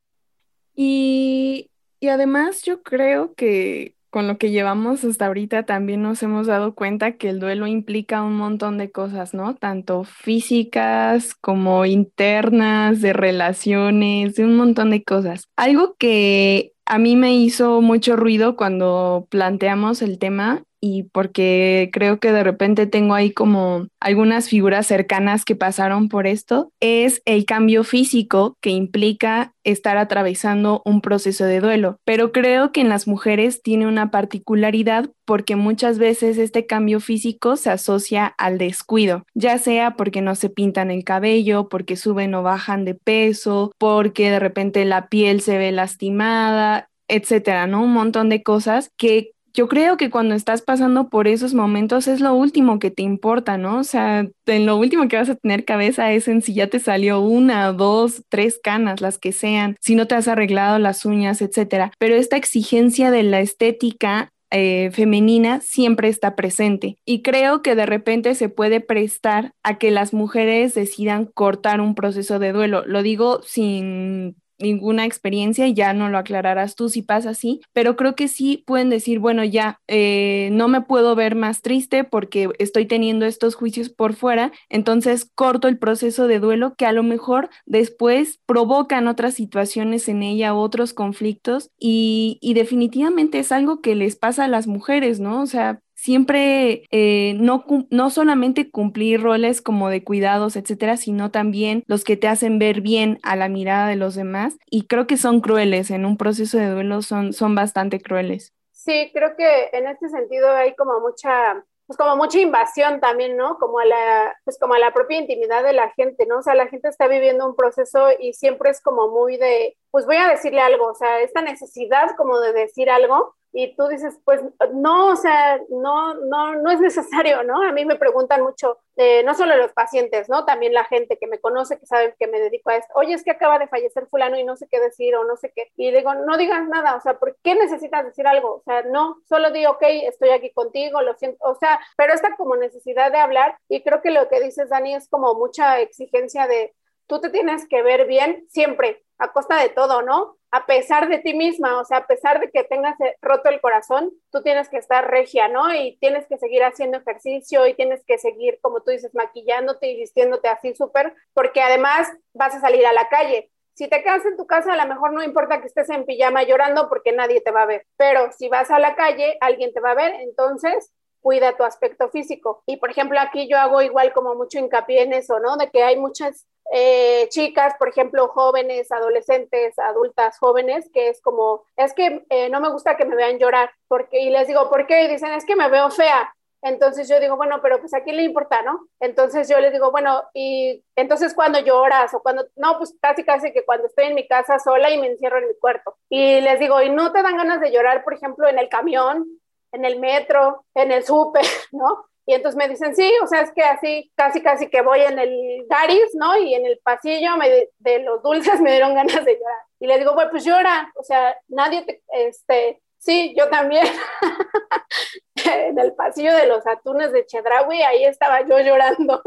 Y, 0.75 1.71
y 1.99 2.09
además 2.09 2.61
yo 2.61 2.83
creo 2.83 3.33
que 3.33 3.95
con 4.09 4.27
lo 4.27 4.37
que 4.37 4.51
llevamos 4.51 5.03
hasta 5.03 5.27
ahorita 5.27 5.63
también 5.63 6.01
nos 6.01 6.21
hemos 6.23 6.47
dado 6.47 6.75
cuenta 6.75 7.13
que 7.13 7.29
el 7.29 7.39
duelo 7.39 7.67
implica 7.67 8.23
un 8.23 8.35
montón 8.35 8.77
de 8.77 8.91
cosas, 8.91 9.33
¿no? 9.33 9.55
Tanto 9.55 10.03
físicas 10.03 11.35
como 11.35 11.85
internas, 11.85 13.01
de 13.01 13.13
relaciones, 13.13 14.35
de 14.35 14.45
un 14.45 14.57
montón 14.57 14.89
de 14.91 15.03
cosas. 15.03 15.43
Algo 15.55 15.95
que 15.97 16.73
a 16.85 16.97
mí 16.97 17.15
me 17.15 17.35
hizo 17.35 17.81
mucho 17.81 18.15
ruido 18.15 18.55
cuando 18.55 19.27
planteamos 19.29 20.01
el 20.01 20.17
tema 20.19 20.63
y 20.81 21.03
porque 21.03 21.89
creo 21.91 22.19
que 22.19 22.31
de 22.31 22.43
repente 22.43 22.87
tengo 22.87 23.13
ahí 23.13 23.31
como 23.31 23.87
algunas 23.99 24.49
figuras 24.49 24.87
cercanas 24.87 25.45
que 25.45 25.55
pasaron 25.55 26.09
por 26.09 26.27
esto, 26.27 26.71
es 26.79 27.21
el 27.25 27.45
cambio 27.45 27.83
físico 27.83 28.55
que 28.61 28.69
implica 28.69 29.53
estar 29.63 29.97
atravesando 29.97 30.81
un 30.85 31.01
proceso 31.01 31.45
de 31.45 31.59
duelo. 31.59 31.97
Pero 32.05 32.31
creo 32.31 32.71
que 32.71 32.81
en 32.81 32.89
las 32.89 33.07
mujeres 33.07 33.61
tiene 33.61 33.87
una 33.87 34.11
particularidad 34.11 35.09
porque 35.25 35.55
muchas 35.55 35.99
veces 35.99 36.37
este 36.37 36.65
cambio 36.65 36.99
físico 36.99 37.55
se 37.55 37.69
asocia 37.69 38.25
al 38.25 38.57
descuido, 38.57 39.25
ya 39.35 39.57
sea 39.57 39.91
porque 39.91 40.21
no 40.21 40.35
se 40.35 40.49
pintan 40.49 40.89
el 40.91 41.03
cabello, 41.03 41.69
porque 41.69 41.95
suben 41.95 42.33
o 42.33 42.43
bajan 42.43 42.85
de 42.85 42.95
peso, 42.95 43.71
porque 43.77 44.31
de 44.31 44.39
repente 44.39 44.85
la 44.85 45.07
piel 45.07 45.41
se 45.41 45.57
ve 45.57 45.71
lastimada, 45.71 46.89
etcétera, 47.07 47.67
¿no? 47.67 47.83
Un 47.83 47.93
montón 47.93 48.29
de 48.29 48.43
cosas 48.43 48.91
que 48.97 49.31
yo 49.53 49.67
creo 49.67 49.97
que 49.97 50.09
cuando 50.09 50.35
estás 50.35 50.61
pasando 50.61 51.09
por 51.09 51.27
esos 51.27 51.53
momentos 51.53 52.07
es 52.07 52.21
lo 52.21 52.33
último 52.33 52.79
que 52.79 52.91
te 52.91 53.03
importa, 53.03 53.57
¿no? 53.57 53.79
O 53.79 53.83
sea, 53.83 54.27
en 54.45 54.65
lo 54.65 54.77
último 54.77 55.07
que 55.07 55.17
vas 55.17 55.29
a 55.29 55.35
tener 55.35 55.65
cabeza 55.65 56.11
es 56.11 56.27
en 56.27 56.41
si 56.41 56.53
ya 56.53 56.67
te 56.67 56.79
salió 56.79 57.21
una, 57.21 57.71
dos, 57.73 58.23
tres 58.29 58.59
canas, 58.61 59.01
las 59.01 59.17
que 59.17 59.31
sean, 59.31 59.75
si 59.81 59.95
no 59.95 60.07
te 60.07 60.15
has 60.15 60.27
arreglado 60.27 60.79
las 60.79 61.05
uñas, 61.05 61.41
etcétera. 61.41 61.91
Pero 61.97 62.15
esta 62.15 62.37
exigencia 62.37 63.11
de 63.11 63.23
la 63.23 63.39
estética 63.41 64.31
eh, 64.51 64.89
femenina 64.91 65.61
siempre 65.61 66.09
está 66.09 66.35
presente. 66.35 66.97
Y 67.05 67.21
creo 67.21 67.61
que 67.61 67.75
de 67.75 67.85
repente 67.85 68.33
se 68.35 68.49
puede 68.49 68.81
prestar 68.81 69.53
a 69.63 69.77
que 69.77 69.91
las 69.91 70.13
mujeres 70.13 70.73
decidan 70.73 71.25
cortar 71.25 71.81
un 71.81 71.95
proceso 71.95 72.39
de 72.39 72.51
duelo. 72.51 72.83
Lo 72.85 73.03
digo 73.03 73.41
sin 73.43 74.35
ninguna 74.59 75.05
experiencia 75.05 75.67
y 75.67 75.73
ya 75.73 75.93
no 75.93 76.09
lo 76.09 76.17
aclararás 76.17 76.75
tú 76.75 76.89
si 76.89 77.01
pasa 77.01 77.31
así, 77.31 77.61
pero 77.73 77.95
creo 77.95 78.15
que 78.15 78.27
sí 78.27 78.63
pueden 78.65 78.89
decir, 78.89 79.19
bueno, 79.19 79.43
ya 79.43 79.79
eh, 79.87 80.49
no 80.51 80.67
me 80.67 80.81
puedo 80.81 81.15
ver 81.15 81.35
más 81.35 81.61
triste 81.61 82.03
porque 82.03 82.49
estoy 82.59 82.85
teniendo 82.85 83.25
estos 83.25 83.55
juicios 83.55 83.89
por 83.89 84.13
fuera, 84.13 84.51
entonces 84.69 85.29
corto 85.35 85.67
el 85.67 85.77
proceso 85.77 86.27
de 86.27 86.39
duelo 86.39 86.75
que 86.75 86.85
a 86.85 86.91
lo 86.91 87.03
mejor 87.03 87.49
después 87.65 88.39
provocan 88.45 89.07
otras 89.07 89.33
situaciones 89.33 90.07
en 90.09 90.23
ella, 90.23 90.53
otros 90.53 90.93
conflictos 90.93 91.69
y, 91.79 92.37
y 92.41 92.53
definitivamente 92.53 93.39
es 93.39 93.51
algo 93.51 93.81
que 93.81 93.95
les 93.95 94.15
pasa 94.15 94.45
a 94.45 94.47
las 94.47 94.67
mujeres, 94.67 95.19
¿no? 95.19 95.41
O 95.41 95.45
sea, 95.45 95.81
siempre 96.01 96.83
eh, 96.91 97.35
no, 97.39 97.65
no 97.89 98.09
solamente 98.09 98.71
cumplir 98.71 99.21
roles 99.21 99.61
como 99.61 99.89
de 99.89 100.03
cuidados, 100.03 100.55
etcétera, 100.55 100.95
sino 100.95 101.29
también 101.29 101.83
los 101.87 102.05
que 102.05 102.15
te 102.15 102.29
hacen 102.29 102.57
ver 102.57 102.79
bien 102.79 103.19
a 103.21 103.35
la 103.35 103.49
mirada 103.49 103.87
de 103.87 103.97
los 103.97 104.15
demás. 104.15 104.57
Y 104.69 104.87
creo 104.87 105.07
que 105.07 105.17
son 105.17 105.41
crueles, 105.41 105.91
en 105.91 106.05
un 106.05 106.15
proceso 106.15 106.57
de 106.57 106.69
duelo 106.69 107.01
son, 107.01 107.33
son 107.33 107.53
bastante 107.53 107.99
crueles. 107.99 108.53
Sí, 108.71 109.11
creo 109.13 109.35
que 109.35 109.69
en 109.73 109.87
este 109.87 110.07
sentido 110.07 110.49
hay 110.51 110.73
como 110.75 111.01
mucha 111.01 111.65
pues 111.85 111.97
como 111.97 112.15
mucha 112.17 112.39
invasión 112.39 112.99
también, 112.99 113.35
¿no? 113.35 113.57
Como 113.57 113.79
a 113.79 113.85
la, 113.85 114.37
pues 114.45 114.59
como 114.59 114.75
a 114.75 114.79
la 114.79 114.93
propia 114.93 115.17
intimidad 115.17 115.63
de 115.63 115.73
la 115.73 115.89
gente, 115.93 116.27
¿no? 116.27 116.37
O 116.37 116.41
sea, 116.43 116.53
la 116.53 116.67
gente 116.67 116.87
está 116.87 117.07
viviendo 117.07 117.47
un 117.47 117.55
proceso 117.55 118.09
y 118.19 118.33
siempre 118.33 118.69
es 118.69 118.79
como 118.79 119.07
muy 119.07 119.37
de, 119.37 119.75
pues 119.91 120.05
voy 120.05 120.17
a 120.17 120.27
decirle 120.27 120.61
algo, 120.61 120.87
o 120.87 120.95
sea, 120.95 121.21
esta 121.21 121.41
necesidad 121.41 122.15
como 122.17 122.39
de 122.39 122.53
decir 122.53 122.89
algo 122.89 123.35
y 123.51 123.75
tú 123.75 123.87
dices, 123.87 124.19
pues 124.25 124.41
no, 124.73 125.07
o 125.07 125.15
sea, 125.15 125.59
no, 125.69 126.13
no, 126.13 126.55
no 126.55 126.71
es 126.71 126.79
necesario, 126.79 127.43
¿no? 127.43 127.63
A 127.63 127.71
mí 127.71 127.83
me 127.83 127.95
preguntan 127.95 128.43
mucho, 128.43 128.77
eh, 128.95 129.23
no 129.23 129.33
solo 129.33 129.57
los 129.57 129.73
pacientes, 129.73 130.29
¿no? 130.29 130.45
También 130.45 130.73
la 130.73 130.83
gente 130.85 131.17
que 131.17 131.25
me 131.25 131.39
conoce, 131.39 131.79
que 131.79 131.85
sabe 131.87 132.15
que 132.19 132.27
me 132.27 132.39
dedico 132.39 132.69
a 132.69 132.75
esto, 132.75 132.93
oye, 132.95 133.13
es 133.13 133.23
que 133.23 133.31
acaba 133.31 133.57
de 133.57 133.67
fallecer 133.67 134.07
fulano 134.07 134.37
y 134.37 134.43
no 134.43 134.55
sé 134.55 134.67
qué 134.69 134.79
decir 134.79 135.15
o 135.15 135.23
no 135.23 135.35
sé 135.35 135.51
qué. 135.55 135.71
Y 135.77 135.91
digo, 135.91 136.13
no 136.13 136.37
digas 136.37 136.67
nada, 136.67 136.95
o 136.95 137.01
sea, 137.01 137.17
¿por 137.17 137.37
qué 137.43 137.55
necesitas 137.55 138.05
decir 138.05 138.27
algo? 138.27 138.55
O 138.55 138.61
sea, 138.63 138.83
no, 138.83 139.17
solo 139.27 139.51
di, 139.51 139.65
ok, 139.65 139.81
estoy 139.81 140.29
aquí 140.29 140.51
contigo, 140.51 141.01
lo 141.01 141.15
siento, 141.15 141.37
o 141.43 141.55
sea, 141.55 141.79
pero 141.97 142.13
esta 142.13 142.35
como 142.35 142.55
necesidad 142.55 143.11
de 143.11 143.19
hablar 143.19 143.57
y 143.67 143.81
creo 143.83 144.01
que 144.01 144.11
lo 144.11 144.27
que 144.29 144.41
dices, 144.41 144.69
Dani, 144.69 144.93
es 144.95 145.09
como 145.09 145.33
mucha 145.33 145.79
exigencia 145.79 146.45
de, 146.47 146.75
tú 147.09 147.19
te 147.19 147.31
tienes 147.31 147.67
que 147.67 147.81
ver 147.81 148.05
bien 148.05 148.45
siempre, 148.49 149.03
a 149.17 149.33
costa 149.33 149.59
de 149.59 149.69
todo, 149.69 150.03
¿no? 150.03 150.37
A 150.51 150.67
pesar 150.67 151.09
de 151.09 151.17
ti 151.17 151.33
misma, 151.33 151.81
o 151.81 151.83
sea, 151.83 151.97
a 151.97 152.07
pesar 152.07 152.39
de 152.39 152.51
que 152.51 152.63
tengas 152.63 153.01
eh, 153.01 153.17
roto 153.19 153.49
el 153.49 153.59
corazón, 153.59 154.11
tú 154.31 154.43
tienes 154.43 154.69
que 154.69 154.77
estar 154.77 155.09
regia, 155.09 155.47
¿no? 155.47 155.73
Y 155.73 155.97
tienes 155.99 156.27
que 156.27 156.37
seguir 156.37 156.63
haciendo 156.63 156.99
ejercicio 156.99 157.65
y 157.65 157.73
tienes 157.73 158.05
que 158.05 158.19
seguir, 158.19 158.59
como 158.61 158.81
tú 158.81 158.91
dices, 158.91 159.13
maquillándote 159.15 159.87
y 159.87 159.97
vistiéndote 159.97 160.49
así 160.49 160.75
súper, 160.75 161.15
porque 161.33 161.61
además 161.61 162.07
vas 162.33 162.55
a 162.55 162.61
salir 162.61 162.85
a 162.85 162.93
la 162.93 163.09
calle. 163.09 163.51
Si 163.73 163.87
te 163.87 164.03
quedas 164.03 164.25
en 164.25 164.37
tu 164.37 164.45
casa, 164.45 164.73
a 164.73 164.77
lo 164.77 164.87
mejor 164.87 165.11
no 165.11 165.23
importa 165.23 165.61
que 165.61 165.67
estés 165.67 165.89
en 165.89 166.05
pijama 166.05 166.43
llorando 166.43 166.89
porque 166.89 167.11
nadie 167.11 167.41
te 167.41 167.51
va 167.51 167.63
a 167.63 167.65
ver, 167.65 167.87
pero 167.97 168.31
si 168.33 168.49
vas 168.49 168.69
a 168.69 168.77
la 168.77 168.95
calle, 168.95 169.37
alguien 169.41 169.73
te 169.73 169.79
va 169.79 169.91
a 169.91 169.95
ver, 169.95 170.13
entonces 170.21 170.91
cuida 171.21 171.57
tu 171.57 171.63
aspecto 171.63 172.09
físico. 172.09 172.63
Y 172.65 172.77
por 172.77 172.91
ejemplo, 172.91 173.19
aquí 173.19 173.47
yo 173.47 173.57
hago 173.57 173.81
igual 173.81 174.13
como 174.13 174.35
mucho 174.35 174.59
hincapié 174.59 175.03
en 175.03 175.13
eso, 175.13 175.39
¿no? 175.39 175.57
De 175.57 175.69
que 175.69 175.83
hay 175.83 175.97
muchas 175.97 176.47
eh, 176.71 177.27
chicas, 177.29 177.73
por 177.79 177.89
ejemplo, 177.89 178.27
jóvenes, 178.29 178.91
adolescentes, 178.91 179.77
adultas 179.79 180.37
jóvenes, 180.37 180.89
que 180.93 181.09
es 181.09 181.21
como, 181.21 181.63
es 181.75 181.93
que 181.93 182.25
eh, 182.29 182.49
no 182.49 182.61
me 182.61 182.69
gusta 182.69 182.95
que 182.95 183.05
me 183.05 183.15
vean 183.15 183.39
llorar, 183.39 183.71
porque, 183.87 184.21
y 184.21 184.29
les 184.29 184.47
digo, 184.47 184.69
¿por 184.69 184.85
qué? 184.85 185.05
Y 185.05 185.07
dicen, 185.07 185.33
es 185.33 185.45
que 185.45 185.55
me 185.55 185.69
veo 185.69 185.89
fea. 185.89 186.33
Entonces 186.61 187.07
yo 187.07 187.19
digo, 187.19 187.37
bueno, 187.37 187.61
pero 187.61 187.79
pues 187.79 187.93
a 187.93 188.03
quién 188.03 188.17
le 188.17 188.23
importa, 188.23 188.61
¿no? 188.61 188.87
Entonces 188.99 189.47
yo 189.47 189.59
les 189.59 189.71
digo, 189.71 189.91
bueno, 189.91 190.23
y 190.33 190.83
entonces 190.95 191.33
cuando 191.33 191.59
lloras 191.59 192.13
o 192.13 192.21
cuando, 192.21 192.45
no, 192.57 192.77
pues 192.77 192.95
casi 193.01 193.23
casi 193.23 193.53
que 193.53 193.63
cuando 193.63 193.87
estoy 193.87 194.05
en 194.05 194.15
mi 194.15 194.27
casa 194.27 194.59
sola 194.59 194.91
y 194.91 194.99
me 194.99 195.07
encierro 195.07 195.37
en 195.37 195.47
mi 195.47 195.55
cuarto. 195.59 195.95
Y 196.09 196.41
les 196.41 196.59
digo, 196.59 196.81
¿y 196.81 196.89
no 196.89 197.13
te 197.13 197.23
dan 197.23 197.37
ganas 197.37 197.61
de 197.61 197.71
llorar, 197.71 198.03
por 198.03 198.13
ejemplo, 198.13 198.47
en 198.47 198.59
el 198.59 198.67
camión, 198.67 199.38
en 199.71 199.85
el 199.85 199.99
metro, 199.99 200.65
en 200.73 200.91
el 200.91 201.03
súper, 201.03 201.45
¿no? 201.71 202.05
Y 202.25 202.33
entonces 202.35 202.57
me 202.57 202.69
dicen, 202.69 202.95
sí, 202.95 203.11
o 203.23 203.27
sea, 203.27 203.41
es 203.41 203.51
que 203.51 203.63
así, 203.63 204.11
casi, 204.15 204.41
casi 204.41 204.69
que 204.69 204.83
voy 204.83 205.01
en 205.01 205.17
el 205.17 205.65
Garis, 205.67 206.13
¿no? 206.13 206.37
Y 206.37 206.53
en 206.53 206.65
el 206.65 206.77
pasillo 206.83 207.37
me, 207.37 207.69
de 207.79 207.99
los 207.99 208.21
dulces 208.21 208.61
me 208.61 208.71
dieron 208.71 208.93
ganas 208.93 209.25
de 209.25 209.33
llorar. 209.33 209.61
Y 209.79 209.87
le 209.87 209.97
digo, 209.97 210.13
bueno, 210.13 210.29
pues 210.29 210.45
llora, 210.45 210.91
o 210.95 211.03
sea, 211.03 211.35
nadie 211.47 211.83
te, 211.83 212.03
este, 212.11 212.81
sí, 212.99 213.33
yo 213.35 213.49
también. 213.49 213.87
en 215.45 215.79
el 215.79 215.93
pasillo 215.93 216.35
de 216.35 216.47
los 216.47 216.65
atunes 216.67 217.11
de 217.11 217.25
Chedraui, 217.25 217.81
ahí 217.81 218.05
estaba 218.05 218.41
yo 218.41 218.59
llorando. 218.59 219.21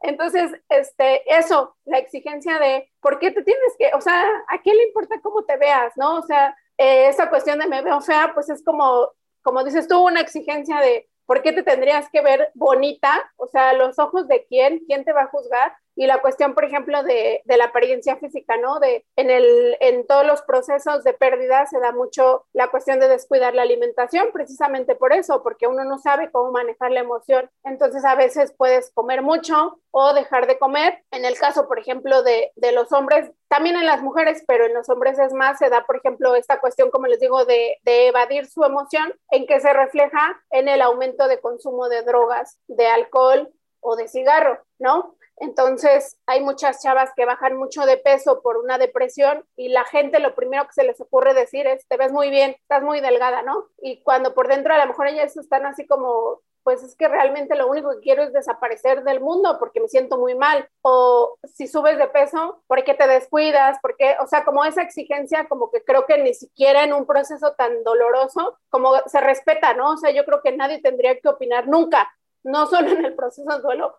Entonces, 0.00 0.50
este, 0.68 1.22
eso, 1.38 1.76
la 1.84 1.98
exigencia 1.98 2.58
de, 2.58 2.90
¿por 3.00 3.18
qué 3.18 3.30
te 3.30 3.42
tienes 3.42 3.72
que, 3.78 3.90
o 3.94 4.00
sea, 4.00 4.24
¿a 4.48 4.60
quién 4.60 4.76
le 4.76 4.84
importa 4.84 5.20
cómo 5.22 5.44
te 5.44 5.56
veas, 5.56 5.92
no? 5.96 6.18
O 6.18 6.22
sea, 6.22 6.56
eh, 6.76 7.08
esa 7.08 7.30
cuestión 7.30 7.58
de 7.58 7.66
me 7.66 7.82
veo 7.82 8.00
fea, 8.00 8.32
pues 8.34 8.48
es 8.50 8.64
como, 8.64 9.10
como 9.42 9.64
dices 9.64 9.88
tú, 9.88 9.98
una 10.06 10.20
exigencia 10.20 10.78
de, 10.80 11.08
¿Por 11.26 11.42
qué 11.42 11.52
te 11.52 11.62
tendrías 11.62 12.10
que 12.10 12.20
ver 12.20 12.50
bonita? 12.54 13.32
O 13.36 13.46
sea, 13.46 13.72
los 13.72 13.98
ojos 13.98 14.28
de 14.28 14.44
quién, 14.46 14.80
quién 14.86 15.04
te 15.04 15.12
va 15.12 15.22
a 15.22 15.28
juzgar 15.28 15.72
y 15.94 16.06
la 16.06 16.20
cuestión, 16.20 16.54
por 16.54 16.64
ejemplo, 16.64 17.02
de, 17.02 17.42
de, 17.44 17.56
la 17.56 17.66
apariencia 17.66 18.16
física, 18.16 18.56
¿no? 18.56 18.80
De, 18.80 19.04
en, 19.16 19.30
el, 19.30 19.76
en 19.80 20.06
todos 20.06 20.26
los 20.26 20.42
procesos 20.42 21.04
de 21.04 21.12
pérdida 21.12 21.66
se 21.66 21.78
da 21.80 21.92
mucho 21.92 22.46
la 22.52 22.70
cuestión 22.70 22.98
de 23.00 23.08
descuidar 23.08 23.54
la 23.54 23.62
alimentación, 23.62 24.28
precisamente 24.32 24.94
por 24.94 25.12
eso, 25.12 25.42
porque 25.42 25.66
uno 25.66 25.84
no 25.84 25.98
sabe 25.98 26.30
cómo 26.30 26.50
manejar 26.50 26.90
la 26.90 27.00
emoción. 27.00 27.50
Entonces, 27.64 28.04
a 28.04 28.14
veces 28.14 28.54
puedes 28.56 28.90
comer 28.92 29.22
mucho 29.22 29.80
o 29.90 30.14
dejar 30.14 30.46
de 30.46 30.58
comer. 30.58 31.04
En 31.10 31.24
el 31.24 31.38
caso, 31.38 31.68
por 31.68 31.78
ejemplo, 31.78 32.22
de, 32.22 32.52
de 32.56 32.72
los 32.72 32.90
hombres, 32.92 33.30
también 33.48 33.76
en 33.76 33.86
las 33.86 34.02
mujeres, 34.02 34.42
pero 34.46 34.64
en 34.64 34.74
los 34.74 34.88
hombres 34.88 35.18
es 35.18 35.34
más, 35.34 35.58
se 35.58 35.68
da, 35.68 35.84
por 35.84 35.96
ejemplo, 35.96 36.34
esta 36.34 36.58
cuestión, 36.58 36.90
como 36.90 37.06
les 37.06 37.20
digo, 37.20 37.44
de, 37.44 37.76
de 37.82 38.08
evadir 38.08 38.46
su 38.46 38.64
emoción, 38.64 39.14
en 39.30 39.46
que 39.46 39.60
se 39.60 39.72
refleja 39.72 40.42
en 40.50 40.68
el 40.68 40.80
aumento 40.80 41.28
de 41.28 41.40
consumo 41.40 41.88
de 41.88 42.02
drogas, 42.02 42.58
de 42.66 42.86
alcohol 42.86 43.52
o 43.80 43.96
de 43.96 44.08
cigarro, 44.08 44.58
¿no? 44.78 45.16
Entonces, 45.36 46.18
hay 46.26 46.40
muchas 46.40 46.82
chavas 46.82 47.10
que 47.16 47.24
bajan 47.24 47.56
mucho 47.56 47.84
de 47.84 47.96
peso 47.96 48.42
por 48.42 48.58
una 48.58 48.78
depresión 48.78 49.44
y 49.56 49.68
la 49.68 49.84
gente 49.84 50.20
lo 50.20 50.34
primero 50.34 50.66
que 50.66 50.72
se 50.72 50.84
les 50.84 51.00
ocurre 51.00 51.34
decir 51.34 51.66
es, 51.66 51.86
te 51.88 51.96
ves 51.96 52.12
muy 52.12 52.30
bien, 52.30 52.52
estás 52.52 52.82
muy 52.82 53.00
delgada, 53.00 53.42
¿no? 53.42 53.68
Y 53.80 54.02
cuando 54.02 54.34
por 54.34 54.48
dentro 54.48 54.74
a 54.74 54.78
lo 54.78 54.86
mejor 54.86 55.08
ellas 55.08 55.36
están 55.36 55.66
así 55.66 55.86
como, 55.86 56.40
pues 56.62 56.82
es 56.82 56.94
que 56.96 57.08
realmente 57.08 57.56
lo 57.56 57.66
único 57.66 57.90
que 57.90 58.00
quiero 58.00 58.22
es 58.22 58.32
desaparecer 58.32 59.02
del 59.04 59.20
mundo 59.20 59.56
porque 59.58 59.80
me 59.80 59.88
siento 59.88 60.18
muy 60.18 60.34
mal. 60.34 60.68
O 60.82 61.36
si 61.44 61.66
subes 61.66 61.98
de 61.98 62.08
peso, 62.08 62.62
¿por 62.66 62.84
qué 62.84 62.94
te 62.94 63.06
descuidas? 63.06 63.78
porque 63.82 64.16
O 64.20 64.26
sea, 64.26 64.44
como 64.44 64.64
esa 64.64 64.82
exigencia, 64.82 65.48
como 65.48 65.70
que 65.70 65.82
creo 65.82 66.06
que 66.06 66.18
ni 66.18 66.34
siquiera 66.34 66.84
en 66.84 66.92
un 66.92 67.06
proceso 67.06 67.54
tan 67.54 67.82
doloroso, 67.84 68.58
como 68.68 68.92
se 69.06 69.20
respeta, 69.20 69.74
¿no? 69.74 69.92
O 69.92 69.96
sea, 69.96 70.10
yo 70.12 70.24
creo 70.24 70.40
que 70.42 70.56
nadie 70.56 70.80
tendría 70.80 71.18
que 71.18 71.28
opinar 71.28 71.68
nunca 71.68 72.12
no 72.44 72.66
solo 72.66 72.90
en 72.90 73.04
el 73.04 73.14
proceso 73.14 73.48
de 73.50 73.62
duelo, 73.62 73.96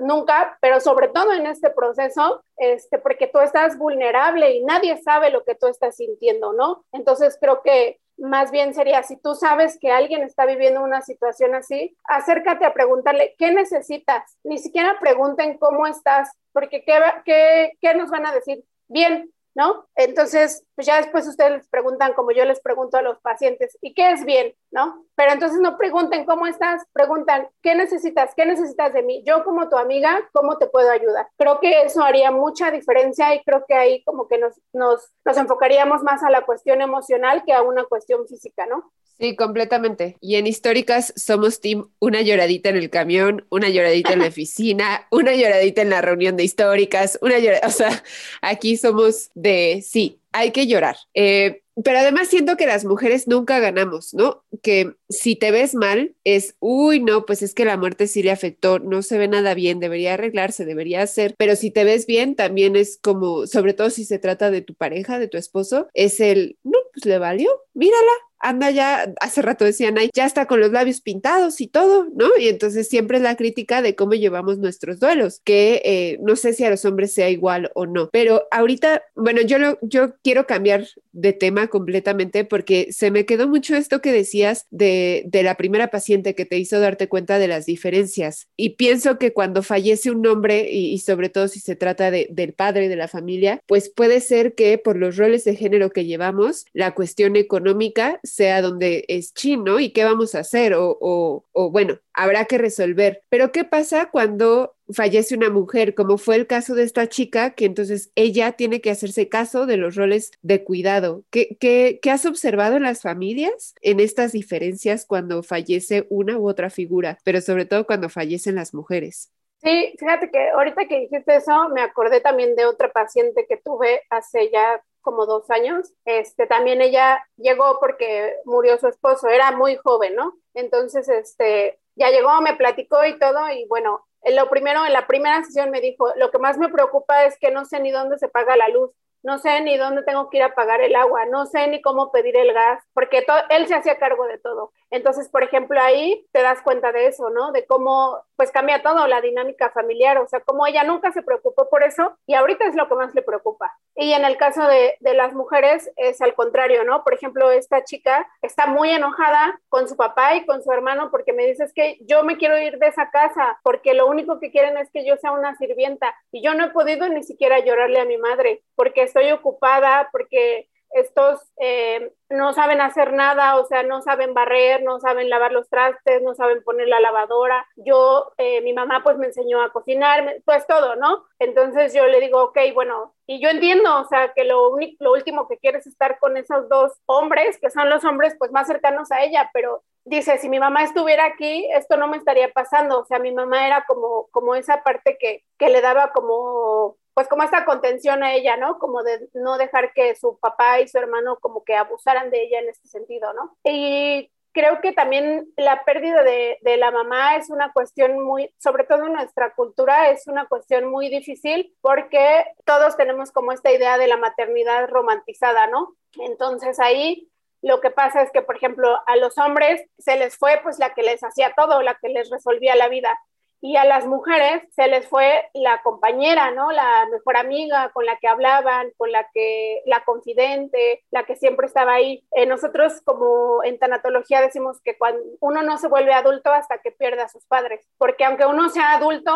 nunca, 0.00 0.58
pero 0.60 0.80
sobre 0.80 1.08
todo 1.08 1.32
en 1.32 1.46
este 1.46 1.70
proceso, 1.70 2.42
este, 2.56 2.98
porque 2.98 3.26
tú 3.26 3.38
estás 3.40 3.78
vulnerable 3.78 4.52
y 4.52 4.64
nadie 4.64 4.96
sabe 5.02 5.30
lo 5.30 5.44
que 5.44 5.54
tú 5.54 5.66
estás 5.66 5.96
sintiendo, 5.96 6.52
¿no? 6.52 6.84
Entonces 6.92 7.38
creo 7.40 7.62
que 7.62 7.98
más 8.18 8.50
bien 8.50 8.74
sería, 8.74 9.02
si 9.02 9.16
tú 9.16 9.34
sabes 9.34 9.78
que 9.78 9.90
alguien 9.90 10.22
está 10.22 10.46
viviendo 10.46 10.82
una 10.82 11.02
situación 11.02 11.54
así, 11.54 11.96
acércate 12.04 12.64
a 12.64 12.72
preguntarle, 12.72 13.34
¿qué 13.38 13.52
necesitas? 13.52 14.38
Ni 14.42 14.58
siquiera 14.58 14.98
pregunten 15.00 15.58
cómo 15.58 15.86
estás, 15.86 16.30
porque 16.52 16.82
¿qué, 16.84 16.98
qué, 17.24 17.72
qué 17.80 17.94
nos 17.94 18.10
van 18.10 18.26
a 18.26 18.32
decir? 18.32 18.64
Bien, 18.88 19.30
¿no? 19.54 19.86
Entonces, 19.94 20.65
pues 20.76 20.86
ya 20.86 20.98
después 20.98 21.26
ustedes 21.26 21.52
les 21.52 21.68
preguntan, 21.68 22.12
como 22.12 22.30
yo 22.32 22.44
les 22.44 22.60
pregunto 22.60 22.98
a 22.98 23.02
los 23.02 23.18
pacientes, 23.20 23.76
¿y 23.80 23.94
qué 23.94 24.12
es 24.12 24.24
bien? 24.24 24.54
¿No? 24.70 25.06
Pero 25.14 25.32
entonces 25.32 25.58
no 25.58 25.78
pregunten 25.78 26.26
cómo 26.26 26.46
estás, 26.46 26.82
preguntan, 26.92 27.48
¿qué 27.62 27.74
necesitas? 27.74 28.34
¿Qué 28.36 28.44
necesitas 28.44 28.92
de 28.92 29.02
mí? 29.02 29.24
Yo 29.26 29.42
como 29.42 29.70
tu 29.70 29.78
amiga, 29.78 30.28
¿cómo 30.32 30.58
te 30.58 30.66
puedo 30.66 30.90
ayudar? 30.90 31.28
Creo 31.38 31.60
que 31.60 31.82
eso 31.82 32.02
haría 32.02 32.30
mucha 32.30 32.70
diferencia 32.70 33.34
y 33.34 33.42
creo 33.42 33.64
que 33.66 33.74
ahí 33.74 34.04
como 34.04 34.28
que 34.28 34.36
nos, 34.36 34.52
nos, 34.74 35.10
nos 35.24 35.36
enfocaríamos 35.38 36.02
más 36.02 36.22
a 36.22 36.30
la 36.30 36.42
cuestión 36.42 36.82
emocional 36.82 37.42
que 37.46 37.54
a 37.54 37.62
una 37.62 37.84
cuestión 37.84 38.28
física, 38.28 38.66
¿no? 38.66 38.92
Sí, 39.18 39.34
completamente. 39.34 40.18
Y 40.20 40.36
en 40.36 40.46
históricas 40.46 41.14
somos 41.16 41.60
team 41.60 41.88
una 42.00 42.20
lloradita 42.20 42.68
en 42.68 42.76
el 42.76 42.90
camión, 42.90 43.46
una 43.48 43.70
lloradita 43.70 44.12
en 44.12 44.18
la 44.18 44.26
oficina, 44.28 45.06
una 45.10 45.34
lloradita 45.34 45.80
en 45.80 45.90
la 45.90 46.02
reunión 46.02 46.36
de 46.36 46.44
históricas, 46.44 47.18
una 47.22 47.38
lloradita, 47.38 47.66
o 47.66 47.70
sea, 47.70 48.04
aquí 48.42 48.76
somos 48.76 49.30
de, 49.34 49.82
sí, 49.82 50.20
hay 50.36 50.50
que 50.52 50.66
llorar. 50.66 50.96
Eh, 51.14 51.62
pero 51.84 51.98
además 51.98 52.28
siento 52.28 52.56
que 52.56 52.66
las 52.66 52.86
mujeres 52.86 53.28
nunca 53.28 53.58
ganamos, 53.58 54.14
¿no? 54.14 54.42
Que 54.62 54.94
si 55.10 55.36
te 55.36 55.50
ves 55.50 55.74
mal 55.74 56.14
es, 56.24 56.56
uy, 56.58 57.00
no, 57.00 57.26
pues 57.26 57.42
es 57.42 57.54
que 57.54 57.66
la 57.66 57.76
muerte 57.76 58.06
sí 58.06 58.22
le 58.22 58.30
afectó, 58.30 58.78
no 58.78 59.02
se 59.02 59.18
ve 59.18 59.28
nada 59.28 59.52
bien, 59.52 59.78
debería 59.78 60.14
arreglarse, 60.14 60.64
debería 60.64 61.02
hacer, 61.02 61.34
pero 61.36 61.54
si 61.54 61.70
te 61.70 61.84
ves 61.84 62.06
bien 62.06 62.34
también 62.34 62.76
es 62.76 62.98
como, 63.02 63.46
sobre 63.46 63.74
todo 63.74 63.90
si 63.90 64.06
se 64.06 64.18
trata 64.18 64.50
de 64.50 64.62
tu 64.62 64.74
pareja, 64.74 65.18
de 65.18 65.28
tu 65.28 65.36
esposo, 65.36 65.88
es 65.92 66.20
el, 66.20 66.56
no, 66.64 66.78
pues 66.94 67.04
le 67.04 67.18
valió, 67.18 67.50
mírala, 67.74 68.12
anda 68.38 68.70
ya, 68.70 69.12
hace 69.20 69.42
rato 69.42 69.64
decían, 69.64 69.98
ahí 69.98 70.10
ya 70.14 70.26
está 70.26 70.46
con 70.46 70.60
los 70.60 70.72
labios 70.72 71.00
pintados 71.00 71.60
y 71.60 71.66
todo, 71.66 72.08
¿no? 72.14 72.28
Y 72.38 72.48
entonces 72.48 72.88
siempre 72.88 73.18
es 73.18 73.22
la 73.22 73.36
crítica 73.36 73.82
de 73.82 73.94
cómo 73.94 74.14
llevamos 74.14 74.58
nuestros 74.58 75.00
duelos, 75.00 75.40
que 75.44 75.82
eh, 75.84 76.18
no 76.22 76.36
sé 76.36 76.52
si 76.52 76.64
a 76.64 76.70
los 76.70 76.84
hombres 76.84 77.12
sea 77.12 77.30
igual 77.30 77.70
o 77.74 77.86
no, 77.86 78.08
pero 78.12 78.44
ahorita, 78.50 79.02
bueno, 79.14 79.40
yo, 79.42 79.58
lo, 79.58 79.78
yo 79.82 80.14
quiero 80.22 80.46
cambiar 80.46 80.86
de 81.12 81.32
tema 81.32 81.68
completamente 81.68 82.44
porque 82.44 82.88
se 82.90 83.10
me 83.10 83.24
quedó 83.24 83.48
mucho 83.48 83.74
esto 83.74 84.00
que 84.02 84.12
decías 84.12 84.66
de, 84.70 85.24
de 85.26 85.42
la 85.42 85.56
primera 85.56 85.88
paciente 85.88 86.34
que 86.34 86.44
te 86.44 86.58
hizo 86.58 86.78
darte 86.78 87.08
cuenta 87.08 87.38
de 87.38 87.48
las 87.48 87.66
diferencias. 87.66 88.48
Y 88.56 88.70
pienso 88.70 89.18
que 89.18 89.32
cuando 89.32 89.62
fallece 89.62 90.10
un 90.10 90.26
hombre, 90.26 90.68
y, 90.70 90.98
sobre 90.98 91.28
todo 91.28 91.48
si 91.48 91.60
se 91.60 91.76
trata 91.76 92.10
de, 92.10 92.28
del 92.30 92.52
padre 92.52 92.88
de 92.88 92.96
la 92.96 93.08
familia, 93.08 93.62
pues 93.66 93.88
puede 93.88 94.20
ser 94.20 94.54
que 94.54 94.78
por 94.78 94.96
los 94.96 95.16
roles 95.16 95.44
de 95.44 95.56
género 95.56 95.90
que 95.90 96.04
llevamos, 96.04 96.66
la 96.72 96.94
cuestión 96.94 97.36
económica 97.36 98.20
sea 98.26 98.62
donde 98.62 99.04
es 99.08 99.32
chino 99.34 99.80
y 99.80 99.90
qué 99.90 100.04
vamos 100.04 100.34
a 100.34 100.40
hacer 100.40 100.74
o, 100.76 101.44
bueno, 101.54 101.98
habrá 102.12 102.44
que 102.44 102.58
resolver. 102.58 103.22
Pero 103.28 103.52
¿qué 103.52 103.64
pasa 103.64 104.10
cuando 104.10 104.76
fallece 104.92 105.34
una 105.34 105.50
mujer, 105.50 105.94
como 105.94 106.18
fue 106.18 106.36
el 106.36 106.46
caso 106.46 106.74
de 106.74 106.84
esta 106.84 107.08
chica, 107.08 107.50
que 107.50 107.64
entonces 107.64 108.12
ella 108.14 108.52
tiene 108.52 108.80
que 108.80 108.90
hacerse 108.90 109.28
caso 109.28 109.66
de 109.66 109.76
los 109.76 109.96
roles 109.96 110.30
de 110.42 110.62
cuidado. 110.62 111.24
¿Qué, 111.30 111.56
qué, 111.58 111.98
qué 112.00 112.10
has 112.10 112.26
observado 112.26 112.76
en 112.76 112.84
las 112.84 113.02
familias 113.02 113.74
en 113.80 114.00
estas 114.00 114.32
diferencias 114.32 115.04
cuando 115.04 115.42
fallece 115.42 116.06
una 116.08 116.38
u 116.38 116.48
otra 116.48 116.70
figura, 116.70 117.18
pero 117.24 117.40
sobre 117.40 117.64
todo 117.64 117.86
cuando 117.86 118.08
fallecen 118.08 118.54
las 118.54 118.74
mujeres? 118.74 119.32
Sí, 119.62 119.94
fíjate 119.98 120.30
que 120.30 120.50
ahorita 120.50 120.86
que 120.86 121.00
dijiste 121.00 121.36
eso, 121.36 121.68
me 121.70 121.80
acordé 121.80 122.20
también 122.20 122.54
de 122.54 122.66
otra 122.66 122.92
paciente 122.92 123.46
que 123.48 123.56
tuve 123.56 124.02
hace 124.10 124.50
ya 124.52 124.82
como 125.06 125.24
dos 125.24 125.48
años. 125.50 125.94
Este, 126.04 126.48
también 126.48 126.82
ella 126.82 127.24
llegó 127.36 127.78
porque 127.78 128.34
murió 128.44 128.76
su 128.78 128.88
esposo, 128.88 129.28
era 129.28 129.52
muy 129.52 129.76
joven, 129.76 130.16
¿no? 130.16 130.34
Entonces, 130.54 131.08
este, 131.08 131.78
ya 131.94 132.10
llegó, 132.10 132.40
me 132.40 132.56
platicó 132.56 133.04
y 133.04 133.16
todo, 133.20 133.48
y 133.52 133.66
bueno, 133.68 134.04
lo 134.24 134.50
primero, 134.50 134.84
en 134.84 134.92
la 134.92 135.06
primera 135.06 135.44
sesión 135.44 135.70
me 135.70 135.80
dijo, 135.80 136.12
lo 136.16 136.32
que 136.32 136.38
más 136.38 136.58
me 136.58 136.68
preocupa 136.68 137.24
es 137.24 137.38
que 137.38 137.52
no 137.52 137.64
sé 137.64 137.78
ni 137.78 137.92
dónde 137.92 138.18
se 138.18 138.28
paga 138.28 138.56
la 138.56 138.68
luz 138.68 138.90
no 139.26 139.38
sé 139.38 139.60
ni 139.60 139.76
dónde 139.76 140.04
tengo 140.04 140.30
que 140.30 140.36
ir 140.36 140.44
a 140.44 140.54
pagar 140.54 140.80
el 140.80 140.94
agua, 140.94 141.26
no 141.26 141.46
sé 141.46 141.66
ni 141.66 141.82
cómo 141.82 142.12
pedir 142.12 142.36
el 142.36 142.52
gas, 142.52 142.80
porque 142.94 143.26
él 143.50 143.66
se 143.66 143.74
hacía 143.74 143.98
cargo 143.98 144.24
de 144.28 144.38
todo. 144.38 144.72
Entonces, 144.88 145.28
por 145.28 145.42
ejemplo, 145.42 145.80
ahí 145.80 146.24
te 146.30 146.42
das 146.42 146.62
cuenta 146.62 146.92
de 146.92 147.08
eso, 147.08 147.28
¿no? 147.30 147.50
De 147.50 147.66
cómo 147.66 148.22
pues 148.36 148.50
cambia 148.52 148.82
todo 148.82 149.06
la 149.06 149.20
dinámica 149.20 149.70
familiar, 149.70 150.18
o 150.18 150.28
sea, 150.28 150.40
como 150.40 150.66
ella 150.66 150.84
nunca 150.84 151.12
se 151.12 151.22
preocupó 151.22 151.68
por 151.68 151.82
eso 151.82 152.16
y 152.26 152.34
ahorita 152.34 152.66
es 152.66 152.74
lo 152.74 152.88
que 152.88 152.94
más 152.94 153.14
le 153.14 153.22
preocupa. 153.22 153.76
Y 153.94 154.12
en 154.12 154.24
el 154.24 154.36
caso 154.36 154.66
de, 154.66 154.96
de 155.00 155.14
las 155.14 155.32
mujeres 155.32 155.90
es 155.96 156.20
al 156.20 156.34
contrario, 156.34 156.84
¿no? 156.84 157.02
Por 157.02 157.14
ejemplo, 157.14 157.50
esta 157.50 157.84
chica 157.84 158.28
está 158.42 158.66
muy 158.66 158.90
enojada 158.90 159.58
con 159.68 159.88
su 159.88 159.96
papá 159.96 160.34
y 160.34 160.46
con 160.46 160.62
su 160.62 160.70
hermano 160.70 161.10
porque 161.10 161.32
me 161.32 161.46
dice 161.46 161.64
es 161.64 161.72
que 161.72 161.98
yo 162.02 162.22
me 162.24 162.36
quiero 162.36 162.58
ir 162.58 162.78
de 162.78 162.88
esa 162.88 163.10
casa 163.10 163.58
porque 163.62 163.94
lo 163.94 164.06
único 164.06 164.38
que 164.38 164.50
quieren 164.50 164.76
es 164.76 164.90
que 164.90 165.06
yo 165.06 165.16
sea 165.16 165.32
una 165.32 165.56
sirvienta 165.56 166.14
y 166.30 166.42
yo 166.42 166.54
no 166.54 166.66
he 166.66 166.70
podido 166.70 167.08
ni 167.08 167.22
siquiera 167.22 167.60
llorarle 167.60 168.00
a 168.00 168.04
mi 168.04 168.18
madre 168.18 168.62
porque 168.74 169.02
estoy 169.02 169.32
ocupada 169.32 170.08
porque 170.12 170.68
estos 170.90 171.40
eh, 171.60 172.12
no 172.30 172.52
saben 172.52 172.80
hacer 172.80 173.12
nada, 173.12 173.56
o 173.56 173.66
sea, 173.66 173.82
no 173.82 174.02
saben 174.02 174.34
barrer, 174.34 174.82
no 174.82 174.98
saben 175.00 175.30
lavar 175.30 175.52
los 175.52 175.68
trastes, 175.68 176.22
no 176.22 176.34
saben 176.34 176.62
poner 176.62 176.88
la 176.88 177.00
lavadora. 177.00 177.66
Yo, 177.76 178.32
eh, 178.38 178.60
mi 178.62 178.72
mamá 178.72 179.02
pues 179.04 179.18
me 179.18 179.26
enseñó 179.26 179.62
a 179.62 179.72
cocinar, 179.72 180.42
pues 180.44 180.66
todo, 180.66 180.96
¿no? 180.96 181.24
Entonces 181.38 181.94
yo 181.94 182.06
le 182.06 182.20
digo, 182.20 182.42
ok, 182.42 182.58
bueno, 182.74 183.14
y 183.26 183.40
yo 183.40 183.48
entiendo, 183.48 184.00
o 184.00 184.04
sea, 184.08 184.32
que 184.34 184.44
lo, 184.44 184.70
único, 184.70 185.04
lo 185.04 185.12
último 185.12 185.48
que 185.48 185.58
quiere 185.58 185.78
es 185.78 185.86
estar 185.86 186.18
con 186.18 186.36
esos 186.36 186.68
dos 186.68 186.92
hombres, 187.06 187.58
que 187.60 187.70
son 187.70 187.90
los 187.90 188.04
hombres 188.04 188.34
pues 188.38 188.50
más 188.52 188.66
cercanos 188.66 189.10
a 189.12 189.22
ella, 189.22 189.50
pero 189.52 189.82
dice, 190.04 190.38
si 190.38 190.48
mi 190.48 190.60
mamá 190.60 190.84
estuviera 190.84 191.24
aquí, 191.24 191.68
esto 191.72 191.96
no 191.96 192.08
me 192.08 192.16
estaría 192.16 192.50
pasando, 192.52 193.00
o 193.00 193.04
sea, 193.04 193.18
mi 193.18 193.32
mamá 193.32 193.66
era 193.66 193.84
como, 193.86 194.28
como 194.30 194.54
esa 194.54 194.82
parte 194.82 195.18
que, 195.18 195.44
que 195.58 195.68
le 195.68 195.80
daba 195.80 196.12
como 196.12 196.96
pues 197.16 197.28
como 197.28 197.44
esta 197.44 197.64
contención 197.64 198.22
a 198.22 198.34
ella, 198.34 198.58
¿no? 198.58 198.78
Como 198.78 199.02
de 199.02 199.30
no 199.32 199.56
dejar 199.56 199.94
que 199.94 200.14
su 200.16 200.38
papá 200.38 200.80
y 200.80 200.88
su 200.88 200.98
hermano 200.98 201.38
como 201.40 201.64
que 201.64 201.74
abusaran 201.74 202.30
de 202.30 202.42
ella 202.42 202.58
en 202.58 202.68
este 202.68 202.88
sentido, 202.88 203.32
¿no? 203.32 203.56
Y 203.64 204.30
creo 204.52 204.82
que 204.82 204.92
también 204.92 205.48
la 205.56 205.82
pérdida 205.86 206.22
de, 206.22 206.58
la 206.76 206.90
mamá 206.90 207.36
es 207.36 207.48
una 207.48 207.72
cuestión 207.72 208.22
muy, 208.22 208.52
sobre 208.58 208.84
todo 208.84 209.06
en 209.06 209.14
nuestra 209.14 209.54
cultura, 209.54 210.10
es 210.10 210.26
una 210.26 210.44
cuestión 210.44 210.90
muy 210.90 211.08
difícil 211.08 211.74
porque 211.80 212.44
todos 212.66 212.98
tenemos 212.98 213.32
como 213.32 213.52
esta 213.52 213.72
idea 213.72 213.96
de 213.96 214.08
la 214.08 214.18
maternidad 214.18 214.86
romantizada, 214.90 215.68
¿no? 215.68 215.96
Entonces 216.18 216.78
ahí 216.80 217.30
lo 217.62 217.80
que 217.80 217.90
pasa 217.90 218.20
es 218.20 218.30
que, 218.30 218.42
por 218.42 218.56
ejemplo, 218.56 219.00
a 219.06 219.16
los 219.16 219.38
hombres 219.38 219.88
se 219.96 220.18
les 220.18 220.36
fue 220.36 220.60
pues 220.62 220.78
la 220.78 220.92
que 220.92 221.02
les 221.02 221.24
hacía 221.24 221.54
todo, 221.56 221.80
la 221.80 221.94
que 221.94 222.10
les 222.10 222.28
resolvía 222.28 222.76
la 222.76 222.88
vida 222.88 223.18
y 223.60 223.76
a 223.76 223.84
las 223.84 224.06
mujeres 224.06 224.62
se 224.74 224.86
les 224.86 225.08
fue 225.08 225.48
la 225.54 225.82
compañera, 225.82 226.50
¿no? 226.50 226.70
La 226.72 227.06
mejor 227.10 227.36
amiga 227.36 227.90
con 227.92 228.04
la 228.04 228.16
que 228.18 228.28
hablaban, 228.28 228.92
con 228.96 229.10
la 229.10 229.28
que, 229.32 229.82
la 229.86 230.04
confidente, 230.04 231.04
la 231.10 231.24
que 231.24 231.36
siempre 231.36 231.66
estaba 231.66 231.94
ahí. 231.94 232.24
Eh, 232.32 232.46
nosotros 232.46 233.00
como 233.04 233.64
en 233.64 233.78
tanatología 233.78 234.40
decimos 234.40 234.80
que 234.82 234.96
cuando 234.98 235.22
uno 235.40 235.62
no 235.62 235.78
se 235.78 235.88
vuelve 235.88 236.12
adulto 236.12 236.52
hasta 236.52 236.78
que 236.78 236.92
pierde 236.92 237.22
a 237.22 237.28
sus 237.28 237.44
padres, 237.46 237.86
porque 237.98 238.24
aunque 238.24 238.46
uno 238.46 238.68
sea 238.68 238.94
adulto 238.94 239.32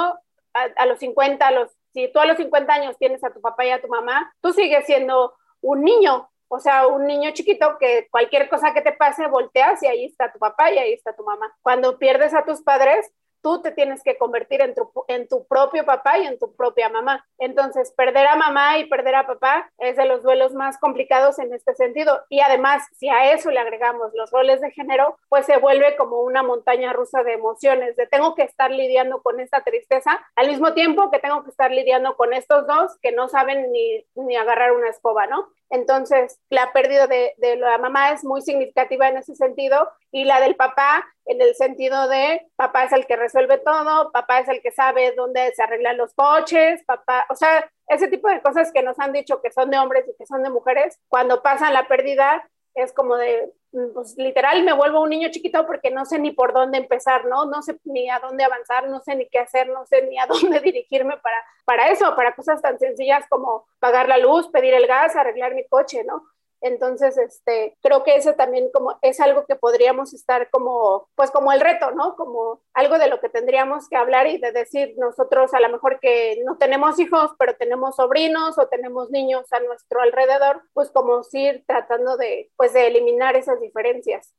a, 0.53 0.87
los 0.87 0.99
50, 0.99 1.47
a 1.47 1.51
los, 1.53 1.71
si 1.93 2.09
tú 2.13 2.19
a 2.19 2.27
los 2.27 2.37
50 2.37 2.73
años 2.73 2.99
tienes 2.99 3.23
a 3.25 3.33
tu 3.33 3.41
papá 3.41 3.65
y 3.65 3.71
a 3.71 3.81
tu 3.81 3.89
mamá, 3.89 4.33
tú 4.41 4.53
sigues 4.53 4.85
siendo 4.85 5.35
un 5.61 5.83
niño, 5.83 6.29
o 6.49 6.59
sea, 6.59 6.87
un 6.87 7.07
niño 7.07 7.31
chiquito 7.31 7.77
que 7.79 8.09
cualquier 8.11 8.49
cosa 8.49 8.75
que 8.75 8.83
te 8.83 8.93
pase, 8.93 9.29
volteas 9.29 9.83
y 9.83 9.87
ahí 9.87 10.05
está 10.07 10.33
tu 10.33 10.39
papá 10.39 10.73
y 10.73 10.79
ahí 10.79 10.93
está 10.93 11.15
tu 11.15 11.25
mamá. 11.25 11.53
Cuando 11.63 11.99
pierdes 11.99 12.35
a 12.35 12.45
tus 12.45 12.63
padres, 12.63 13.11
tú 13.43 13.63
te 13.63 13.73
tienes 13.73 14.03
que 14.03 14.17
convertir 14.17 14.63
en 14.63 14.75
tu, 14.75 14.91
en 15.09 15.29
tu 15.29 15.47
propio 15.47 15.85
papá 15.85 16.19
y 16.19 16.27
en 16.27 16.39
tu 16.39 16.55
propia 16.55 16.89
mamá. 16.89 17.27
Entonces, 17.39 17.93
perder 17.97 18.27
a 18.27 18.37
mamá 18.37 18.79
y 18.79 18.87
perder 18.87 19.15
a 19.15 19.27
papá 19.27 19.71
es 19.79 19.97
de 19.97 20.07
los 20.07 20.23
duelos 20.23 20.55
más 20.55 20.79
complicados 20.79 21.39
en 21.39 21.53
este 21.53 21.75
sentido. 21.75 22.21
Y 22.29 22.41
además, 22.41 22.83
si 22.97 23.09
a 23.09 23.33
eso 23.33 23.51
le 23.51 23.61
agregamos 23.61 24.13
los 24.15 24.31
roles 24.31 24.61
de 24.61 24.71
género, 24.71 25.19
pues 25.29 25.47
se 25.47 25.59
vuelve 25.59 25.97
como 25.97 26.21
una 26.23 26.43
montaña 26.43 26.93
rusa 26.93 27.23
de 27.23 27.35
emociones, 27.35 27.97
de 27.97 28.07
tengo 28.07 28.35
que 28.35 28.43
estar 28.43 28.71
lidiando 28.71 29.23
con 29.23 29.41
esta 29.41 29.63
tristeza, 29.63 30.21
al 30.37 30.49
mismo 30.49 30.75
tiempo 30.75 31.11
que 31.11 31.19
tengo 31.19 31.43
que 31.45 31.51
estar 31.51 31.71
lidiando 31.71 32.17
con 32.17 32.33
estos 32.33 32.67
dos 32.67 32.99
que 33.01 33.13
no 33.13 33.29
saben 33.29 33.71
ni, 33.73 34.05
ni 34.15 34.37
agarrar 34.37 34.73
una 34.73 34.89
escoba, 34.89 35.27
¿no? 35.27 35.49
Entonces, 35.71 36.39
la 36.51 36.73
pérdida 36.73 37.07
de, 37.07 37.33
la 37.57 37.79
mamá 37.79 38.11
es 38.11 38.25
muy 38.25 38.43
significativa 38.43 39.09
en 39.09 39.19
ese 39.19 39.37
sentido 39.37 39.89
y 40.11 40.25
la 40.25 40.41
del 40.41 40.57
papá 40.57 41.07
en 41.27 41.41
el 41.41 41.55
sentido 41.55 42.09
de 42.09 42.47
papá 42.57 42.85
es 42.85 42.93
el 42.93 43.07
que 43.07 43.15
resuelve 43.15 43.59
todo, 43.59 44.11
papá 44.11 44.41
es 44.41 44.49
el 44.49 44.61
que 44.63 44.73
sabe 44.73 45.13
dónde 45.17 45.53
se 45.55 45.63
arreglan 45.63 45.97
los 45.97 46.13
coches, 46.15 46.83
papá, 46.85 47.25
o 47.31 47.37
sea, 47.37 47.71
ese 47.87 48.09
tipo 48.09 48.29
de 48.29 48.43
cosas 48.43 48.73
que 48.73 48.83
nos 48.83 48.99
han 48.99 49.13
dicho 49.13 49.41
que 49.41 49.53
son 49.53 49.71
de 49.71 49.79
hombres 49.79 50.05
y 50.09 50.17
que 50.17 50.27
son 50.27 50.43
de 50.43 50.51
mujeres, 50.51 50.99
cuando 51.09 51.43
pasan 51.43 51.73
la 51.73 51.87
pérdida 51.87 52.49
es 52.83 52.93
como 52.93 53.17
de, 53.17 53.53
mm, 53.73 53.93
pues 53.95 54.17
literal 54.17 54.63
me 54.65 54.73
vuelvo 54.73 55.01
un 55.01 55.11
niño 55.11 55.29
chiquito 55.31 55.67
porque 55.67 55.91
no 55.91 56.05
sé 56.05 56.19
ni 56.19 56.33
por 56.33 56.53
dónde 56.53 56.79
empezar, 56.79 57.25
¿no? 57.27 57.47
No 57.47 57.63
sé 57.63 57.79
ni 57.85 58.11
a 58.11 58.19
dónde 58.19 58.45
avanzar, 58.45 58.89
no 58.89 59.01
sé 59.01 59.17
ni 59.17 59.29
qué 59.29 59.39
hacer, 59.39 59.69
no 59.69 59.87
sé 59.87 60.07
ni 60.07 60.19
a 60.19 60.27
dónde 60.27 60.61
dirigirme 60.61 61.17
para, 61.19 61.37
para 61.65 61.91
eso, 61.91 62.15
para 62.17 62.35
cosas 62.35 62.61
tan 62.63 62.79
sencillas 62.79 63.25
como 63.29 63.67
pagar 63.79 64.09
la 64.09 64.19
luz, 64.19 64.49
pedir 64.49 64.75
el 64.75 64.87
gas, 64.87 65.17
arreglar 65.17 65.55
mi 65.55 65.67
coche, 65.67 66.05
¿no? 66.05 66.25
Entonces, 66.61 67.17
este, 67.17 67.77
creo 67.83 68.05
que 68.05 68.17
eso 68.17 68.35
también 68.35 68.69
como 68.73 68.99
es 69.03 69.21
algo 69.21 69.47
que 69.47 69.57
podríamos 69.57 70.13
estar 70.13 70.51
como, 70.51 71.09
pues 71.15 71.31
como 71.31 71.53
el 71.53 71.61
reto, 71.61 71.93
¿no? 71.93 72.17
Como 72.17 72.61
algo 72.75 72.99
de 72.99 73.09
lo 73.09 73.21
que 73.21 73.31
tendríamos 73.31 73.89
que 73.89 73.97
hablar 73.97 74.27
y 74.27 74.39
de 74.39 74.53
decir 74.53 74.95
nosotros 74.99 75.55
a 75.55 75.61
lo 75.61 75.71
mejor 75.71 76.01
que 76.01 76.43
no 76.45 76.59
tenemos 76.59 76.99
hijos, 76.99 77.31
pero 77.39 77.57
tenemos 77.57 77.97
sobrinos 77.97 78.59
o 78.59 78.69
tenemos 78.69 79.11
niños 79.11 79.51
a 79.53 79.61
nuestro 79.61 80.01
alrededor, 80.01 80.63
pues 80.75 80.91
como 80.91 81.23
ir 81.33 81.65
tratando 81.67 82.17
de, 82.17 82.51
pues 82.57 82.73
de 82.73 82.87
eliminar 82.87 83.37
esas 83.37 83.61
diferencias. 83.61 84.35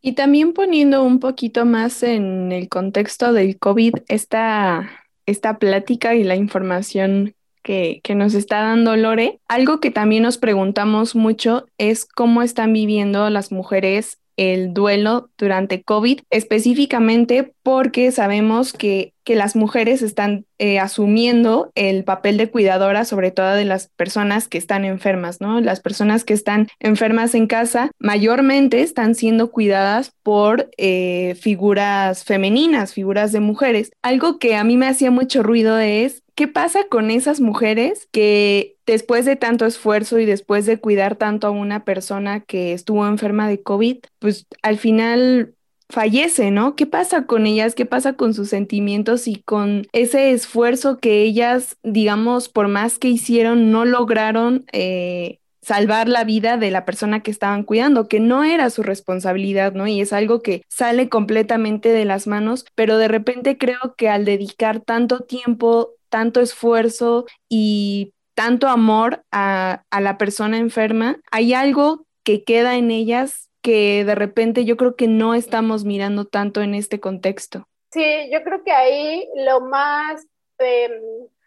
Y 0.00 0.14
también 0.14 0.52
poniendo 0.52 1.02
un 1.02 1.18
poquito 1.18 1.64
más 1.64 2.02
en 2.02 2.52
el 2.52 2.68
contexto 2.68 3.32
del 3.32 3.58
COVID, 3.58 3.94
esta, 4.08 4.90
esta 5.24 5.58
plática 5.58 6.14
y 6.14 6.24
la 6.24 6.36
información 6.36 7.34
que, 7.64 8.00
nos 8.14 8.34
está 8.34 8.60
dando 8.60 8.94
Lore. 8.96 9.40
Algo 9.48 9.80
que 9.80 9.90
también 9.90 10.22
nos 10.22 10.38
preguntamos 10.38 11.16
mucho 11.16 11.66
es 11.78 12.04
cómo 12.04 12.42
están 12.42 12.72
viviendo 12.72 13.28
las 13.30 13.50
mujeres 13.50 14.18
el 14.36 14.74
duelo 14.74 15.30
durante 15.38 15.84
COVID, 15.84 16.22
específicamente 16.30 17.54
porque 17.62 18.10
sabemos 18.10 18.72
que, 18.72 19.14
que 19.22 19.36
las 19.36 19.54
mujeres 19.54 20.02
están 20.02 20.44
eh, 20.58 20.80
asumiendo 20.80 21.70
el 21.76 22.02
papel 22.02 22.36
de 22.36 22.50
cuidadora, 22.50 23.04
sobre 23.04 23.30
todo 23.30 23.54
de 23.54 23.64
las 23.64 23.90
personas 23.96 24.48
que 24.48 24.58
están 24.58 24.84
enfermas, 24.84 25.40
¿no? 25.40 25.60
Las 25.60 25.78
personas 25.78 26.24
que 26.24 26.34
están 26.34 26.66
enfermas 26.80 27.36
en 27.36 27.46
casa 27.46 27.92
mayormente 28.00 28.80
están 28.80 29.14
siendo 29.14 29.52
cuidadas 29.52 30.12
por 30.24 30.68
eh, 30.78 31.36
figuras 31.40 32.24
femeninas, 32.24 32.92
figuras 32.92 33.30
de 33.30 33.38
mujeres. 33.38 33.92
Algo 34.02 34.40
que 34.40 34.56
a 34.56 34.64
mí 34.64 34.76
me 34.76 34.88
hacía 34.88 35.12
mucho 35.12 35.44
ruido 35.44 35.78
es 35.78 36.23
¿qué 36.34 36.48
pasa 36.48 36.84
con 36.88 37.10
esas 37.10 37.40
mujeres 37.40 38.08
que 38.12 38.76
después 38.86 39.24
de 39.24 39.36
tanto 39.36 39.66
esfuerzo 39.66 40.18
y 40.18 40.26
después 40.26 40.66
de 40.66 40.80
cuidar 40.80 41.16
tanto 41.16 41.46
a 41.46 41.50
una 41.50 41.84
persona 41.84 42.40
que 42.40 42.72
estuvo 42.72 43.06
enferma 43.06 43.48
de 43.48 43.62
COVID, 43.62 43.98
pues 44.18 44.46
al 44.62 44.78
final 44.78 45.54
fallece, 45.88 46.50
¿no? 46.50 46.74
¿Qué 46.76 46.86
pasa 46.86 47.26
con 47.26 47.46
ellas? 47.46 47.74
¿Qué 47.74 47.86
pasa 47.86 48.14
con 48.14 48.34
sus 48.34 48.48
sentimientos 48.48 49.28
y 49.28 49.36
con 49.42 49.86
ese 49.92 50.32
esfuerzo 50.32 50.98
que 50.98 51.22
ellas, 51.22 51.76
digamos, 51.82 52.48
por 52.48 52.68
más 52.68 52.98
que 52.98 53.08
hicieron, 53.08 53.70
no 53.70 53.84
lograron 53.84 54.64
eh, 54.72 55.40
salvar 55.64 56.08
la 56.08 56.24
vida 56.24 56.56
de 56.56 56.70
la 56.70 56.84
persona 56.84 57.22
que 57.22 57.30
estaban 57.30 57.64
cuidando, 57.64 58.08
que 58.08 58.20
no 58.20 58.44
era 58.44 58.70
su 58.70 58.82
responsabilidad, 58.82 59.72
¿no? 59.72 59.86
Y 59.86 60.00
es 60.00 60.12
algo 60.12 60.42
que 60.42 60.62
sale 60.68 61.08
completamente 61.08 61.88
de 61.88 62.04
las 62.04 62.26
manos, 62.26 62.66
pero 62.74 62.98
de 62.98 63.08
repente 63.08 63.58
creo 63.58 63.94
que 63.96 64.08
al 64.08 64.24
dedicar 64.24 64.80
tanto 64.80 65.20
tiempo, 65.20 65.90
tanto 66.08 66.40
esfuerzo 66.40 67.26
y 67.48 68.12
tanto 68.34 68.68
amor 68.68 69.24
a, 69.30 69.82
a 69.90 70.00
la 70.00 70.18
persona 70.18 70.58
enferma, 70.58 71.16
hay 71.30 71.54
algo 71.54 72.06
que 72.24 72.44
queda 72.44 72.76
en 72.76 72.90
ellas 72.90 73.48
que 73.62 74.04
de 74.04 74.14
repente 74.14 74.66
yo 74.66 74.76
creo 74.76 74.94
que 74.94 75.08
no 75.08 75.34
estamos 75.34 75.84
mirando 75.84 76.26
tanto 76.26 76.60
en 76.60 76.74
este 76.74 77.00
contexto. 77.00 77.66
Sí, 77.90 78.28
yo 78.30 78.42
creo 78.42 78.62
que 78.62 78.72
ahí 78.72 79.26
lo 79.36 79.60
más, 79.60 80.26
eh, 80.58 81.00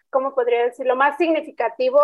¿cómo 0.10 0.34
podría 0.34 0.64
decir? 0.64 0.86
Lo 0.86 0.96
más 0.96 1.18
significativo 1.18 2.00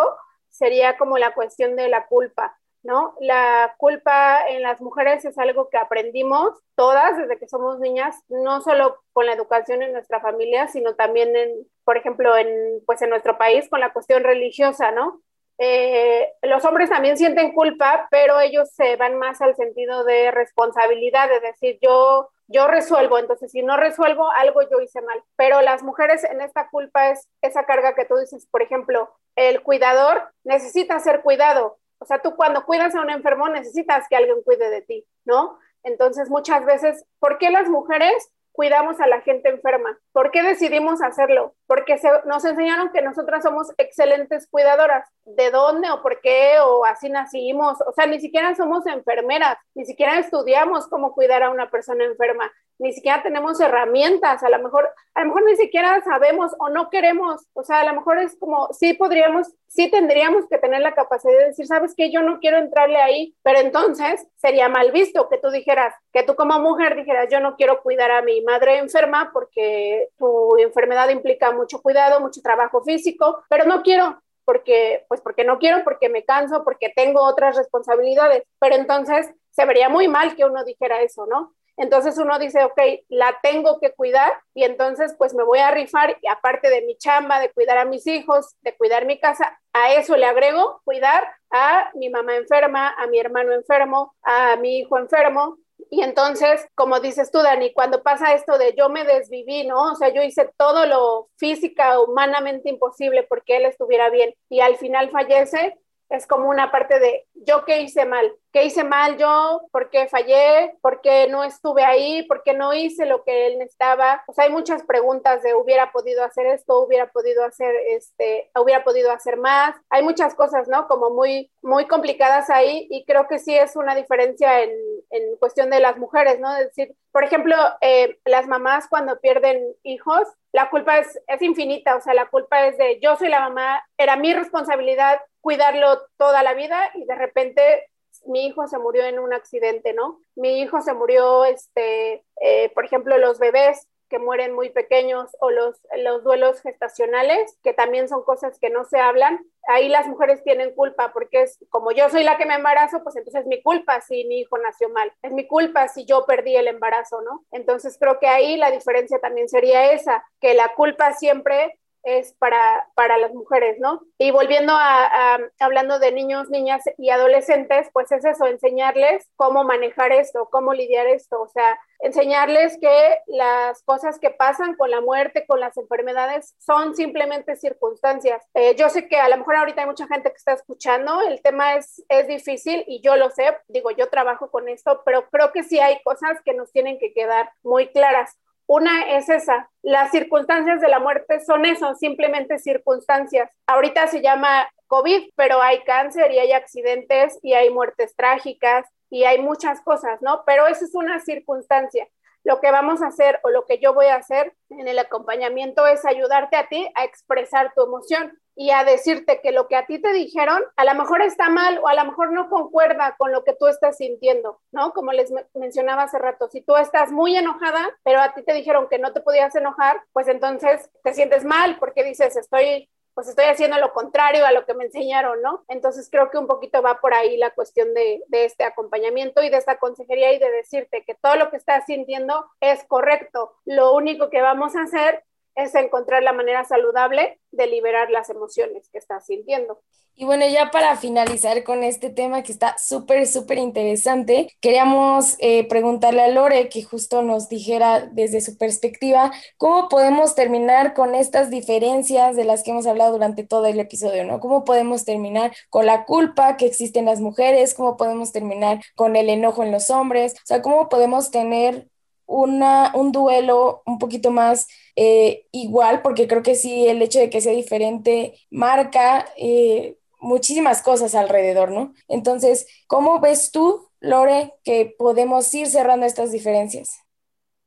sería 0.54 0.96
como 0.96 1.18
la 1.18 1.34
cuestión 1.34 1.76
de 1.76 1.88
la 1.88 2.06
culpa, 2.06 2.56
¿no? 2.82 3.14
La 3.20 3.74
culpa 3.78 4.46
en 4.48 4.62
las 4.62 4.80
mujeres 4.80 5.24
es 5.24 5.36
algo 5.38 5.68
que 5.68 5.78
aprendimos 5.78 6.50
todas 6.76 7.16
desde 7.16 7.38
que 7.38 7.48
somos 7.48 7.80
niñas, 7.80 8.14
no 8.28 8.60
solo 8.60 9.00
con 9.12 9.26
la 9.26 9.32
educación 9.32 9.82
en 9.82 9.92
nuestra 9.92 10.20
familia, 10.20 10.68
sino 10.68 10.94
también 10.94 11.34
en, 11.34 11.66
por 11.84 11.96
ejemplo, 11.96 12.36
en, 12.36 12.48
pues 12.86 13.02
en 13.02 13.10
nuestro 13.10 13.36
país 13.36 13.68
con 13.68 13.80
la 13.80 13.92
cuestión 13.92 14.22
religiosa, 14.22 14.92
¿no? 14.92 15.22
Eh, 15.58 16.32
los 16.42 16.64
hombres 16.64 16.90
también 16.90 17.16
sienten 17.16 17.52
culpa, 17.52 18.08
pero 18.10 18.40
ellos 18.40 18.70
se 18.70 18.96
van 18.96 19.18
más 19.18 19.40
al 19.40 19.54
sentido 19.56 20.04
de 20.04 20.30
responsabilidad, 20.30 21.30
es 21.32 21.42
decir, 21.42 21.78
yo, 21.80 22.30
yo 22.48 22.66
resuelvo, 22.66 23.18
entonces 23.18 23.52
si 23.52 23.62
no 23.62 23.76
resuelvo, 23.76 24.30
algo 24.32 24.62
yo 24.62 24.80
hice 24.80 25.00
mal. 25.00 25.22
Pero 25.36 25.62
las 25.62 25.82
mujeres 25.82 26.24
en 26.24 26.40
esta 26.40 26.68
culpa 26.68 27.10
es 27.10 27.28
esa 27.40 27.64
carga 27.64 27.94
que 27.94 28.04
tú 28.04 28.16
dices, 28.16 28.46
por 28.50 28.62
ejemplo, 28.62 29.10
el 29.36 29.62
cuidador 29.62 30.32
necesita 30.44 30.98
ser 31.00 31.22
cuidado. 31.22 31.78
O 31.98 32.06
sea, 32.06 32.20
tú 32.20 32.36
cuando 32.36 32.64
cuidas 32.66 32.94
a 32.94 33.00
un 33.00 33.10
enfermo 33.10 33.48
necesitas 33.48 34.06
que 34.08 34.16
alguien 34.16 34.42
cuide 34.42 34.70
de 34.70 34.82
ti, 34.82 35.06
¿no? 35.24 35.58
Entonces, 35.82 36.30
muchas 36.30 36.64
veces, 36.64 37.04
¿por 37.18 37.38
qué 37.38 37.50
las 37.50 37.68
mujeres 37.68 38.30
cuidamos 38.54 39.00
a 39.00 39.08
la 39.08 39.20
gente 39.20 39.48
enferma. 39.48 39.98
¿Por 40.12 40.30
qué 40.30 40.42
decidimos 40.42 41.02
hacerlo? 41.02 41.56
Porque 41.66 41.96
nos 42.24 42.44
enseñaron 42.44 42.92
que 42.92 43.02
nosotras 43.02 43.42
somos 43.42 43.72
excelentes 43.78 44.46
cuidadoras. 44.48 45.08
¿De 45.26 45.50
dónde 45.50 45.90
o 45.90 46.02
por 46.02 46.20
qué 46.20 46.58
o 46.60 46.84
así 46.84 47.08
nacimos? 47.08 47.78
O 47.86 47.92
sea, 47.92 48.06
ni 48.06 48.20
siquiera 48.20 48.54
somos 48.54 48.86
enfermeras, 48.86 49.56
ni 49.74 49.86
siquiera 49.86 50.18
estudiamos 50.18 50.86
cómo 50.88 51.14
cuidar 51.14 51.42
a 51.42 51.50
una 51.50 51.70
persona 51.70 52.04
enferma, 52.04 52.50
ni 52.78 52.92
siquiera 52.92 53.22
tenemos 53.22 53.60
herramientas, 53.60 54.42
a 54.42 54.48
lo 54.48 54.58
mejor, 54.58 54.90
a 55.14 55.20
lo 55.20 55.26
mejor 55.26 55.44
ni 55.44 55.56
siquiera 55.56 56.02
sabemos 56.02 56.52
o 56.58 56.68
no 56.68 56.90
queremos. 56.90 57.46
O 57.52 57.62
sea, 57.62 57.80
a 57.80 57.84
lo 57.84 57.94
mejor 57.94 58.18
es 58.18 58.36
como, 58.38 58.68
sí 58.72 58.94
podríamos, 58.94 59.52
sí 59.66 59.90
tendríamos 59.90 60.46
que 60.48 60.58
tener 60.58 60.80
la 60.80 60.94
capacidad 60.94 61.32
de 61.38 61.46
decir, 61.46 61.66
sabes 61.66 61.94
que 61.94 62.10
yo 62.10 62.22
no 62.22 62.40
quiero 62.40 62.58
entrarle 62.58 63.00
ahí, 63.00 63.34
pero 63.42 63.60
entonces 63.60 64.26
sería 64.36 64.68
mal 64.68 64.92
visto 64.92 65.28
que 65.28 65.38
tú 65.38 65.50
dijeras, 65.50 65.94
que 66.12 66.24
tú 66.24 66.34
como 66.34 66.58
mujer 66.60 66.96
dijeras, 66.96 67.28
yo 67.30 67.40
no 67.40 67.56
quiero 67.56 67.82
cuidar 67.82 68.10
a 68.10 68.22
mi 68.22 68.42
madre 68.42 68.78
enferma 68.78 69.30
porque 69.32 70.08
tu 70.18 70.56
enfermedad 70.58 71.08
implica 71.10 71.52
mucho 71.52 71.80
cuidado, 71.80 72.20
mucho 72.20 72.42
trabajo 72.42 72.82
físico, 72.82 73.44
pero 73.48 73.64
no 73.64 73.82
quiero 73.82 74.20
porque 74.44 75.04
pues 75.08 75.20
porque 75.20 75.44
no 75.44 75.58
quiero, 75.58 75.84
porque 75.84 76.08
me 76.08 76.24
canso, 76.24 76.64
porque 76.64 76.92
tengo 76.94 77.22
otras 77.22 77.56
responsabilidades, 77.56 78.44
pero 78.58 78.76
entonces 78.76 79.30
se 79.50 79.64
vería 79.64 79.88
muy 79.88 80.08
mal 80.08 80.36
que 80.36 80.44
uno 80.44 80.64
dijera 80.64 81.02
eso, 81.02 81.26
¿no? 81.26 81.54
Entonces 81.76 82.16
uno 82.18 82.38
dice, 82.38 82.62
ok, 82.64 82.80
la 83.08 83.38
tengo 83.42 83.80
que 83.80 83.92
cuidar 83.92 84.32
y 84.54 84.62
entonces 84.62 85.14
pues 85.18 85.34
me 85.34 85.42
voy 85.42 85.58
a 85.58 85.72
rifar 85.72 86.16
y 86.22 86.28
aparte 86.28 86.70
de 86.70 86.82
mi 86.82 86.96
chamba, 86.96 87.40
de 87.40 87.50
cuidar 87.50 87.78
a 87.78 87.84
mis 87.84 88.06
hijos, 88.06 88.54
de 88.60 88.76
cuidar 88.76 89.06
mi 89.06 89.18
casa, 89.18 89.58
a 89.72 89.92
eso 89.92 90.16
le 90.16 90.26
agrego 90.26 90.80
cuidar 90.84 91.26
a 91.50 91.90
mi 91.94 92.10
mamá 92.10 92.36
enferma, 92.36 92.90
a 92.90 93.06
mi 93.08 93.18
hermano 93.18 93.52
enfermo, 93.52 94.14
a 94.22 94.56
mi 94.56 94.78
hijo 94.78 94.98
enfermo, 94.98 95.58
y 95.90 96.02
entonces, 96.02 96.66
como 96.74 97.00
dices 97.00 97.30
tú, 97.30 97.38
Dani, 97.38 97.72
cuando 97.72 98.02
pasa 98.02 98.34
esto 98.34 98.58
de 98.58 98.74
yo 98.76 98.88
me 98.88 99.04
desviví, 99.04 99.66
¿no? 99.66 99.92
O 99.92 99.94
sea, 99.94 100.08
yo 100.12 100.22
hice 100.22 100.50
todo 100.56 100.86
lo 100.86 101.28
física, 101.36 102.00
humanamente 102.00 102.68
imposible 102.68 103.24
porque 103.24 103.56
él 103.58 103.64
estuviera 103.66 104.10
bien 104.10 104.34
y 104.48 104.60
al 104.60 104.76
final 104.76 105.10
fallece, 105.10 105.78
es 106.08 106.26
como 106.26 106.48
una 106.48 106.70
parte 106.70 106.98
de 106.98 107.26
yo 107.34 107.64
qué 107.64 107.82
hice 107.82 108.06
mal, 108.06 108.32
qué 108.52 108.64
hice 108.64 108.84
mal 108.84 109.16
yo, 109.16 109.62
por 109.72 109.90
qué 109.90 110.08
fallé, 110.08 110.76
por 110.80 111.00
qué 111.00 111.28
no 111.28 111.44
estuve 111.44 111.84
ahí, 111.84 112.22
por 112.24 112.42
qué 112.42 112.54
no 112.54 112.72
hice 112.72 113.06
lo 113.06 113.24
que 113.24 113.46
él 113.46 113.58
necesitaba. 113.58 114.22
O 114.26 114.32
sea, 114.32 114.44
hay 114.44 114.50
muchas 114.50 114.82
preguntas 114.84 115.42
de 115.42 115.54
hubiera 115.54 115.92
podido 115.92 116.24
hacer 116.24 116.46
esto, 116.46 116.80
hubiera 116.80 117.10
podido 117.10 117.44
hacer 117.44 117.74
este, 117.88 118.50
hubiera 118.56 118.84
podido 118.84 119.10
hacer 119.10 119.36
más. 119.36 119.76
Hay 119.90 120.02
muchas 120.02 120.34
cosas, 120.34 120.68
¿no? 120.68 120.86
Como 120.88 121.10
muy, 121.10 121.50
muy 121.62 121.86
complicadas 121.86 122.50
ahí 122.50 122.86
y 122.90 123.04
creo 123.04 123.26
que 123.26 123.38
sí 123.38 123.54
es 123.54 123.76
una 123.76 123.94
diferencia 123.94 124.62
en, 124.62 124.70
en 125.10 125.36
cuestión 125.36 125.70
de 125.70 125.80
las 125.80 125.96
mujeres, 125.96 126.40
¿no? 126.40 126.54
Es 126.56 126.66
decir, 126.66 126.94
por 127.12 127.24
ejemplo, 127.24 127.56
eh, 127.80 128.18
las 128.24 128.46
mamás 128.48 128.88
cuando 128.88 129.20
pierden 129.20 129.62
hijos, 129.82 130.26
la 130.52 130.70
culpa 130.70 130.98
es, 130.98 131.18
es 131.28 131.42
infinita, 131.42 131.96
o 131.96 132.00
sea, 132.00 132.14
la 132.14 132.26
culpa 132.26 132.66
es 132.66 132.76
de 132.76 132.98
yo 133.00 133.16
soy 133.16 133.28
la 133.28 133.40
mamá, 133.40 133.84
era 133.96 134.16
mi 134.16 134.34
responsabilidad 134.34 135.20
cuidarlo 135.44 136.00
toda 136.16 136.42
la 136.42 136.54
vida 136.54 136.90
y 136.94 137.04
de 137.04 137.14
repente 137.14 137.90
mi 138.24 138.46
hijo 138.46 138.66
se 138.66 138.78
murió 138.78 139.04
en 139.04 139.18
un 139.18 139.34
accidente, 139.34 139.92
¿no? 139.92 140.18
Mi 140.34 140.62
hijo 140.62 140.80
se 140.80 140.94
murió, 140.94 141.44
este, 141.44 142.24
eh, 142.40 142.70
por 142.74 142.86
ejemplo, 142.86 143.18
los 143.18 143.38
bebés 143.38 143.86
que 144.08 144.18
mueren 144.18 144.54
muy 144.54 144.70
pequeños 144.70 145.36
o 145.40 145.50
los, 145.50 145.76
los 145.98 146.24
duelos 146.24 146.62
gestacionales, 146.62 147.58
que 147.62 147.74
también 147.74 148.08
son 148.08 148.22
cosas 148.24 148.58
que 148.58 148.70
no 148.70 148.86
se 148.86 148.98
hablan. 148.98 149.44
Ahí 149.68 149.90
las 149.90 150.06
mujeres 150.06 150.42
tienen 150.42 150.74
culpa 150.74 151.12
porque 151.12 151.42
es 151.42 151.58
como 151.68 151.92
yo 151.92 152.08
soy 152.08 152.24
la 152.24 152.38
que 152.38 152.46
me 152.46 152.54
embarazo, 152.54 153.02
pues 153.02 153.16
entonces 153.16 153.42
es 153.42 153.46
mi 153.46 153.62
culpa 153.62 154.00
si 154.00 154.24
mi 154.24 154.40
hijo 154.40 154.56
nació 154.56 154.88
mal, 154.88 155.12
es 155.20 155.32
mi 155.32 155.46
culpa 155.46 155.88
si 155.88 156.06
yo 156.06 156.24
perdí 156.24 156.56
el 156.56 156.68
embarazo, 156.68 157.20
¿no? 157.20 157.44
Entonces 157.50 157.98
creo 158.00 158.18
que 158.18 158.28
ahí 158.28 158.56
la 158.56 158.70
diferencia 158.70 159.18
también 159.18 159.50
sería 159.50 159.92
esa, 159.92 160.24
que 160.40 160.54
la 160.54 160.74
culpa 160.74 161.12
siempre 161.12 161.78
es 162.04 162.34
para, 162.34 162.88
para 162.94 163.18
las 163.18 163.32
mujeres, 163.32 163.78
¿no? 163.80 164.02
Y 164.18 164.30
volviendo 164.30 164.74
a, 164.76 165.38
hablando 165.58 165.98
de 165.98 166.12
niños, 166.12 166.50
niñas 166.50 166.82
y 166.98 167.10
adolescentes, 167.10 167.88
pues 167.92 168.12
es 168.12 168.24
eso, 168.24 168.46
enseñarles 168.46 169.28
cómo 169.36 169.64
manejar 169.64 170.12
esto, 170.12 170.48
cómo 170.50 170.74
lidiar 170.74 171.06
esto, 171.06 171.40
o 171.40 171.48
sea, 171.48 171.78
enseñarles 172.00 172.78
que 172.78 173.18
las 173.26 173.82
cosas 173.82 174.18
que 174.18 174.30
pasan 174.30 174.74
con 174.76 174.90
la 174.90 175.00
muerte, 175.00 175.46
con 175.46 175.60
las 175.60 175.76
enfermedades, 175.76 176.54
son 176.58 176.94
simplemente 176.94 177.56
circunstancias. 177.56 178.44
Eh, 178.54 178.74
yo 178.76 178.88
sé 178.90 179.08
que 179.08 179.16
a 179.16 179.28
lo 179.28 179.38
mejor 179.38 179.56
ahorita 179.56 179.82
hay 179.82 179.86
mucha 179.86 180.06
gente 180.06 180.30
que 180.30 180.36
está 180.36 180.52
escuchando, 180.52 181.22
el 181.22 181.40
tema 181.40 181.74
es, 181.74 182.04
es 182.08 182.28
difícil 182.28 182.84
y 182.86 183.00
yo 183.00 183.16
lo 183.16 183.30
sé, 183.30 183.56
digo, 183.68 183.90
yo 183.90 184.10
trabajo 184.10 184.50
con 184.50 184.68
esto, 184.68 185.02
pero 185.04 185.28
creo 185.30 185.52
que 185.52 185.62
sí 185.62 185.80
hay 185.80 186.02
cosas 186.02 186.40
que 186.44 186.54
nos 186.54 186.70
tienen 186.72 186.98
que 186.98 187.12
quedar 187.12 187.50
muy 187.62 187.88
claras. 187.88 188.38
Una 188.66 189.16
es 189.16 189.28
esa, 189.28 189.70
las 189.82 190.10
circunstancias 190.10 190.80
de 190.80 190.88
la 190.88 190.98
muerte 190.98 191.40
son 191.40 191.66
eso, 191.66 191.94
simplemente 191.96 192.58
circunstancias. 192.58 193.50
Ahorita 193.66 194.06
se 194.06 194.22
llama 194.22 194.68
COVID, 194.86 195.30
pero 195.36 195.60
hay 195.60 195.82
cáncer 195.84 196.32
y 196.32 196.38
hay 196.38 196.52
accidentes 196.52 197.38
y 197.42 197.52
hay 197.52 197.70
muertes 197.70 198.14
trágicas 198.16 198.86
y 199.10 199.24
hay 199.24 199.40
muchas 199.40 199.80
cosas, 199.82 200.20
¿no? 200.22 200.42
Pero 200.46 200.66
eso 200.66 200.84
es 200.84 200.94
una 200.94 201.20
circunstancia. 201.20 202.08
Lo 202.44 202.60
que 202.60 202.70
vamos 202.70 203.02
a 203.02 203.06
hacer 203.06 203.40
o 203.42 203.50
lo 203.50 203.64
que 203.64 203.78
yo 203.78 203.94
voy 203.94 204.06
a 204.06 204.16
hacer 204.16 204.54
en 204.68 204.86
el 204.86 204.98
acompañamiento 204.98 205.86
es 205.86 206.04
ayudarte 206.04 206.56
a 206.56 206.68
ti 206.68 206.88
a 206.94 207.04
expresar 207.04 207.72
tu 207.74 207.82
emoción 207.82 208.38
y 208.56 208.70
a 208.70 208.84
decirte 208.84 209.40
que 209.42 209.50
lo 209.50 209.66
que 209.66 209.76
a 209.76 209.86
ti 209.86 209.98
te 209.98 210.12
dijeron 210.12 210.62
a 210.76 210.84
lo 210.84 210.94
mejor 210.94 211.22
está 211.22 211.48
mal 211.48 211.78
o 211.82 211.88
a 211.88 211.94
lo 211.94 212.04
mejor 212.04 212.32
no 212.32 212.48
concuerda 212.48 213.16
con 213.18 213.32
lo 213.32 213.44
que 213.44 213.54
tú 213.54 213.66
estás 213.66 213.96
sintiendo, 213.96 214.60
¿no? 214.70 214.92
Como 214.92 215.12
les 215.12 215.32
mencionaba 215.54 216.04
hace 216.04 216.18
rato, 216.18 216.48
si 216.48 216.60
tú 216.60 216.76
estás 216.76 217.10
muy 217.10 217.36
enojada, 217.36 217.90
pero 218.04 218.20
a 218.20 218.32
ti 218.34 218.42
te 218.42 218.52
dijeron 218.52 218.88
que 218.88 218.98
no 218.98 219.12
te 219.12 219.20
podías 219.20 219.54
enojar, 219.56 220.00
pues 220.12 220.28
entonces 220.28 220.88
te 221.02 221.14
sientes 221.14 221.44
mal 221.44 221.78
porque 221.78 222.04
dices, 222.04 222.36
estoy 222.36 222.88
pues 223.14 223.28
estoy 223.28 223.46
haciendo 223.46 223.78
lo 223.78 223.92
contrario 223.92 224.44
a 224.44 224.52
lo 224.52 224.66
que 224.66 224.74
me 224.74 224.84
enseñaron, 224.84 225.40
¿no? 225.40 225.64
Entonces 225.68 226.08
creo 226.10 226.30
que 226.30 226.38
un 226.38 226.46
poquito 226.46 226.82
va 226.82 227.00
por 227.00 227.14
ahí 227.14 227.36
la 227.36 227.50
cuestión 227.50 227.94
de, 227.94 228.22
de, 228.28 228.44
este 228.44 228.64
acompañamiento 228.64 229.42
y 229.42 229.50
de 229.50 229.56
esta 229.56 229.78
consejería 229.78 230.32
y 230.32 230.38
de 230.38 230.50
decirte 230.50 231.04
que 231.04 231.14
todo 231.14 231.36
lo 231.36 231.50
que 231.50 231.56
estás 231.56 231.86
sintiendo 231.86 232.46
es 232.60 232.84
correcto. 232.84 233.54
Lo 233.64 233.94
único 233.94 234.30
que 234.30 234.42
vamos 234.42 234.74
a 234.74 234.82
hacer 234.82 235.24
es 235.54 235.74
encontrar 235.74 236.22
la 236.22 236.32
manera 236.32 236.64
saludable 236.64 237.40
de 237.50 237.66
liberar 237.66 238.10
las 238.10 238.30
emociones 238.30 238.88
que 238.90 238.98
estás 238.98 239.26
sintiendo. 239.26 239.80
Y 240.16 240.24
bueno, 240.24 240.46
ya 240.46 240.70
para 240.70 240.96
finalizar 240.96 241.64
con 241.64 241.82
este 241.82 242.08
tema 242.08 242.44
que 242.44 242.52
está 242.52 242.76
súper, 242.78 243.26
súper 243.26 243.58
interesante, 243.58 244.54
queríamos 244.60 245.34
eh, 245.40 245.66
preguntarle 245.66 246.22
a 246.22 246.28
Lore 246.28 246.68
que 246.68 246.84
justo 246.84 247.22
nos 247.22 247.48
dijera 247.48 248.08
desde 248.12 248.40
su 248.40 248.56
perspectiva 248.56 249.32
cómo 249.56 249.88
podemos 249.88 250.36
terminar 250.36 250.94
con 250.94 251.16
estas 251.16 251.50
diferencias 251.50 252.36
de 252.36 252.44
las 252.44 252.62
que 252.62 252.70
hemos 252.70 252.86
hablado 252.86 253.12
durante 253.12 253.42
todo 253.44 253.66
el 253.66 253.80
episodio, 253.80 254.24
¿no? 254.24 254.38
¿Cómo 254.38 254.62
podemos 254.62 255.04
terminar 255.04 255.52
con 255.68 255.84
la 255.84 256.04
culpa 256.04 256.56
que 256.56 256.66
existe 256.66 257.00
en 257.00 257.06
las 257.06 257.20
mujeres? 257.20 257.74
¿Cómo 257.74 257.96
podemos 257.96 258.30
terminar 258.30 258.80
con 258.94 259.16
el 259.16 259.28
enojo 259.28 259.64
en 259.64 259.72
los 259.72 259.90
hombres? 259.90 260.34
O 260.34 260.46
sea, 260.46 260.62
¿cómo 260.62 260.88
podemos 260.88 261.32
tener 261.32 261.88
una, 262.26 262.92
un 262.94 263.12
duelo 263.12 263.82
un 263.86 263.98
poquito 263.98 264.30
más 264.30 264.68
eh, 264.96 265.46
igual, 265.52 266.02
porque 266.02 266.26
creo 266.28 266.42
que 266.42 266.54
sí, 266.54 266.88
el 266.88 267.02
hecho 267.02 267.18
de 267.18 267.30
que 267.30 267.40
sea 267.40 267.52
diferente 267.52 268.34
marca 268.50 269.26
eh, 269.36 269.98
muchísimas 270.20 270.82
cosas 270.82 271.14
alrededor, 271.14 271.70
¿no? 271.70 271.92
Entonces, 272.08 272.66
¿cómo 272.86 273.20
ves 273.20 273.50
tú, 273.50 273.88
Lore, 274.00 274.54
que 274.64 274.94
podemos 274.98 275.52
ir 275.54 275.66
cerrando 275.66 276.06
estas 276.06 276.32
diferencias? 276.32 277.00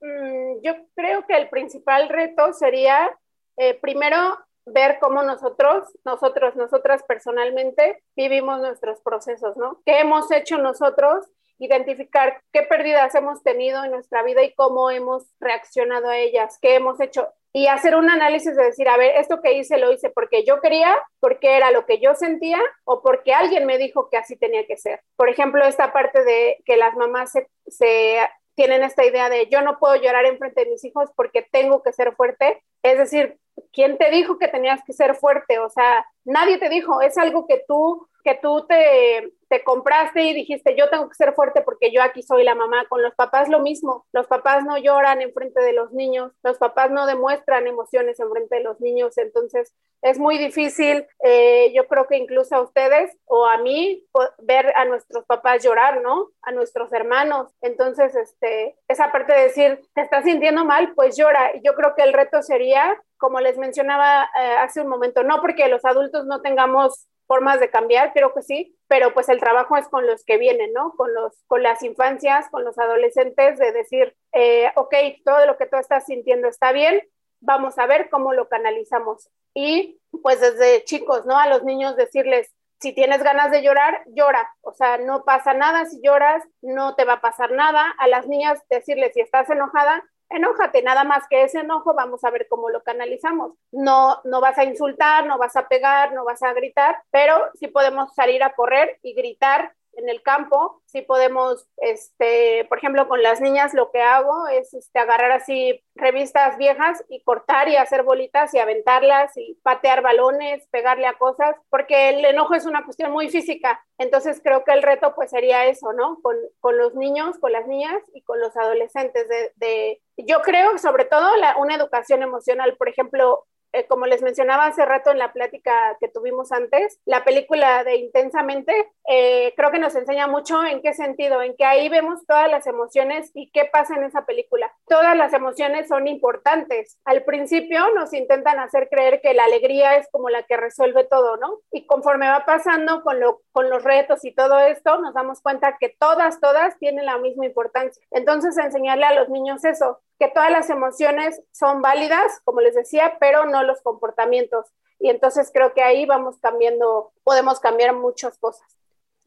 Mm, 0.02 0.62
yo 0.64 0.74
creo 0.96 1.26
que 1.28 1.38
el 1.38 1.50
principal 1.50 2.10
reto 2.10 2.54
sería, 2.54 3.10
eh, 3.58 3.76
primero, 3.76 4.38
ver 4.66 4.98
cómo 5.00 5.24
nosotros, 5.24 5.88
nosotros, 6.04 6.56
nosotras 6.56 7.04
personalmente 7.04 8.04
vivimos 8.16 8.60
nuestros 8.60 9.00
procesos, 9.02 9.56
¿no? 9.56 9.82
¿Qué 9.86 10.00
hemos 10.00 10.30
hecho 10.32 10.58
nosotros 10.58 11.26
identificar 11.60 12.42
qué 12.52 12.64
pérdidas 12.64 13.14
hemos 13.16 13.44
tenido 13.44 13.84
en 13.84 13.92
nuestra 13.92 14.24
vida 14.24 14.44
y 14.44 14.54
cómo 14.54 14.92
hemos 14.92 15.24
reaccionado 15.40 16.10
a 16.10 16.18
ellas, 16.18 16.58
qué 16.62 16.76
hemos 16.76 17.00
hecho 17.00 17.28
y 17.58 17.66
hacer 17.66 17.96
un 17.96 18.08
análisis 18.08 18.56
de 18.56 18.66
decir, 18.66 18.88
a 18.88 18.98
ver, 18.98 19.16
esto 19.16 19.42
que 19.42 19.54
hice 19.54 19.80
lo 19.80 19.92
hice 19.92 20.12
porque 20.12 20.44
yo 20.46 20.62
quería, 20.62 20.96
porque 21.20 21.58
era 21.58 21.72
lo 21.72 21.88
que 21.88 22.00
yo 22.00 22.14
sentía 22.14 22.60
o 22.84 23.02
porque 23.02 23.34
alguien 23.34 23.66
me 23.66 23.80
dijo 23.80 24.10
que 24.12 24.18
así 24.18 24.36
tenía 24.36 24.68
que 24.68 24.78
ser. 24.78 25.02
Por 25.16 25.28
ejemplo, 25.28 25.66
esta 25.66 25.92
parte 25.92 26.24
de 26.24 26.58
que 26.66 26.78
las 26.78 26.96
mamás 26.96 27.34
se, 27.66 28.20
tienen 28.54 28.84
esta 28.84 29.06
idea 29.06 29.30
de 29.30 29.48
yo 29.50 29.62
no 29.62 29.80
puedo 29.80 29.96
llorar 29.96 30.26
en 30.26 30.38
frente 30.38 30.66
de 30.66 30.70
mis 30.70 30.84
hijos 30.84 31.10
porque 31.16 31.48
tengo 31.52 31.82
que 31.82 31.94
ser 31.94 32.16
fuerte. 32.16 32.62
Es 32.84 33.00
decir, 33.00 33.40
¿quién 33.74 33.98
te 33.98 34.12
dijo 34.12 34.38
que 34.38 34.50
tenías 34.50 34.84
que 34.86 34.94
ser 34.94 35.16
fuerte? 35.16 35.58
O 35.58 35.70
sea, 35.72 36.06
nadie 36.26 36.60
te 36.60 36.70
dijo, 36.70 37.02
es 37.02 37.18
algo 37.18 37.48
que 37.48 37.64
tú 37.68 38.08
que 38.28 38.36
tú 38.42 38.66
te, 38.68 39.32
te, 39.48 39.64
compraste 39.64 40.22
y 40.22 40.34
dijiste, 40.34 40.76
yo 40.76 40.90
tengo 40.90 41.08
que 41.08 41.16
ser 41.16 41.34
fuerte 41.34 41.62
porque 41.62 41.94
yo 41.94 42.04
aquí 42.04 42.22
soy 42.22 42.44
la 42.44 42.56
mamá. 42.56 42.86
Con 42.90 43.02
los 43.02 43.16
papás 43.16 43.48
lo 43.48 43.62
mismo, 43.62 44.06
los 44.12 44.28
papás 44.28 44.66
no 44.66 44.78
lloran 44.78 45.22
en 45.22 45.32
frente 45.34 45.62
de 45.62 45.72
los 45.72 45.94
niños, 45.94 46.34
los 46.44 46.58
papás 46.58 46.92
no 46.92 47.06
demuestran 47.06 47.68
emociones 47.68 48.20
en 48.20 48.30
frente 48.30 48.58
de 48.58 48.64
los 48.64 48.82
niños, 48.82 49.18
entonces 49.18 49.74
es 50.02 50.20
muy 50.20 50.38
difícil, 50.38 51.08
eh, 51.24 51.72
yo 51.74 51.88
creo 51.88 52.08
que 52.08 52.18
incluso 52.18 52.56
a 52.56 52.62
ustedes 52.62 53.18
o 53.26 53.46
a 53.48 53.58
mí, 53.60 54.06
ver 54.40 54.74
a 54.76 54.84
nuestros 54.84 55.24
papás 55.26 55.64
llorar, 55.64 56.02
¿no? 56.02 56.30
A 56.42 56.52
nuestros 56.52 56.92
hermanos. 56.92 57.52
Entonces, 57.62 58.14
este, 58.16 58.78
esa 58.90 59.12
parte 59.12 59.34
de 59.34 59.44
decir, 59.44 59.82
te 59.96 60.02
estás 60.02 60.26
sintiendo 60.26 60.66
mal, 60.66 60.94
pues 60.96 61.16
llora. 61.18 61.54
Yo 61.64 61.74
creo 61.76 61.96
que 61.96 62.04
el 62.04 62.14
reto 62.14 62.42
sería, 62.44 63.02
como 63.18 63.40
les 63.40 63.58
mencionaba 63.58 64.30
eh, 64.40 64.56
hace 64.60 64.82
un 64.82 64.90
momento, 64.90 65.24
no 65.24 65.42
porque 65.42 65.68
los 65.70 65.84
adultos 65.86 66.26
no 66.26 66.42
tengamos 66.42 67.08
formas 67.28 67.60
de 67.60 67.70
cambiar, 67.70 68.14
creo 68.14 68.34
que 68.34 68.42
sí, 68.42 68.78
pero 68.88 69.14
pues 69.14 69.30
el 69.30 69.40
trabajo 69.40 69.78
es 69.78 69.88
con 69.90 70.08
los 70.08 70.24
que 70.24 70.38
vienen, 70.38 70.74
¿no? 70.74 70.94
Con, 70.96 71.14
los, 71.14 71.44
con 71.48 71.62
las 71.62 71.84
infancias, 71.84 72.50
con 72.50 72.64
los 72.64 72.78
adolescentes, 72.80 73.60
de 73.60 73.72
decir, 73.72 74.16
eh, 74.32 74.72
ok, 74.76 74.96
todo 75.26 75.46
lo 75.46 75.58
que 75.58 75.66
tú 75.68 75.78
estás 75.78 76.06
sintiendo 76.06 76.48
está 76.48 76.72
bien, 76.72 77.08
vamos 77.42 77.78
a 77.78 77.86
ver 77.86 78.10
cómo 78.10 78.34
lo 78.34 78.48
canalizamos. 78.48 79.30
Y 79.54 80.00
pues 80.24 80.40
desde 80.40 80.84
chicos, 80.86 81.26
¿no? 81.26 81.38
A 81.38 81.48
los 81.48 81.64
niños 81.64 81.96
decirles, 81.96 82.54
si 82.80 82.94
tienes 82.94 83.24
ganas 83.24 83.52
de 83.52 83.64
llorar, 83.64 84.04
llora. 84.08 84.50
O 84.62 84.74
sea, 84.74 84.98
no 84.98 85.24
pasa 85.24 85.54
nada 85.54 85.86
si 85.86 86.00
lloras, 86.02 86.44
no 86.62 86.96
te 86.96 87.06
va 87.06 87.14
a 87.14 87.22
pasar 87.22 87.52
nada. 87.52 87.94
A 87.98 88.08
las 88.08 88.28
niñas 88.28 88.62
decirles, 88.70 89.14
si 89.14 89.22
estás 89.22 89.50
enojada, 89.50 90.04
enójate, 90.30 90.82
nada 90.82 91.04
más 91.04 91.28
que 91.30 91.44
ese 91.44 91.60
enojo, 91.60 91.94
vamos 91.94 92.24
a 92.24 92.30
ver 92.30 92.48
cómo 92.50 92.70
lo 92.70 92.84
canalizamos. 92.84 93.54
No, 93.72 94.22
no 94.24 94.42
vas 94.42 94.58
a 94.58 94.64
insultar, 94.64 95.26
no 95.26 95.38
vas 95.38 95.56
a 95.56 95.68
pegar, 95.68 96.14
no 96.14 96.26
vas 96.26 96.44
a 96.44 96.54
gritar, 96.54 96.98
pero 97.12 97.50
sí 97.56 97.68
podemos 97.68 98.14
salir 98.14 98.44
a 98.44 98.54
correr 98.54 99.00
y 99.04 99.14
gritar 99.14 99.74
en 99.98 100.10
el 100.10 100.22
campo, 100.22 100.82
sí 100.86 101.02
podemos, 101.02 101.68
este, 101.78 102.66
por 102.70 102.78
ejemplo, 102.78 103.08
con 103.08 103.24
las 103.24 103.42
niñas 103.42 103.74
lo 103.74 103.92
que 103.92 104.02
hago 104.02 104.48
es 104.48 104.74
este, 104.74 105.00
agarrar 105.00 105.32
así 105.32 105.84
revistas 105.96 106.58
viejas 106.58 107.04
y 107.10 107.24
cortar 107.24 107.68
y 107.68 107.76
hacer 107.76 108.04
bolitas 108.04 108.54
y 108.54 108.60
aventarlas 108.60 109.36
y 109.36 109.60
patear 109.64 110.02
balones, 110.04 110.68
pegarle 110.70 111.08
a 111.08 111.18
cosas, 111.18 111.56
porque 111.70 112.10
el 112.10 112.24
enojo 112.24 112.54
es 112.54 112.66
una 112.66 112.86
cuestión 112.86 113.12
muy 113.12 113.30
física. 113.30 113.84
Entonces 113.98 114.40
creo 114.44 114.64
que 114.64 114.72
el 114.72 114.84
reto 114.84 115.16
pues 115.16 115.32
sería 115.32 115.66
eso, 115.66 115.92
¿no? 115.94 116.20
Con, 116.22 116.36
con 116.60 116.78
los 116.78 116.94
niños, 116.94 117.40
con 117.40 117.52
las 117.52 117.68
niñas 117.68 118.02
y 118.14 118.22
con 118.22 118.40
los 118.40 118.56
adolescentes 118.56 119.28
de, 119.28 119.52
de 119.56 120.02
yo 120.18 120.42
creo 120.42 120.78
sobre 120.78 121.06
todo 121.06 121.28
una 121.58 121.76
educación 121.76 122.22
emocional, 122.22 122.76
por 122.78 122.90
ejemplo, 122.90 123.46
eh, 123.74 123.86
como 123.88 124.06
les 124.06 124.22
mencionaba 124.22 124.66
hace 124.66 124.86
rato 124.86 125.12
en 125.12 125.18
la 125.18 125.34
plática 125.34 125.98
que 126.00 126.08
tuvimos 126.08 126.52
antes, 126.52 127.00
la 127.06 127.24
película 127.24 127.84
de 127.84 127.98
Intensamente 127.98 128.74
eh, 129.10 129.54
creo 129.58 129.72
que 129.72 129.80
nos 129.80 129.96
enseña 129.96 130.28
mucho 130.28 130.64
en 130.66 130.82
qué 130.82 130.94
sentido, 130.94 131.42
en 131.42 131.56
que 131.56 131.66
ahí 131.66 131.90
vemos 131.90 132.26
todas 132.26 132.50
las 132.50 132.68
emociones 132.68 133.32
y 133.34 133.52
qué 133.52 133.66
pasa 133.66 133.96
en 133.96 134.04
esa 134.04 134.26
película. 134.26 134.74
Todas 134.88 135.18
las 135.18 135.34
emociones 135.34 135.90
son 135.90 136.08
importantes. 136.08 136.98
Al 137.04 137.24
principio 137.24 137.94
nos 137.94 138.14
intentan 138.14 138.58
hacer 138.60 138.88
creer 138.90 139.20
que 139.22 139.34
la 139.34 139.44
alegría 139.44 139.98
es 139.98 140.08
como 140.12 140.30
la 140.30 140.44
que 140.44 140.56
resuelve 140.56 141.04
todo, 141.04 141.36
¿no? 141.36 141.60
Y 141.72 141.86
conforme 141.86 142.30
va 142.30 142.46
pasando 142.46 143.04
con, 143.04 143.20
lo, 143.20 143.42
con 143.52 143.70
los 143.70 143.84
retos 143.84 144.24
y 144.24 144.34
todo 144.34 144.60
esto, 144.60 144.98
nos 145.00 145.14
damos 145.14 145.42
cuenta 145.42 145.78
que 145.78 145.96
todas, 146.00 146.40
todas 146.40 146.78
tienen 146.80 147.06
la 147.06 147.18
misma 147.18 147.46
importancia. 147.46 148.02
Entonces, 148.12 148.58
enseñarle 148.58 149.06
a 149.06 149.16
los 149.16 149.28
niños 149.28 149.66
eso, 149.66 150.00
que 150.20 150.30
todas 150.30 150.52
las 150.52 150.70
emociones 150.70 151.42
son 151.52 151.82
válidas, 151.82 152.40
como 152.46 152.62
les 152.62 152.76
decía, 152.76 153.18
pero 153.20 153.46
no 153.46 153.64
los 153.64 153.82
comportamientos. 153.82 154.68
Y 155.00 155.10
entonces 155.10 155.52
creo 155.54 155.74
que 155.74 155.84
ahí 155.84 156.06
vamos 156.06 156.38
cambiando, 156.40 157.12
podemos 157.24 157.60
cambiar 157.60 157.94
muchas 157.94 158.38
cosas. 158.38 158.77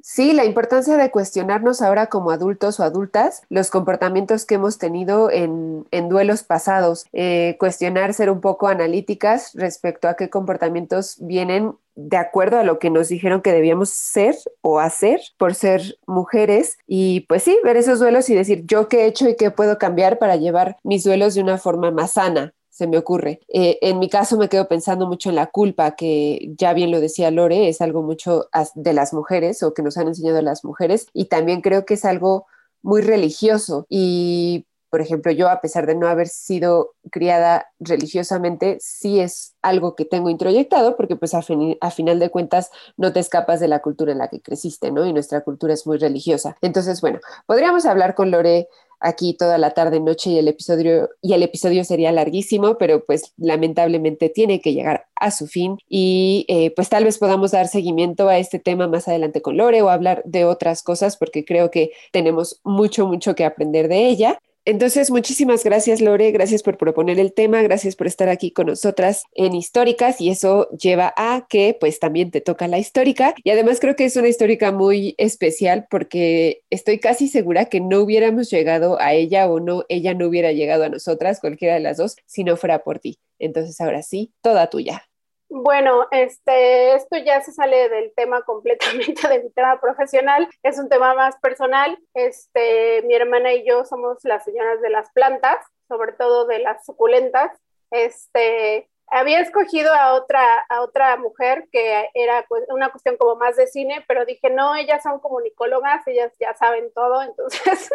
Sí, 0.03 0.33
la 0.33 0.47
importancia 0.47 0.97
de 0.97 1.11
cuestionarnos 1.11 1.83
ahora 1.83 2.07
como 2.07 2.31
adultos 2.31 2.81
o 2.81 2.85
adultas 2.85 3.43
los 3.51 3.71
comportamientos 3.71 4.47
que 4.47 4.55
hemos 4.55 4.79
tenido 4.79 5.31
en, 5.31 5.87
en 5.91 6.09
duelos 6.09 6.43
pasados, 6.43 7.05
eh, 7.13 7.57
cuestionar, 7.59 8.15
ser 8.15 8.31
un 8.31 8.41
poco 8.41 8.69
analíticas 8.69 9.53
respecto 9.55 10.09
a 10.09 10.15
qué 10.15 10.31
comportamientos 10.31 11.17
vienen 11.21 11.75
de 11.97 12.17
acuerdo 12.17 12.59
a 12.59 12.65
lo 12.65 12.79
que 12.79 12.89
nos 12.89 13.09
dijeron 13.09 13.43
que 13.43 13.53
debíamos 13.53 13.91
ser 13.91 14.35
o 14.63 14.81
hacer 14.81 15.21
por 15.37 15.55
ser 15.55 15.99
mujeres 16.07 16.79
y 16.87 17.21
pues 17.29 17.43
sí, 17.43 17.59
ver 17.63 17.77
esos 17.77 17.99
duelos 17.99 18.31
y 18.31 18.35
decir 18.35 18.65
yo 18.67 18.89
qué 18.89 19.03
he 19.03 19.07
hecho 19.07 19.29
y 19.29 19.37
qué 19.37 19.51
puedo 19.51 19.77
cambiar 19.79 20.19
para 20.19 20.37
llevar 20.37 20.79
mis 20.83 21.05
duelos 21.05 21.35
de 21.35 21.43
una 21.43 21.59
forma 21.59 21.91
más 21.91 22.13
sana, 22.13 22.55
se 22.81 22.87
me 22.87 22.97
ocurre. 22.97 23.41
Eh, 23.49 23.79
en 23.83 23.99
mi 23.99 24.09
caso 24.09 24.39
me 24.39 24.49
quedo 24.49 24.67
pensando 24.67 25.07
mucho 25.07 25.29
en 25.29 25.37
la 25.37 25.49
culpa, 25.49 25.97
que 25.97 26.51
ya 26.57 26.73
bien 26.73 26.91
lo 26.91 26.99
decía 26.99 27.31
Lore, 27.31 27.69
es 27.69 27.83
algo 27.83 28.03
mucho 28.03 28.49
de 28.75 28.95
las 28.95 29.13
mujeres 29.13 29.63
o 29.63 29.75
que 29.75 29.83
nos 29.83 29.99
han 29.99 30.09
enseñado 30.09 30.41
las 30.41 30.65
mujeres 30.65 31.07
y 31.13 31.27
también 31.27 31.61
creo 31.61 31.85
que 31.85 31.93
es 31.93 32.07
algo 32.07 32.47
muy 32.81 33.03
religioso 33.03 33.85
y 33.91 34.65
por 34.89 35.01
ejemplo, 35.01 35.31
yo 35.31 35.49
a 35.49 35.61
pesar 35.61 35.87
de 35.87 35.95
no 35.95 36.09
haber 36.09 36.27
sido 36.27 36.95
criada 37.13 37.69
religiosamente, 37.79 38.79
sí 38.81 39.21
es 39.21 39.55
algo 39.63 39.95
que 39.95 40.05
tengo 40.05 40.31
introyectado 40.31 40.97
porque 40.97 41.15
pues 41.15 41.33
a, 41.35 41.43
a, 41.81 41.91
final 41.93 42.19
de 42.19 42.31
cuentas 42.31 42.71
no 42.97 43.13
te 43.13 43.21
escapas 43.21 43.61
de 43.61 43.69
la 43.69 43.83
cultura 43.83 44.11
en 44.11 44.19
la 44.19 44.29
que 44.29 44.41
creciste, 44.41 44.91
¿no? 44.91 45.07
Y 45.07 45.13
nuestra 45.13 45.43
cultura 45.43 45.75
es 45.75 45.87
muy 45.87 45.99
religiosa. 45.99 46.57
Entonces, 46.61 47.01
bueno, 47.03 47.21
podríamos 47.47 47.87
hablar 47.87 48.17
con 48.17 48.33
Lore 48.33 48.67
aquí 49.01 49.35
toda 49.35 49.59
la 49.59 49.71
tarde, 49.71 50.01
noche 50.01 50.31
y 50.31 50.39
el 50.39 50.49
episodio 50.49 51.11
y 51.23 51.33
el 51.33 51.43
episodio 51.43 51.85
sería 51.85 52.13
larguísimo, 52.13 52.79
pero 52.79 53.05
pues 53.05 53.33
lamentablemente 53.37 54.29
tiene 54.29 54.61
que 54.61 54.73
llegar 54.73 55.07
a 55.17 55.31
su 55.31 55.47
fin 55.47 55.79
y 55.89 56.45
eh, 56.49 56.73
pues 56.75 56.89
tal 56.89 57.05
vez 57.05 57.19
podamos 57.19 57.51
dar 57.51 57.69
seguimiento 57.69 58.29
a 58.29 58.39
este 58.39 58.59
tema 58.59 58.89
más 58.89 59.09
adelante 59.09 59.43
con 59.43 59.57
Lore 59.57 59.83
o 59.83 59.91
hablar 59.91 60.23
de 60.25 60.45
otras 60.45 60.83
cosas 60.83 61.17
porque 61.17 61.45
creo 61.45 61.71
que 61.71 61.93
tenemos 62.13 62.61
mucho, 62.65 63.07
mucho 63.07 63.35
que 63.35 63.45
aprender 63.45 63.89
de 63.89 64.09
ella. 64.09 64.39
Entonces, 64.71 65.11
muchísimas 65.11 65.65
gracias, 65.65 66.01
Lore. 66.01 66.31
Gracias 66.31 66.63
por 66.63 66.79
proponer 66.79 67.19
el 67.19 67.33
tema. 67.33 67.61
Gracias 67.61 67.97
por 67.97 68.07
estar 68.07 68.29
aquí 68.29 68.53
con 68.53 68.69
nosotras 68.69 69.25
en 69.35 69.53
Históricas. 69.53 70.21
Y 70.21 70.31
eso 70.31 70.69
lleva 70.71 71.13
a 71.17 71.49
que, 71.49 71.77
pues, 71.79 71.99
también 71.99 72.31
te 72.31 72.41
toca 72.41 72.69
la 72.69 72.79
histórica. 72.79 73.35
Y 73.43 73.51
además 73.51 73.81
creo 73.81 73.97
que 73.97 74.05
es 74.05 74.15
una 74.15 74.29
histórica 74.29 74.71
muy 74.71 75.17
especial 75.19 75.89
porque 75.91 76.63
estoy 76.71 77.01
casi 77.01 77.27
segura 77.27 77.65
que 77.65 77.81
no 77.81 78.01
hubiéramos 78.01 78.49
llegado 78.49 79.01
a 79.01 79.13
ella 79.13 79.51
o 79.51 79.59
no, 79.59 79.83
ella 79.89 80.15
no 80.15 80.29
hubiera 80.29 80.53
llegado 80.53 80.85
a 80.85 80.89
nosotras, 80.89 81.41
cualquiera 81.41 81.75
de 81.75 81.81
las 81.81 81.97
dos, 81.97 82.15
si 82.27 82.45
no 82.45 82.57
fuera 82.57 82.85
por 82.85 83.01
ti. 83.01 83.19
Entonces, 83.41 83.81
ahora 83.81 84.05
sí, 84.05 84.33
toda 84.41 84.71
tuya. 84.71 85.10
Bueno, 85.53 86.07
este, 86.13 86.95
esto 86.95 87.19
ya 87.19 87.41
se 87.41 87.53
sale 87.53 87.89
del 87.89 88.13
tema 88.15 88.43
completamente 88.47 89.29
de 89.29 89.43
mi 89.43 89.51
tema 89.51 89.81
profesional, 89.81 90.49
es 90.63 90.79
un 90.79 90.89
tema 90.89 91.15
más 91.15 91.37
personal. 91.39 91.99
Este, 92.15 93.03
mi 93.03 93.15
hermana 93.15 93.53
y 93.53 93.67
yo 93.67 93.85
somos 93.85 94.19
las 94.23 94.45
señoras 94.45 94.81
de 94.81 94.91
las 94.91 95.11
plantas, 95.11 95.57
sobre 95.89 96.13
todo 96.13 96.47
de 96.47 96.61
las 96.61 96.85
suculentas. 96.87 97.51
este, 97.91 98.89
había 99.11 99.41
escogido 99.41 99.93
a 99.93 100.15
otra, 100.15 100.65
a 100.69 100.83
otra 100.83 101.17
mujer 101.17 101.67
que 101.73 102.09
era 102.15 102.47
una 102.69 102.91
cuestión 102.91 103.17
como 103.17 103.35
más 103.35 103.57
de 103.57 103.67
cine, 103.67 104.05
pero 104.07 104.25
dije, 104.25 104.51
no, 104.51 104.77
ellas 104.77 105.03
son 105.03 105.19
comunicólogas, 105.19 106.07
ellas 106.07 106.33
ya 106.39 106.55
saben 106.55 106.93
todo, 106.95 107.21
entonces 107.25 107.91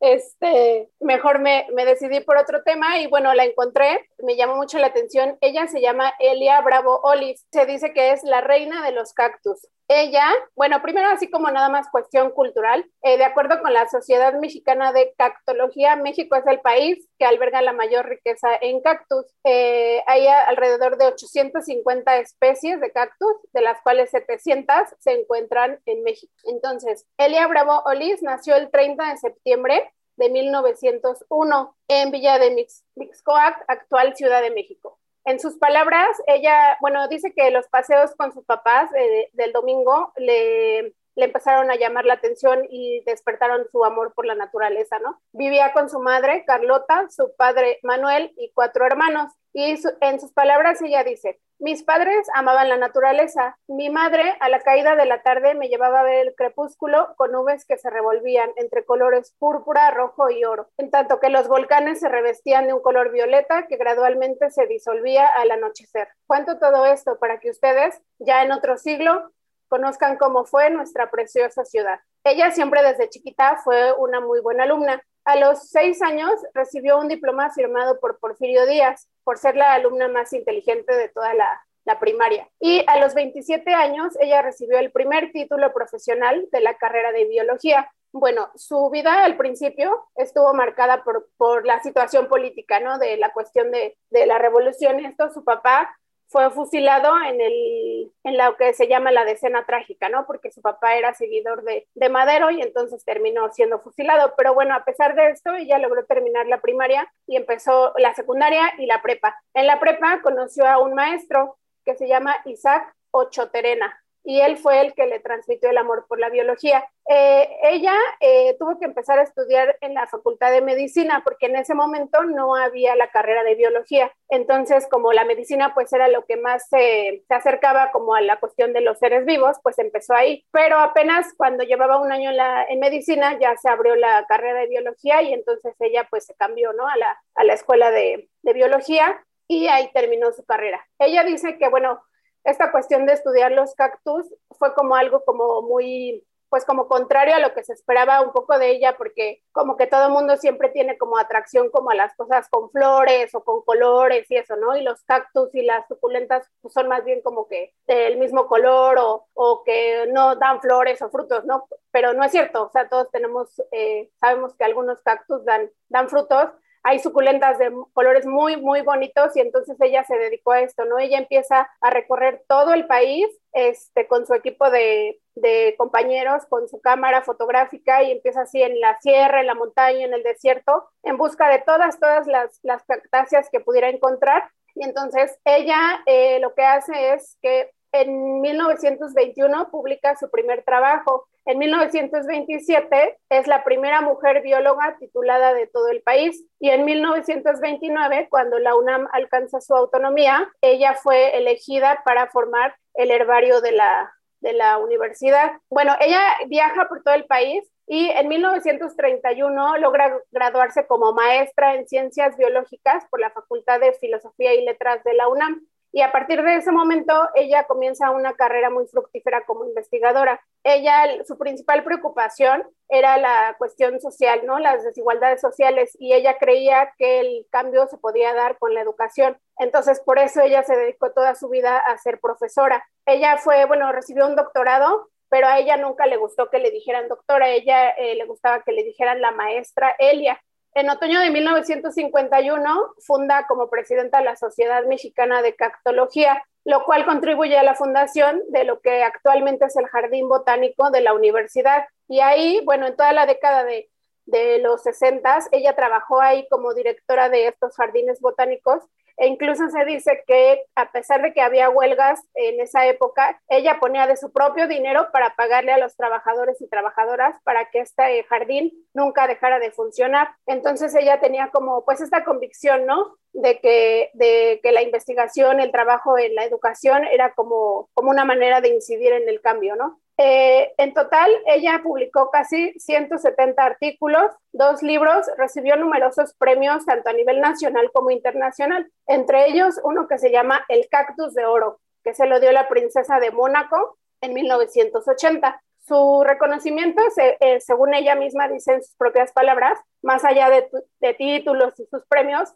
este, 0.00 0.90
mejor 1.00 1.40
me, 1.40 1.66
me, 1.74 1.84
decidí 1.84 2.20
por 2.20 2.36
otro 2.36 2.62
tema 2.62 2.98
y 2.98 3.06
bueno, 3.06 3.34
la 3.34 3.44
encontré, 3.44 4.08
me 4.18 4.36
llamó 4.36 4.56
mucho 4.56 4.78
la 4.78 4.88
atención. 4.88 5.36
Ella 5.40 5.66
se 5.66 5.80
llama 5.80 6.12
Elia 6.18 6.60
Bravo 6.60 7.00
Olis, 7.02 7.46
se 7.52 7.66
dice 7.66 7.92
que 7.92 8.12
es 8.12 8.22
la 8.22 8.40
reina 8.40 8.84
de 8.84 8.92
los 8.92 9.12
cactus. 9.12 9.66
Ella, 9.90 10.30
bueno, 10.54 10.82
primero 10.82 11.08
así 11.08 11.30
como 11.30 11.50
nada 11.50 11.70
más 11.70 11.88
cuestión 11.90 12.30
cultural, 12.32 12.84
eh, 13.00 13.16
de 13.16 13.24
acuerdo 13.24 13.62
con 13.62 13.72
la 13.72 13.88
Sociedad 13.88 14.38
Mexicana 14.38 14.92
de 14.92 15.14
Cactología, 15.16 15.96
México 15.96 16.36
es 16.36 16.46
el 16.46 16.60
país 16.60 17.08
que 17.18 17.24
alberga 17.24 17.62
la 17.62 17.72
mayor 17.72 18.06
riqueza 18.06 18.48
en 18.60 18.82
cactus. 18.82 19.24
Eh, 19.44 20.02
hay 20.06 20.26
alrededor 20.26 20.98
de 20.98 21.06
850 21.06 22.18
especies 22.18 22.82
de 22.82 22.92
cactus, 22.92 23.32
de 23.54 23.62
las 23.62 23.80
cuales 23.80 24.10
700 24.10 24.74
se 24.98 25.12
encuentran 25.12 25.80
en 25.86 26.02
México. 26.02 26.34
Entonces, 26.44 27.06
Elia 27.16 27.46
Bravo 27.46 27.82
Olis 27.86 28.22
nació 28.22 28.56
el 28.56 28.70
30 28.70 29.08
de 29.08 29.16
septiembre 29.16 29.90
de 30.16 30.28
1901 30.28 31.76
en 31.88 32.10
Villa 32.10 32.38
de 32.38 32.68
Mixcoac, 32.94 33.64
actual 33.68 34.14
Ciudad 34.16 34.42
de 34.42 34.50
México. 34.50 34.98
En 35.24 35.40
sus 35.40 35.58
palabras, 35.58 36.08
ella, 36.26 36.76
bueno, 36.80 37.06
dice 37.08 37.32
que 37.34 37.50
los 37.50 37.66
paseos 37.68 38.14
con 38.16 38.32
sus 38.32 38.44
papás 38.44 38.90
del 39.32 39.52
domingo 39.52 40.12
le, 40.16 40.94
le 41.18 41.24
empezaron 41.24 41.68
a 41.68 41.74
llamar 41.74 42.04
la 42.04 42.14
atención 42.14 42.64
y 42.70 43.02
despertaron 43.04 43.66
su 43.72 43.84
amor 43.84 44.14
por 44.14 44.24
la 44.24 44.36
naturaleza, 44.36 45.00
¿no? 45.00 45.20
Vivía 45.32 45.72
con 45.72 45.90
su 45.90 45.98
madre, 45.98 46.44
Carlota, 46.46 47.08
su 47.10 47.34
padre, 47.36 47.80
Manuel, 47.82 48.32
y 48.36 48.52
cuatro 48.54 48.86
hermanos. 48.86 49.32
Y 49.58 49.74
en 50.02 50.20
sus 50.20 50.30
palabras 50.30 50.80
ella 50.82 51.02
dice, 51.02 51.40
mis 51.58 51.82
padres 51.82 52.28
amaban 52.32 52.68
la 52.68 52.76
naturaleza. 52.76 53.58
Mi 53.66 53.90
madre, 53.90 54.36
a 54.38 54.48
la 54.48 54.60
caída 54.60 54.94
de 54.94 55.04
la 55.04 55.20
tarde, 55.22 55.56
me 55.56 55.68
llevaba 55.68 55.98
a 55.98 56.04
ver 56.04 56.28
el 56.28 56.36
crepúsculo 56.36 57.12
con 57.16 57.32
nubes 57.32 57.64
que 57.64 57.76
se 57.76 57.90
revolvían 57.90 58.52
entre 58.54 58.84
colores 58.84 59.34
púrpura, 59.40 59.90
rojo 59.90 60.30
y 60.30 60.44
oro, 60.44 60.68
en 60.78 60.92
tanto 60.92 61.18
que 61.18 61.28
los 61.28 61.48
volcanes 61.48 61.98
se 61.98 62.08
revestían 62.08 62.68
de 62.68 62.74
un 62.74 62.80
color 62.80 63.10
violeta 63.10 63.66
que 63.66 63.76
gradualmente 63.76 64.52
se 64.52 64.68
disolvía 64.68 65.26
al 65.26 65.50
anochecer. 65.50 66.06
Cuento 66.28 66.60
todo 66.60 66.86
esto 66.86 67.18
para 67.18 67.40
que 67.40 67.50
ustedes, 67.50 68.00
ya 68.20 68.44
en 68.44 68.52
otro 68.52 68.76
siglo, 68.76 69.32
conozcan 69.66 70.18
cómo 70.18 70.44
fue 70.44 70.70
nuestra 70.70 71.10
preciosa 71.10 71.64
ciudad. 71.64 71.98
Ella 72.22 72.52
siempre 72.52 72.82
desde 72.82 73.08
chiquita 73.08 73.56
fue 73.64 73.92
una 73.92 74.20
muy 74.20 74.40
buena 74.40 74.62
alumna. 74.62 75.02
A 75.24 75.36
los 75.36 75.68
seis 75.68 76.00
años 76.02 76.30
recibió 76.54 76.98
un 76.98 77.08
diploma 77.08 77.50
firmado 77.50 78.00
por 78.00 78.18
Porfirio 78.18 78.66
Díaz 78.66 79.08
por 79.24 79.38
ser 79.38 79.56
la 79.56 79.74
alumna 79.74 80.08
más 80.08 80.32
inteligente 80.32 80.96
de 80.96 81.08
toda 81.08 81.34
la, 81.34 81.64
primaria. 82.00 82.46
Y 82.60 82.84
a 82.86 83.00
los 83.00 83.14
27 83.14 83.72
años 83.72 84.14
ella 84.20 84.42
recibió 84.42 84.78
el 84.78 84.92
primer 84.92 85.32
título 85.32 85.72
profesional 85.72 86.46
de 86.52 86.60
la 86.60 86.76
carrera 86.76 87.12
de 87.12 87.24
biología. 87.24 87.90
Bueno, 88.12 88.50
su 88.56 88.90
vida 88.90 89.24
al 89.24 89.38
principio 89.38 90.06
estuvo 90.14 90.52
marcada 90.52 91.02
por, 91.02 91.30
por 91.38 91.64
la 91.64 91.82
situación 91.82 92.28
política, 92.28 92.78
¿no? 92.78 92.98
De 92.98 93.16
la 93.16 93.32
cuestión 93.32 93.70
de, 93.70 93.96
de 94.10 94.26
la 94.26 94.36
revolución. 94.36 95.02
Esto 95.02 95.30
su 95.30 95.44
papá 95.44 95.88
fue 96.28 96.50
fusilado 96.50 97.14
en, 97.24 97.40
el, 97.40 98.12
en 98.24 98.36
lo 98.36 98.56
que 98.56 98.74
se 98.74 98.86
llama 98.86 99.10
la 99.10 99.24
decena 99.24 99.64
trágica, 99.64 100.08
¿no? 100.08 100.26
Porque 100.26 100.50
su 100.50 100.60
papá 100.60 100.96
era 100.96 101.14
seguidor 101.14 101.62
de, 101.64 101.88
de, 101.94 102.08
Madero 102.08 102.50
y 102.50 102.60
entonces 102.60 103.04
terminó 103.04 103.50
siendo 103.50 103.80
fusilado. 103.80 104.34
Pero 104.36 104.54
bueno, 104.54 104.74
a 104.74 104.84
pesar 104.84 105.14
de 105.14 105.30
esto, 105.30 105.54
ella 105.54 105.78
logró 105.78 106.04
terminar 106.04 106.46
la 106.46 106.60
primaria 106.60 107.10
y 107.26 107.36
empezó 107.36 107.94
la 107.96 108.14
secundaria 108.14 108.74
y 108.78 108.86
la 108.86 109.00
prepa. 109.00 109.40
En 109.54 109.66
la 109.66 109.80
prepa 109.80 110.20
conoció 110.22 110.66
a 110.66 110.78
un 110.78 110.94
maestro 110.94 111.56
que 111.84 111.94
se 111.96 112.06
llama 112.06 112.36
Isaac 112.44 112.94
Ochoterena 113.10 113.98
y 114.28 114.42
él 114.42 114.58
fue 114.58 114.82
el 114.82 114.92
que 114.92 115.06
le 115.06 115.20
transmitió 115.20 115.70
el 115.70 115.78
amor 115.78 116.04
por 116.06 116.20
la 116.20 116.28
biología. 116.28 116.86
Eh, 117.08 117.48
ella 117.62 117.94
eh, 118.20 118.54
tuvo 118.58 118.78
que 118.78 118.84
empezar 118.84 119.18
a 119.18 119.22
estudiar 119.22 119.78
en 119.80 119.94
la 119.94 120.06
Facultad 120.06 120.52
de 120.52 120.60
Medicina 120.60 121.22
porque 121.24 121.46
en 121.46 121.56
ese 121.56 121.74
momento 121.74 122.22
no 122.24 122.54
había 122.54 122.94
la 122.94 123.10
carrera 123.10 123.42
de 123.42 123.54
biología. 123.54 124.12
Entonces, 124.28 124.86
como 124.90 125.14
la 125.14 125.24
medicina 125.24 125.72
pues 125.72 125.90
era 125.94 126.08
lo 126.08 126.26
que 126.26 126.36
más 126.36 126.68
se 126.68 127.24
acercaba 127.30 127.90
como 127.90 128.14
a 128.14 128.20
la 128.20 128.38
cuestión 128.38 128.74
de 128.74 128.82
los 128.82 128.98
seres 128.98 129.24
vivos, 129.24 129.56
pues 129.62 129.78
empezó 129.78 130.12
ahí. 130.12 130.44
Pero 130.50 130.78
apenas 130.78 131.32
cuando 131.38 131.64
llevaba 131.64 131.98
un 131.98 132.12
año 132.12 132.30
en, 132.30 132.38
en 132.68 132.80
medicina 132.80 133.38
ya 133.40 133.56
se 133.56 133.70
abrió 133.70 133.96
la 133.96 134.26
carrera 134.28 134.60
de 134.60 134.68
biología 134.68 135.22
y 135.22 135.32
entonces 135.32 135.74
ella 135.80 136.06
pues 136.10 136.26
se 136.26 136.34
cambió, 136.34 136.74
¿no? 136.74 136.86
A 136.86 136.98
la, 136.98 137.18
a 137.34 137.44
la 137.44 137.54
escuela 137.54 137.90
de, 137.90 138.28
de 138.42 138.52
biología 138.52 139.24
y 139.48 139.68
ahí 139.68 139.90
terminó 139.94 140.32
su 140.32 140.44
carrera. 140.44 140.86
Ella 140.98 141.24
dice 141.24 141.56
que, 141.56 141.70
bueno, 141.70 142.02
esta 142.50 142.72
cuestión 142.72 143.06
de 143.06 143.12
estudiar 143.12 143.52
los 143.52 143.74
cactus 143.74 144.26
fue 144.58 144.74
como 144.74 144.94
algo 144.94 145.24
como 145.24 145.62
muy, 145.62 146.24
pues 146.48 146.64
como 146.64 146.88
contrario 146.88 147.34
a 147.34 147.40
lo 147.40 147.52
que 147.52 147.62
se 147.62 147.72
esperaba 147.72 148.20
un 148.22 148.32
poco 148.32 148.58
de 148.58 148.70
ella, 148.70 148.96
porque 148.96 149.42
como 149.52 149.76
que 149.76 149.86
todo 149.86 150.10
mundo 150.10 150.36
siempre 150.36 150.70
tiene 150.70 150.96
como 150.96 151.18
atracción 151.18 151.70
como 151.70 151.90
a 151.90 151.94
las 151.94 152.14
cosas 152.16 152.48
con 152.48 152.70
flores 152.70 153.34
o 153.34 153.44
con 153.44 153.62
colores 153.62 154.30
y 154.30 154.36
eso, 154.36 154.56
¿no? 154.56 154.76
Y 154.76 154.82
los 154.82 155.02
cactus 155.04 155.54
y 155.54 155.62
las 155.62 155.86
suculentas 155.88 156.50
son 156.68 156.88
más 156.88 157.04
bien 157.04 157.20
como 157.22 157.48
que 157.48 157.74
del 157.86 158.16
mismo 158.16 158.46
color 158.46 158.98
o, 158.98 159.26
o, 159.34 159.62
que 159.64 160.06
no 160.12 160.36
dan 160.36 160.60
flores 160.60 161.02
o 161.02 161.10
frutos, 161.10 161.44
¿no? 161.44 161.68
Pero 161.90 162.14
no 162.14 162.24
es 162.24 162.32
cierto, 162.32 162.64
o 162.64 162.70
sea, 162.70 162.88
todos 162.88 163.10
tenemos, 163.10 163.62
eh, 163.72 164.10
sabemos 164.20 164.54
que 164.56 164.64
algunos 164.64 165.02
cactus 165.02 165.44
dan, 165.44 165.70
dan 165.88 166.08
frutos, 166.08 166.50
hay 166.82 166.98
suculentas 166.98 167.58
de 167.58 167.70
colores 167.92 168.26
muy, 168.26 168.56
muy 168.56 168.82
bonitos 168.82 169.36
y 169.36 169.40
entonces 169.40 169.76
ella 169.80 170.04
se 170.04 170.16
dedicó 170.16 170.52
a 170.52 170.60
esto, 170.60 170.84
¿no? 170.84 170.98
Ella 170.98 171.18
empieza 171.18 171.68
a 171.80 171.90
recorrer 171.90 172.44
todo 172.48 172.72
el 172.72 172.86
país 172.86 173.26
este, 173.52 174.06
con 174.06 174.26
su 174.26 174.34
equipo 174.34 174.70
de, 174.70 175.20
de 175.34 175.74
compañeros, 175.76 176.46
con 176.46 176.68
su 176.68 176.80
cámara 176.80 177.22
fotográfica 177.22 178.02
y 178.02 178.12
empieza 178.12 178.42
así 178.42 178.62
en 178.62 178.80
la 178.80 178.98
sierra, 179.00 179.40
en 179.40 179.46
la 179.46 179.54
montaña, 179.54 180.04
en 180.04 180.14
el 180.14 180.22
desierto, 180.22 180.88
en 181.02 181.16
busca 181.16 181.48
de 181.48 181.60
todas, 181.60 181.98
todas 181.98 182.26
las, 182.26 182.58
las 182.62 182.82
cactáceas 182.84 183.48
que 183.50 183.60
pudiera 183.60 183.88
encontrar. 183.88 184.50
Y 184.74 184.84
entonces 184.84 185.38
ella 185.44 186.00
eh, 186.06 186.38
lo 186.40 186.54
que 186.54 186.62
hace 186.62 187.14
es 187.14 187.36
que 187.42 187.70
en 187.92 188.40
1921 188.40 189.70
publica 189.70 190.16
su 190.16 190.30
primer 190.30 190.62
trabajo. 190.62 191.26
En 191.48 191.56
1927 191.56 193.18
es 193.30 193.46
la 193.46 193.64
primera 193.64 194.02
mujer 194.02 194.42
bióloga 194.42 194.98
titulada 194.98 195.54
de 195.54 195.66
todo 195.66 195.88
el 195.88 196.02
país 196.02 196.44
y 196.60 196.68
en 196.68 196.84
1929, 196.84 198.28
cuando 198.28 198.58
la 198.58 198.76
UNAM 198.76 199.08
alcanza 199.14 199.58
su 199.62 199.74
autonomía, 199.74 200.46
ella 200.60 200.92
fue 201.02 201.38
elegida 201.38 202.02
para 202.04 202.26
formar 202.26 202.76
el 202.92 203.10
herbario 203.10 203.62
de 203.62 203.72
la, 203.72 204.12
de 204.40 204.52
la 204.52 204.76
universidad. 204.76 205.52
Bueno, 205.70 205.94
ella 206.00 206.20
viaja 206.48 206.86
por 206.86 207.02
todo 207.02 207.14
el 207.14 207.24
país 207.24 207.64
y 207.86 208.10
en 208.10 208.28
1931 208.28 209.78
logra 209.78 210.20
graduarse 210.30 210.86
como 210.86 211.14
maestra 211.14 211.76
en 211.76 211.88
ciencias 211.88 212.36
biológicas 212.36 213.06
por 213.08 213.20
la 213.20 213.30
Facultad 213.30 213.80
de 213.80 213.94
Filosofía 213.94 214.52
y 214.52 214.66
Letras 214.66 215.02
de 215.02 215.14
la 215.14 215.28
UNAM. 215.28 215.66
Y 215.98 216.00
a 216.00 216.12
partir 216.12 216.40
de 216.44 216.54
ese 216.54 216.70
momento, 216.70 217.12
ella 217.34 217.64
comienza 217.64 218.12
una 218.12 218.34
carrera 218.34 218.70
muy 218.70 218.86
fructífera 218.86 219.44
como 219.44 219.64
investigadora. 219.64 220.40
Ella, 220.62 221.24
su 221.26 221.36
principal 221.36 221.82
preocupación 221.82 222.62
era 222.88 223.18
la 223.18 223.56
cuestión 223.58 224.00
social, 224.00 224.42
¿no? 224.46 224.60
Las 224.60 224.84
desigualdades 224.84 225.40
sociales 225.40 225.96
y 225.98 226.12
ella 226.12 226.38
creía 226.38 226.94
que 226.98 227.18
el 227.18 227.48
cambio 227.50 227.88
se 227.88 227.98
podía 227.98 228.32
dar 228.32 228.58
con 228.58 228.74
la 228.74 228.80
educación. 228.80 229.40
Entonces, 229.58 229.98
por 229.98 230.20
eso 230.20 230.40
ella 230.40 230.62
se 230.62 230.76
dedicó 230.76 231.10
toda 231.10 231.34
su 231.34 231.48
vida 231.48 231.78
a 231.78 231.98
ser 231.98 232.20
profesora. 232.20 232.86
Ella 233.04 233.36
fue, 233.38 233.64
bueno, 233.64 233.90
recibió 233.90 234.28
un 234.28 234.36
doctorado, 234.36 235.08
pero 235.28 235.48
a 235.48 235.58
ella 235.58 235.78
nunca 235.78 236.06
le 236.06 236.16
gustó 236.16 236.48
que 236.48 236.60
le 236.60 236.70
dijeran 236.70 237.08
doctora, 237.08 237.46
a 237.46 237.50
ella 237.50 237.90
eh, 237.90 238.14
le 238.14 238.24
gustaba 238.24 238.62
que 238.62 238.70
le 238.70 238.84
dijeran 238.84 239.20
la 239.20 239.32
maestra 239.32 239.96
Elia. 239.98 240.40
En 240.78 240.88
otoño 240.90 241.18
de 241.18 241.30
1951 241.30 242.94
funda 243.04 243.48
como 243.48 243.68
presidenta 243.68 244.22
la 244.22 244.36
Sociedad 244.36 244.84
Mexicana 244.86 245.42
de 245.42 245.56
Cactología, 245.56 246.40
lo 246.64 246.84
cual 246.84 247.04
contribuye 247.04 247.58
a 247.58 247.64
la 247.64 247.74
fundación 247.74 248.42
de 248.50 248.62
lo 248.62 248.78
que 248.78 249.02
actualmente 249.02 249.64
es 249.64 249.76
el 249.76 249.88
Jardín 249.88 250.28
Botánico 250.28 250.92
de 250.92 251.00
la 251.00 251.14
universidad. 251.14 251.84
Y 252.06 252.20
ahí, 252.20 252.62
bueno, 252.64 252.86
en 252.86 252.94
toda 252.94 253.12
la 253.12 253.26
década 253.26 253.64
de, 253.64 253.90
de 254.26 254.60
los 254.60 254.84
60, 254.84 255.48
ella 255.50 255.74
trabajó 255.74 256.20
ahí 256.20 256.46
como 256.48 256.72
directora 256.74 257.28
de 257.28 257.48
estos 257.48 257.74
jardines 257.74 258.20
botánicos 258.20 258.84
e 259.18 259.26
incluso 259.26 259.68
se 259.68 259.84
dice 259.84 260.22
que 260.26 260.62
a 260.76 260.92
pesar 260.92 261.20
de 261.22 261.32
que 261.32 261.40
había 261.40 261.68
huelgas 261.70 262.20
en 262.34 262.60
esa 262.60 262.86
época, 262.86 263.40
ella 263.48 263.78
ponía 263.80 264.06
de 264.06 264.16
su 264.16 264.32
propio 264.32 264.68
dinero 264.68 265.08
para 265.12 265.34
pagarle 265.34 265.72
a 265.72 265.78
los 265.78 265.96
trabajadores 265.96 266.60
y 266.60 266.68
trabajadoras 266.68 267.34
para 267.42 267.68
que 267.70 267.80
este 267.80 268.22
jardín 268.24 268.72
nunca 268.94 269.26
dejara 269.26 269.58
de 269.58 269.72
funcionar. 269.72 270.28
Entonces 270.46 270.94
ella 270.94 271.18
tenía 271.18 271.50
como 271.50 271.84
pues 271.84 272.00
esta 272.00 272.24
convicción, 272.24 272.86
¿no? 272.86 273.16
De 273.32 273.58
que, 273.58 274.10
de 274.14 274.60
que 274.62 274.72
la 274.72 274.82
investigación, 274.82 275.60
el 275.60 275.72
trabajo 275.72 276.16
en 276.16 276.34
la 276.36 276.44
educación 276.44 277.04
era 277.04 277.34
como, 277.34 277.90
como 277.94 278.10
una 278.10 278.24
manera 278.24 278.60
de 278.60 278.68
incidir 278.68 279.12
en 279.12 279.28
el 279.28 279.40
cambio, 279.40 279.74
¿no? 279.74 280.00
Eh, 280.20 280.74
en 280.78 280.94
total, 280.94 281.30
ella 281.46 281.80
publicó 281.80 282.28
casi 282.32 282.72
170 282.80 283.64
artículos, 283.64 284.32
dos 284.52 284.82
libros, 284.82 285.26
recibió 285.36 285.76
numerosos 285.76 286.34
premios 286.34 286.84
tanto 286.84 287.08
a 287.08 287.12
nivel 287.12 287.40
nacional 287.40 287.92
como 287.92 288.10
internacional, 288.10 288.90
entre 289.06 289.48
ellos 289.48 289.80
uno 289.84 290.08
que 290.08 290.18
se 290.18 290.32
llama 290.32 290.64
El 290.68 290.88
Cactus 290.90 291.34
de 291.34 291.46
Oro, 291.46 291.80
que 292.02 292.14
se 292.14 292.26
lo 292.26 292.40
dio 292.40 292.50
la 292.50 292.68
princesa 292.68 293.20
de 293.20 293.30
Mónaco 293.30 293.96
en 294.20 294.34
1980. 294.34 295.62
Su 295.86 296.24
reconocimiento, 296.26 297.00
eh, 297.16 297.60
según 297.60 297.94
ella 297.94 298.16
misma 298.16 298.48
dice 298.48 298.72
en 298.72 298.82
sus 298.82 298.96
propias 298.96 299.32
palabras, 299.32 299.78
más 300.02 300.24
allá 300.24 300.50
de 300.50 301.14
títulos 301.14 301.78
y 301.78 301.86
sus 301.86 302.04
premios, 302.06 302.52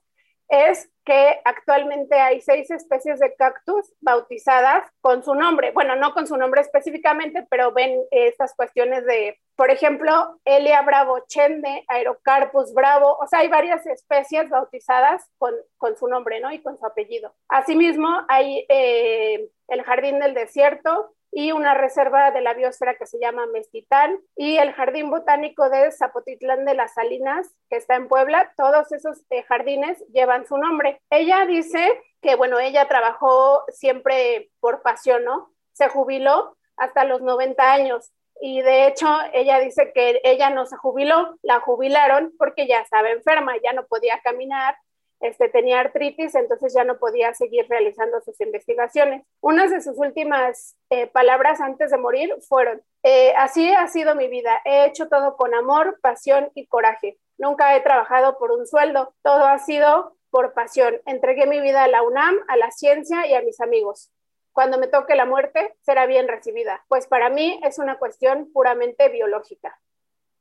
es 0.52 0.90
que 1.06 1.40
actualmente 1.46 2.14
hay 2.20 2.42
seis 2.42 2.70
especies 2.70 3.18
de 3.18 3.34
cactus 3.34 3.90
bautizadas 4.00 4.86
con 5.00 5.24
su 5.24 5.34
nombre. 5.34 5.72
Bueno, 5.72 5.96
no 5.96 6.12
con 6.12 6.26
su 6.26 6.36
nombre 6.36 6.60
específicamente, 6.60 7.46
pero 7.48 7.72
ven 7.72 7.98
estas 8.10 8.54
cuestiones 8.54 9.06
de, 9.06 9.40
por 9.56 9.70
ejemplo, 9.70 10.38
Elia 10.44 10.82
bravo 10.82 11.24
chende, 11.26 11.84
Aerocarpus 11.88 12.74
bravo, 12.74 13.16
o 13.18 13.26
sea, 13.26 13.40
hay 13.40 13.48
varias 13.48 13.86
especies 13.86 14.50
bautizadas 14.50 15.24
con, 15.38 15.54
con 15.78 15.96
su 15.96 16.06
nombre, 16.06 16.38
¿no? 16.38 16.52
Y 16.52 16.60
con 16.60 16.78
su 16.78 16.84
apellido. 16.84 17.34
Asimismo, 17.48 18.08
hay 18.28 18.66
eh, 18.68 19.48
el 19.68 19.82
Jardín 19.84 20.18
del 20.18 20.34
Desierto, 20.34 21.14
y 21.32 21.50
una 21.52 21.72
reserva 21.72 22.30
de 22.30 22.42
la 22.42 22.52
biosfera 22.52 22.94
que 22.94 23.06
se 23.06 23.18
llama 23.18 23.46
Mestitán 23.46 24.18
y 24.36 24.58
el 24.58 24.72
Jardín 24.74 25.10
Botánico 25.10 25.70
de 25.70 25.90
Zapotitlán 25.90 26.66
de 26.66 26.74
las 26.74 26.92
Salinas, 26.92 27.50
que 27.70 27.76
está 27.76 27.96
en 27.96 28.06
Puebla. 28.06 28.52
Todos 28.56 28.92
esos 28.92 29.22
eh, 29.30 29.42
jardines 29.44 29.98
llevan 30.12 30.46
su 30.46 30.58
nombre. 30.58 31.00
Ella 31.10 31.46
dice 31.46 32.02
que, 32.20 32.36
bueno, 32.36 32.58
ella 32.60 32.86
trabajó 32.86 33.64
siempre 33.68 34.50
por 34.60 34.82
pasión, 34.82 35.24
¿no? 35.24 35.50
Se 35.72 35.88
jubiló 35.88 36.58
hasta 36.76 37.04
los 37.04 37.22
90 37.22 37.72
años. 37.72 38.12
Y 38.38 38.60
de 38.60 38.86
hecho, 38.86 39.08
ella 39.32 39.58
dice 39.58 39.90
que 39.94 40.20
ella 40.24 40.50
no 40.50 40.66
se 40.66 40.76
jubiló, 40.76 41.38
la 41.42 41.60
jubilaron 41.60 42.32
porque 42.38 42.66
ya 42.66 42.80
estaba 42.80 43.08
enferma, 43.10 43.54
ya 43.64 43.72
no 43.72 43.86
podía 43.86 44.20
caminar, 44.20 44.76
este, 45.22 45.48
tenía 45.48 45.80
artritis, 45.80 46.34
entonces 46.34 46.74
ya 46.74 46.84
no 46.84 46.98
podía 46.98 47.32
seguir 47.32 47.66
realizando 47.68 48.20
sus 48.20 48.40
investigaciones. 48.40 49.24
Unas 49.40 49.70
de 49.70 49.80
sus 49.80 49.96
últimas 49.96 50.76
eh, 50.90 51.06
palabras 51.06 51.60
antes 51.60 51.92
de 51.92 51.96
morir 51.96 52.34
fueron, 52.48 52.82
eh, 53.04 53.32
así 53.36 53.72
ha 53.72 53.86
sido 53.86 54.14
mi 54.14 54.28
vida, 54.28 54.60
he 54.64 54.84
hecho 54.84 55.08
todo 55.08 55.36
con 55.36 55.54
amor, 55.54 55.98
pasión 56.02 56.50
y 56.54 56.66
coraje. 56.66 57.18
Nunca 57.38 57.76
he 57.76 57.80
trabajado 57.80 58.36
por 58.36 58.50
un 58.50 58.66
sueldo, 58.66 59.14
todo 59.22 59.46
ha 59.46 59.58
sido 59.58 60.16
por 60.30 60.54
pasión. 60.54 61.00
Entregué 61.06 61.46
mi 61.46 61.60
vida 61.60 61.84
a 61.84 61.88
la 61.88 62.02
UNAM, 62.02 62.34
a 62.48 62.56
la 62.56 62.70
ciencia 62.70 63.26
y 63.26 63.34
a 63.34 63.42
mis 63.42 63.60
amigos. 63.60 64.10
Cuando 64.52 64.76
me 64.76 64.88
toque 64.88 65.14
la 65.14 65.24
muerte, 65.24 65.74
será 65.82 66.06
bien 66.06 66.26
recibida, 66.26 66.84
pues 66.88 67.06
para 67.06 67.30
mí 67.30 67.60
es 67.62 67.78
una 67.78 67.96
cuestión 67.98 68.52
puramente 68.52 69.08
biológica. 69.08 69.78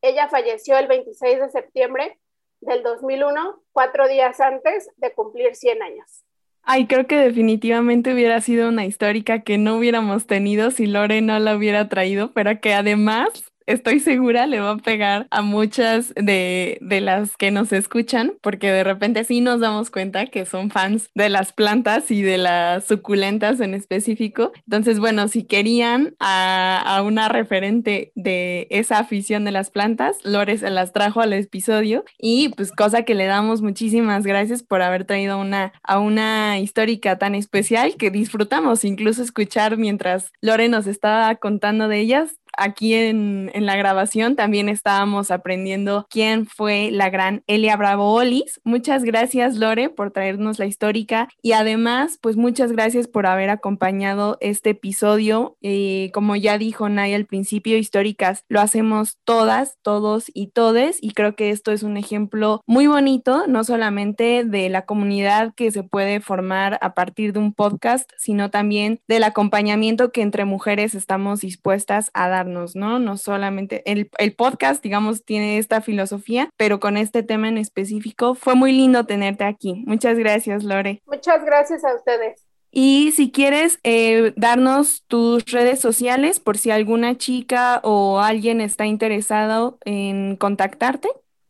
Ella 0.02 0.28
falleció 0.28 0.78
el 0.78 0.88
26 0.88 1.40
de 1.40 1.50
septiembre 1.50 2.20
del 2.62 2.84
2001, 2.84 3.62
cuatro 3.72 4.08
días 4.08 4.40
antes 4.40 4.90
de 4.98 5.14
cumplir 5.14 5.56
100 5.56 5.82
años. 5.82 6.24
Ay, 6.64 6.86
creo 6.86 7.08
que 7.08 7.18
definitivamente 7.18 8.14
hubiera 8.14 8.40
sido 8.40 8.70
una 8.70 8.86
histórica 8.86 9.42
que 9.42 9.58
no 9.58 9.78
hubiéramos 9.78 10.28
tenido 10.28 10.70
si 10.72 10.86
Lore 10.86 11.22
no 11.22 11.40
la 11.40 11.56
hubiera 11.56 11.90
traído, 11.90 12.34
pero 12.34 12.62
que 12.62 12.74
además 12.74 13.51
estoy 13.66 14.00
segura 14.00 14.48
le 14.48 14.60
va 14.60 14.72
a 14.72 14.78
pegar 14.78 15.28
a 15.32 15.42
muchas 15.42 16.14
de, 16.16 16.78
las 16.82 17.36
que 17.38 17.52
nos 17.52 17.74
escuchan, 17.74 18.34
porque 18.42 18.72
de 18.72 18.84
repente 18.84 19.24
sí 19.24 19.42
nos 19.42 19.60
damos 19.60 19.90
cuenta 19.90 20.28
que 20.28 20.46
son 20.46 20.70
fans 20.70 21.10
de 21.16 21.30
las 21.30 21.54
plantas 21.54 22.12
y 22.12 22.22
de 22.22 22.38
las 22.38 22.86
suculentas 22.86 23.60
en 23.60 23.74
específico. 23.74 24.52
Entonces, 24.68 25.00
bueno, 25.00 25.28
si 25.28 25.44
querían 25.44 26.16
a, 26.20 27.02
una 27.06 27.30
referente 27.30 28.12
de 28.16 28.68
esa 28.70 29.00
afición 29.00 29.44
de 29.44 29.52
las 29.52 29.72
plantas, 29.72 30.18
Lore 30.24 30.58
se 30.58 30.70
las 30.70 30.94
trajo 30.94 31.22
al 31.22 31.34
episodio 31.34 32.04
y 32.20 32.50
pues 32.50 32.72
cosa 32.72 33.04
que 33.04 33.16
le 33.16 33.26
damos 33.26 33.62
muchísimas 33.62 34.26
gracias 34.26 34.62
por 34.62 34.82
haber 34.82 35.06
traído 35.06 35.40
una, 35.40 35.74
a 35.84 36.00
una 36.00 36.60
histórica 36.60 37.18
tan 37.18 37.34
especial 37.34 37.96
que 37.96 38.12
disfrutamos 38.12 38.84
incluso 38.84 39.24
escuchar 39.24 39.78
mientras 39.78 40.32
Lore 40.42 40.70
nos 40.70 40.86
estaba 40.88 41.34
contando 41.36 41.88
de 41.88 42.00
ellas 42.00 42.40
aquí 42.58 42.94
en, 42.94 43.52
la 43.54 43.76
grabación 43.76 44.36
también 44.36 44.70
estábamos 44.70 45.32
aprendiendo 45.32 46.08
quién 46.10 46.46
fue 46.46 46.90
la 46.92 47.10
gran 47.10 47.44
Elia 47.48 47.76
Bravo 47.78 48.14
Olis. 48.14 48.60
Muchas 48.64 49.04
gracias, 49.04 49.56
Lore, 49.56 49.90
por 49.90 50.12
traernos 50.12 50.60
la 50.60 50.66
histórica 50.66 51.30
y 51.42 51.52
además, 51.52 52.18
pues 52.22 52.38
muchas 52.38 52.72
gracias 52.72 53.08
por 53.08 53.26
haber 53.26 53.50
acompañado 53.50 54.38
este 54.42 54.72
episodio. 54.72 55.58
Eh, 55.62 56.10
como 56.14 56.36
ya 56.36 56.58
dijo 56.58 56.90
Nay 56.90 57.14
al 57.14 57.26
principio, 57.26 57.78
históricas 57.78 58.46
lo 58.50 58.62
hacemos 58.62 59.18
todas, 59.24 59.78
todos 59.82 60.26
y 60.34 60.48
todes 60.48 60.98
y 61.02 61.12
creo 61.12 61.36
que 61.36 61.52
esto 61.52 61.72
es 61.72 61.84
un 61.84 61.98
ejemplo 61.98 62.62
muy 62.66 62.88
bonito, 62.88 63.46
no 63.48 63.64
solamente 63.64 64.44
de 64.44 64.70
la 64.70 64.86
comunidad 64.86 65.54
que 65.56 65.72
se 65.72 65.84
puede 65.84 66.20
formar 66.20 66.80
a 66.82 66.94
partir 66.94 67.34
de 67.34 67.40
un 67.40 67.54
podcast, 67.54 68.12
sino 68.18 68.50
también 68.50 69.02
del 69.08 69.24
acompañamiento 69.24 70.12
que 70.12 70.22
entre 70.22 70.46
mujeres 70.46 70.96
estamos 70.96 71.42
dispuestas 71.42 72.12
a 72.14 72.28
dar 72.30 72.41
¿no? 72.48 73.00
No 73.00 73.18
solamente 73.18 73.84
el, 73.92 74.10
el 74.18 74.34
podcast, 74.34 74.84
digamos, 74.84 75.24
tiene 75.24 75.58
esta 75.58 75.82
filosofía, 75.82 76.50
pero 76.58 76.80
con 76.80 76.98
este 76.98 77.24
tema 77.24 77.50
en 77.50 77.58
específico 77.58 78.36
fue 78.36 78.56
muy 78.56 78.72
lindo 78.72 79.06
tenerte 79.06 79.44
aquí. 79.44 79.84
Muchas 79.86 80.18
gracias, 80.18 80.64
Lore. 80.64 81.02
Muchas 81.06 81.44
gracias 81.46 81.84
a 81.84 81.96
ustedes. 81.96 82.46
Y 82.72 83.12
si 83.12 83.32
quieres 83.32 83.80
eh, 83.84 84.34
darnos 84.38 85.04
tus 85.08 85.44
redes 85.46 85.80
sociales 85.80 86.40
por 86.40 86.58
si 86.58 86.72
alguna 86.72 87.18
chica 87.18 87.82
o 87.84 88.22
alguien 88.22 88.62
está 88.62 88.86
interesado 88.86 89.78
en 89.84 90.38
contactarte. 90.38 91.10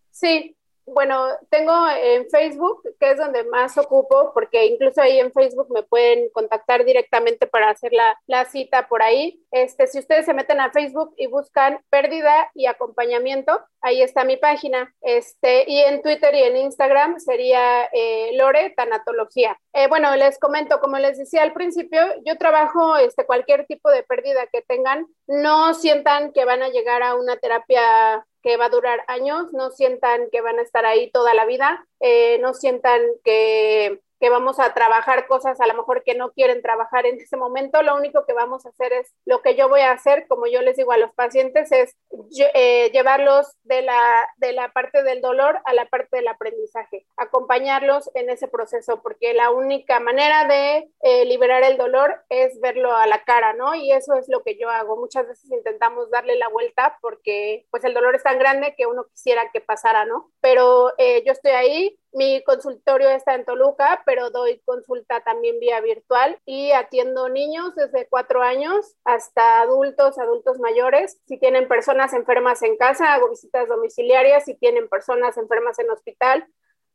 Sí, 0.09 0.55
bueno, 0.93 1.27
tengo 1.49 1.73
en 1.89 2.29
Facebook, 2.29 2.83
que 2.99 3.11
es 3.11 3.17
donde 3.17 3.43
más 3.45 3.77
ocupo, 3.77 4.31
porque 4.33 4.65
incluso 4.65 5.01
ahí 5.01 5.19
en 5.19 5.31
Facebook 5.31 5.67
me 5.71 5.83
pueden 5.83 6.29
contactar 6.31 6.85
directamente 6.85 7.47
para 7.47 7.69
hacer 7.69 7.91
la, 7.93 8.45
cita 8.45 8.87
por 8.87 9.01
ahí. 9.01 9.43
Este, 9.51 9.87
si 9.87 9.99
ustedes 9.99 10.25
se 10.25 10.33
meten 10.33 10.59
a 10.59 10.71
Facebook 10.71 11.13
y 11.15 11.27
buscan 11.27 11.79
pérdida 11.89 12.49
y 12.55 12.65
acompañamiento, 12.65 13.61
ahí 13.81 14.01
está 14.01 14.23
mi 14.23 14.37
página. 14.37 14.93
Este, 15.01 15.63
y 15.67 15.79
en 15.79 16.01
Twitter 16.01 16.33
y 16.33 16.43
en 16.43 16.57
Instagram 16.57 17.19
sería 17.19 17.85
eh, 17.93 18.31
Lore 18.33 18.73
Tanatología. 18.75 19.59
Eh, 19.73 19.87
bueno, 19.87 20.15
les 20.15 20.39
comento, 20.39 20.79
como 20.79 20.97
les 20.97 21.17
decía 21.17 21.43
al 21.43 21.53
principio, 21.53 22.01
yo 22.25 22.37
trabajo 22.37 22.97
este, 22.97 23.25
cualquier 23.25 23.65
tipo 23.67 23.89
de 23.89 24.03
pérdida 24.03 24.47
que 24.51 24.61
tengan. 24.61 25.05
No 25.27 25.73
sientan 25.73 26.31
que 26.33 26.45
van 26.45 26.63
a 26.63 26.69
llegar 26.69 27.03
a 27.03 27.15
una 27.15 27.37
terapia 27.37 28.25
que 28.41 28.57
va 28.57 28.65
a 28.65 28.69
durar 28.69 29.03
años, 29.07 29.51
no 29.53 29.71
sientan 29.71 30.29
que 30.31 30.41
van 30.41 30.59
a 30.59 30.63
estar 30.63 30.85
ahí 30.85 31.11
toda 31.11 31.33
la 31.33 31.45
vida, 31.45 31.87
eh, 31.99 32.39
no 32.39 32.53
sientan 32.53 33.01
que 33.23 34.01
que 34.21 34.29
vamos 34.29 34.59
a 34.59 34.73
trabajar 34.75 35.25
cosas 35.27 35.59
a 35.59 35.65
lo 35.65 35.73
mejor 35.73 36.03
que 36.03 36.13
no 36.13 36.31
quieren 36.31 36.61
trabajar 36.61 37.07
en 37.07 37.19
ese 37.19 37.37
momento, 37.37 37.81
lo 37.81 37.95
único 37.95 38.23
que 38.25 38.33
vamos 38.33 38.65
a 38.65 38.69
hacer 38.69 38.93
es 38.93 39.15
lo 39.25 39.41
que 39.41 39.55
yo 39.55 39.67
voy 39.67 39.81
a 39.81 39.91
hacer, 39.91 40.27
como 40.27 40.45
yo 40.45 40.61
les 40.61 40.77
digo 40.77 40.91
a 40.91 40.97
los 40.97 41.11
pacientes, 41.13 41.71
es 41.71 41.97
eh, 42.53 42.91
llevarlos 42.91 43.57
de 43.63 43.81
la, 43.81 44.27
de 44.37 44.53
la 44.53 44.71
parte 44.71 45.01
del 45.01 45.21
dolor 45.21 45.59
a 45.65 45.73
la 45.73 45.87
parte 45.87 46.17
del 46.17 46.27
aprendizaje, 46.27 47.07
acompañarlos 47.17 48.11
en 48.13 48.29
ese 48.29 48.47
proceso, 48.47 49.01
porque 49.01 49.33
la 49.33 49.49
única 49.49 49.99
manera 49.99 50.47
de 50.47 50.91
eh, 51.01 51.25
liberar 51.25 51.63
el 51.63 51.77
dolor 51.77 52.23
es 52.29 52.59
verlo 52.61 52.95
a 52.95 53.07
la 53.07 53.23
cara, 53.23 53.53
¿no? 53.53 53.73
Y 53.73 53.91
eso 53.91 54.13
es 54.13 54.29
lo 54.29 54.43
que 54.43 54.55
yo 54.55 54.69
hago. 54.69 54.97
Muchas 54.97 55.27
veces 55.27 55.49
intentamos 55.49 56.11
darle 56.11 56.35
la 56.35 56.47
vuelta 56.47 56.99
porque 57.01 57.65
pues 57.71 57.83
el 57.85 57.95
dolor 57.95 58.15
es 58.15 58.23
tan 58.23 58.37
grande 58.37 58.75
que 58.77 58.85
uno 58.85 59.05
quisiera 59.05 59.49
que 59.51 59.61
pasara, 59.61 60.05
¿no? 60.05 60.31
Pero 60.41 60.93
eh, 60.99 61.23
yo 61.25 61.31
estoy 61.31 61.51
ahí 61.51 61.97
mi 62.13 62.43
consultorio 62.43 63.09
está 63.09 63.35
en 63.35 63.45
Toluca, 63.45 64.03
pero 64.05 64.29
doy 64.31 64.59
consulta 64.65 65.21
también 65.21 65.59
vía 65.59 65.79
virtual 65.79 66.37
y 66.45 66.71
atiendo 66.71 67.29
niños 67.29 67.73
desde 67.75 68.07
cuatro 68.09 68.41
años 68.41 68.95
hasta 69.05 69.61
adultos, 69.61 70.17
adultos 70.17 70.59
mayores. 70.59 71.21
Si 71.25 71.37
tienen 71.37 71.67
personas 71.67 72.13
enfermas 72.13 72.61
en 72.63 72.75
casa, 72.75 73.13
hago 73.13 73.29
visitas 73.29 73.67
domiciliarias. 73.69 74.43
Si 74.43 74.55
tienen 74.55 74.89
personas 74.89 75.37
enfermas 75.37 75.79
en 75.79 75.89
hospital, 75.89 76.45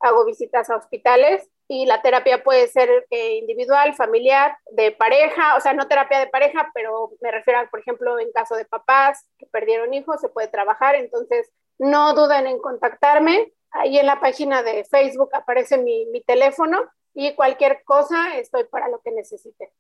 hago 0.01 0.27
visitas 0.27 0.69
a 0.69 0.77
hospitales. 0.77 1.49
Y 1.69 1.87
la 1.87 2.03
terapia 2.03 2.45
puede 2.45 2.69
ser 2.69 3.07
eh, 3.11 3.37
individual, 3.37 3.95
familiar, 3.95 4.57
de 4.71 4.93
pareja, 4.93 5.57
o 5.57 5.61
sea, 5.61 5.73
no 5.73 5.89
terapia 5.89 6.21
de 6.21 6.29
pareja, 6.29 6.71
pero 6.75 7.11
me 7.21 7.33
refiero 7.33 7.59
por 7.71 7.81
ejemplo, 7.81 8.21
en 8.21 8.31
caso 8.33 8.55
de 8.55 8.67
papás 8.67 9.27
que 9.37 9.47
perdieron 9.47 9.93
hijos, 9.93 10.21
se 10.21 10.29
puede 10.29 10.49
trabajar. 10.49 10.95
Entonces, 10.95 11.51
no 11.79 12.15
duden 12.15 12.47
en 12.47 12.61
contactarme 12.61 13.53
Ahí 13.79 13.99
en 13.99 14.07
la 14.07 14.21
página 14.21 14.63
de 14.63 14.85
Facebook 14.85 15.31
aparece 15.35 15.79
mi, 15.79 16.23
teléfono 16.27 16.79
y 17.15 17.35
cualquier 17.35 17.83
cosa 17.85 18.37
estoy 18.39 18.65
para 18.65 18.89
lo 18.89 19.01
que 19.01 19.13
necesite. 19.13 19.73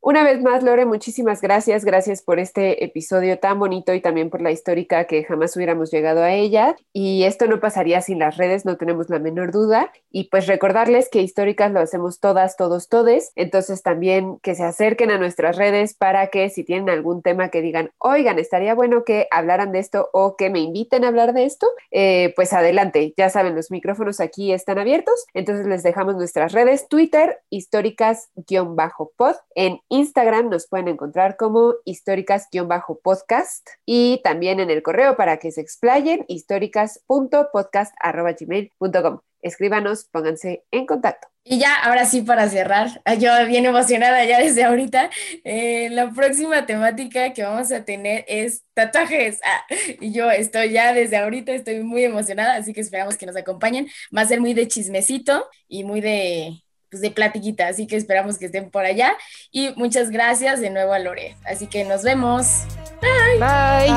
Una 0.00 0.22
vez 0.22 0.40
más, 0.40 0.62
Lore, 0.62 0.86
muchísimas 0.86 1.40
gracias. 1.40 1.84
Gracias 1.84 2.22
por 2.22 2.38
este 2.38 2.84
episodio 2.84 3.40
tan 3.40 3.58
bonito 3.58 3.92
y 3.94 4.00
también 4.00 4.30
por 4.30 4.40
la 4.40 4.52
histórica 4.52 5.06
que 5.06 5.24
jamás 5.24 5.56
hubiéramos 5.56 5.90
llegado 5.90 6.22
a 6.22 6.32
ella. 6.32 6.76
Y 6.92 7.24
esto 7.24 7.46
no 7.46 7.58
pasaría 7.58 8.00
sin 8.00 8.20
las 8.20 8.36
redes, 8.36 8.64
no 8.64 8.76
tenemos 8.76 9.10
la 9.10 9.18
menor 9.18 9.50
duda. 9.50 9.90
Y 10.12 10.28
pues 10.30 10.46
recordarles 10.46 11.08
que 11.08 11.20
históricas 11.20 11.72
lo 11.72 11.80
hacemos 11.80 12.20
todas, 12.20 12.56
todos, 12.56 12.88
todes. 12.88 13.32
Entonces 13.34 13.82
también 13.82 14.38
que 14.38 14.54
se 14.54 14.62
acerquen 14.62 15.10
a 15.10 15.18
nuestras 15.18 15.56
redes 15.56 15.94
para 15.94 16.28
que 16.28 16.48
si 16.48 16.62
tienen 16.62 16.90
algún 16.90 17.20
tema 17.20 17.48
que 17.48 17.60
digan, 17.60 17.90
oigan, 17.98 18.38
estaría 18.38 18.76
bueno 18.76 19.02
que 19.02 19.26
hablaran 19.32 19.72
de 19.72 19.80
esto 19.80 20.10
o 20.12 20.36
que 20.36 20.48
me 20.48 20.60
inviten 20.60 21.04
a 21.04 21.08
hablar 21.08 21.32
de 21.32 21.44
esto, 21.44 21.66
eh, 21.90 22.32
pues 22.36 22.52
adelante. 22.52 23.14
Ya 23.16 23.30
saben, 23.30 23.56
los 23.56 23.72
micrófonos 23.72 24.20
aquí 24.20 24.52
están 24.52 24.78
abiertos. 24.78 25.26
Entonces 25.34 25.66
les 25.66 25.82
dejamos 25.82 26.14
nuestras 26.14 26.52
redes, 26.52 26.86
Twitter, 26.88 27.40
históricas-pod, 27.50 29.34
en 29.56 29.80
Instagram 29.88 30.50
nos 30.50 30.66
pueden 30.66 30.88
encontrar 30.88 31.36
como 31.36 31.74
históricas-podcast 31.84 33.68
y 33.86 34.20
también 34.22 34.60
en 34.60 34.70
el 34.70 34.82
correo 34.82 35.16
para 35.16 35.38
que 35.38 35.50
se 35.52 35.60
explayen 35.60 36.24
históricas.podcast.gmail.com. 36.28 39.20
Escríbanos, 39.40 40.04
pónganse 40.10 40.64
en 40.70 40.84
contacto. 40.84 41.28
Y 41.44 41.58
ya, 41.58 41.74
ahora 41.76 42.04
sí, 42.04 42.22
para 42.22 42.48
cerrar, 42.50 43.02
yo 43.18 43.30
bien 43.46 43.64
emocionada 43.64 44.22
ya 44.24 44.38
desde 44.38 44.64
ahorita, 44.64 45.10
eh, 45.44 45.88
la 45.90 46.10
próxima 46.10 46.66
temática 46.66 47.32
que 47.32 47.42
vamos 47.42 47.72
a 47.72 47.84
tener 47.84 48.24
es 48.28 48.64
tatuajes. 48.74 49.40
Ah, 49.44 49.64
y 50.00 50.12
yo 50.12 50.30
estoy 50.30 50.72
ya 50.72 50.92
desde 50.92 51.16
ahorita, 51.16 51.52
estoy 51.52 51.82
muy 51.82 52.04
emocionada, 52.04 52.56
así 52.56 52.74
que 52.74 52.82
esperamos 52.82 53.16
que 53.16 53.26
nos 53.26 53.36
acompañen. 53.36 53.88
Va 54.14 54.22
a 54.22 54.26
ser 54.26 54.40
muy 54.40 54.52
de 54.52 54.68
chismecito 54.68 55.48
y 55.68 55.84
muy 55.84 56.00
de, 56.02 56.62
pues 56.90 57.02
de 57.02 57.10
platiquita, 57.10 57.68
así 57.68 57.86
que 57.86 57.96
esperamos 57.96 58.38
que 58.38 58.46
estén 58.46 58.70
por 58.70 58.84
allá. 58.84 59.16
Y 59.50 59.70
muchas 59.76 60.10
gracias 60.10 60.60
de 60.60 60.70
nuevo 60.70 60.92
a 60.92 60.98
Lore. 60.98 61.36
Así 61.44 61.66
que 61.66 61.84
nos 61.84 62.02
vemos. 62.02 62.64
Bye. 63.00 63.88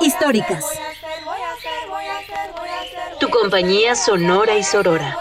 Históricas. 0.00 0.64
Tu 3.18 3.28
compañía 3.28 3.94
sonora 3.94 4.56
y 4.56 4.62
sorora. 4.62 5.16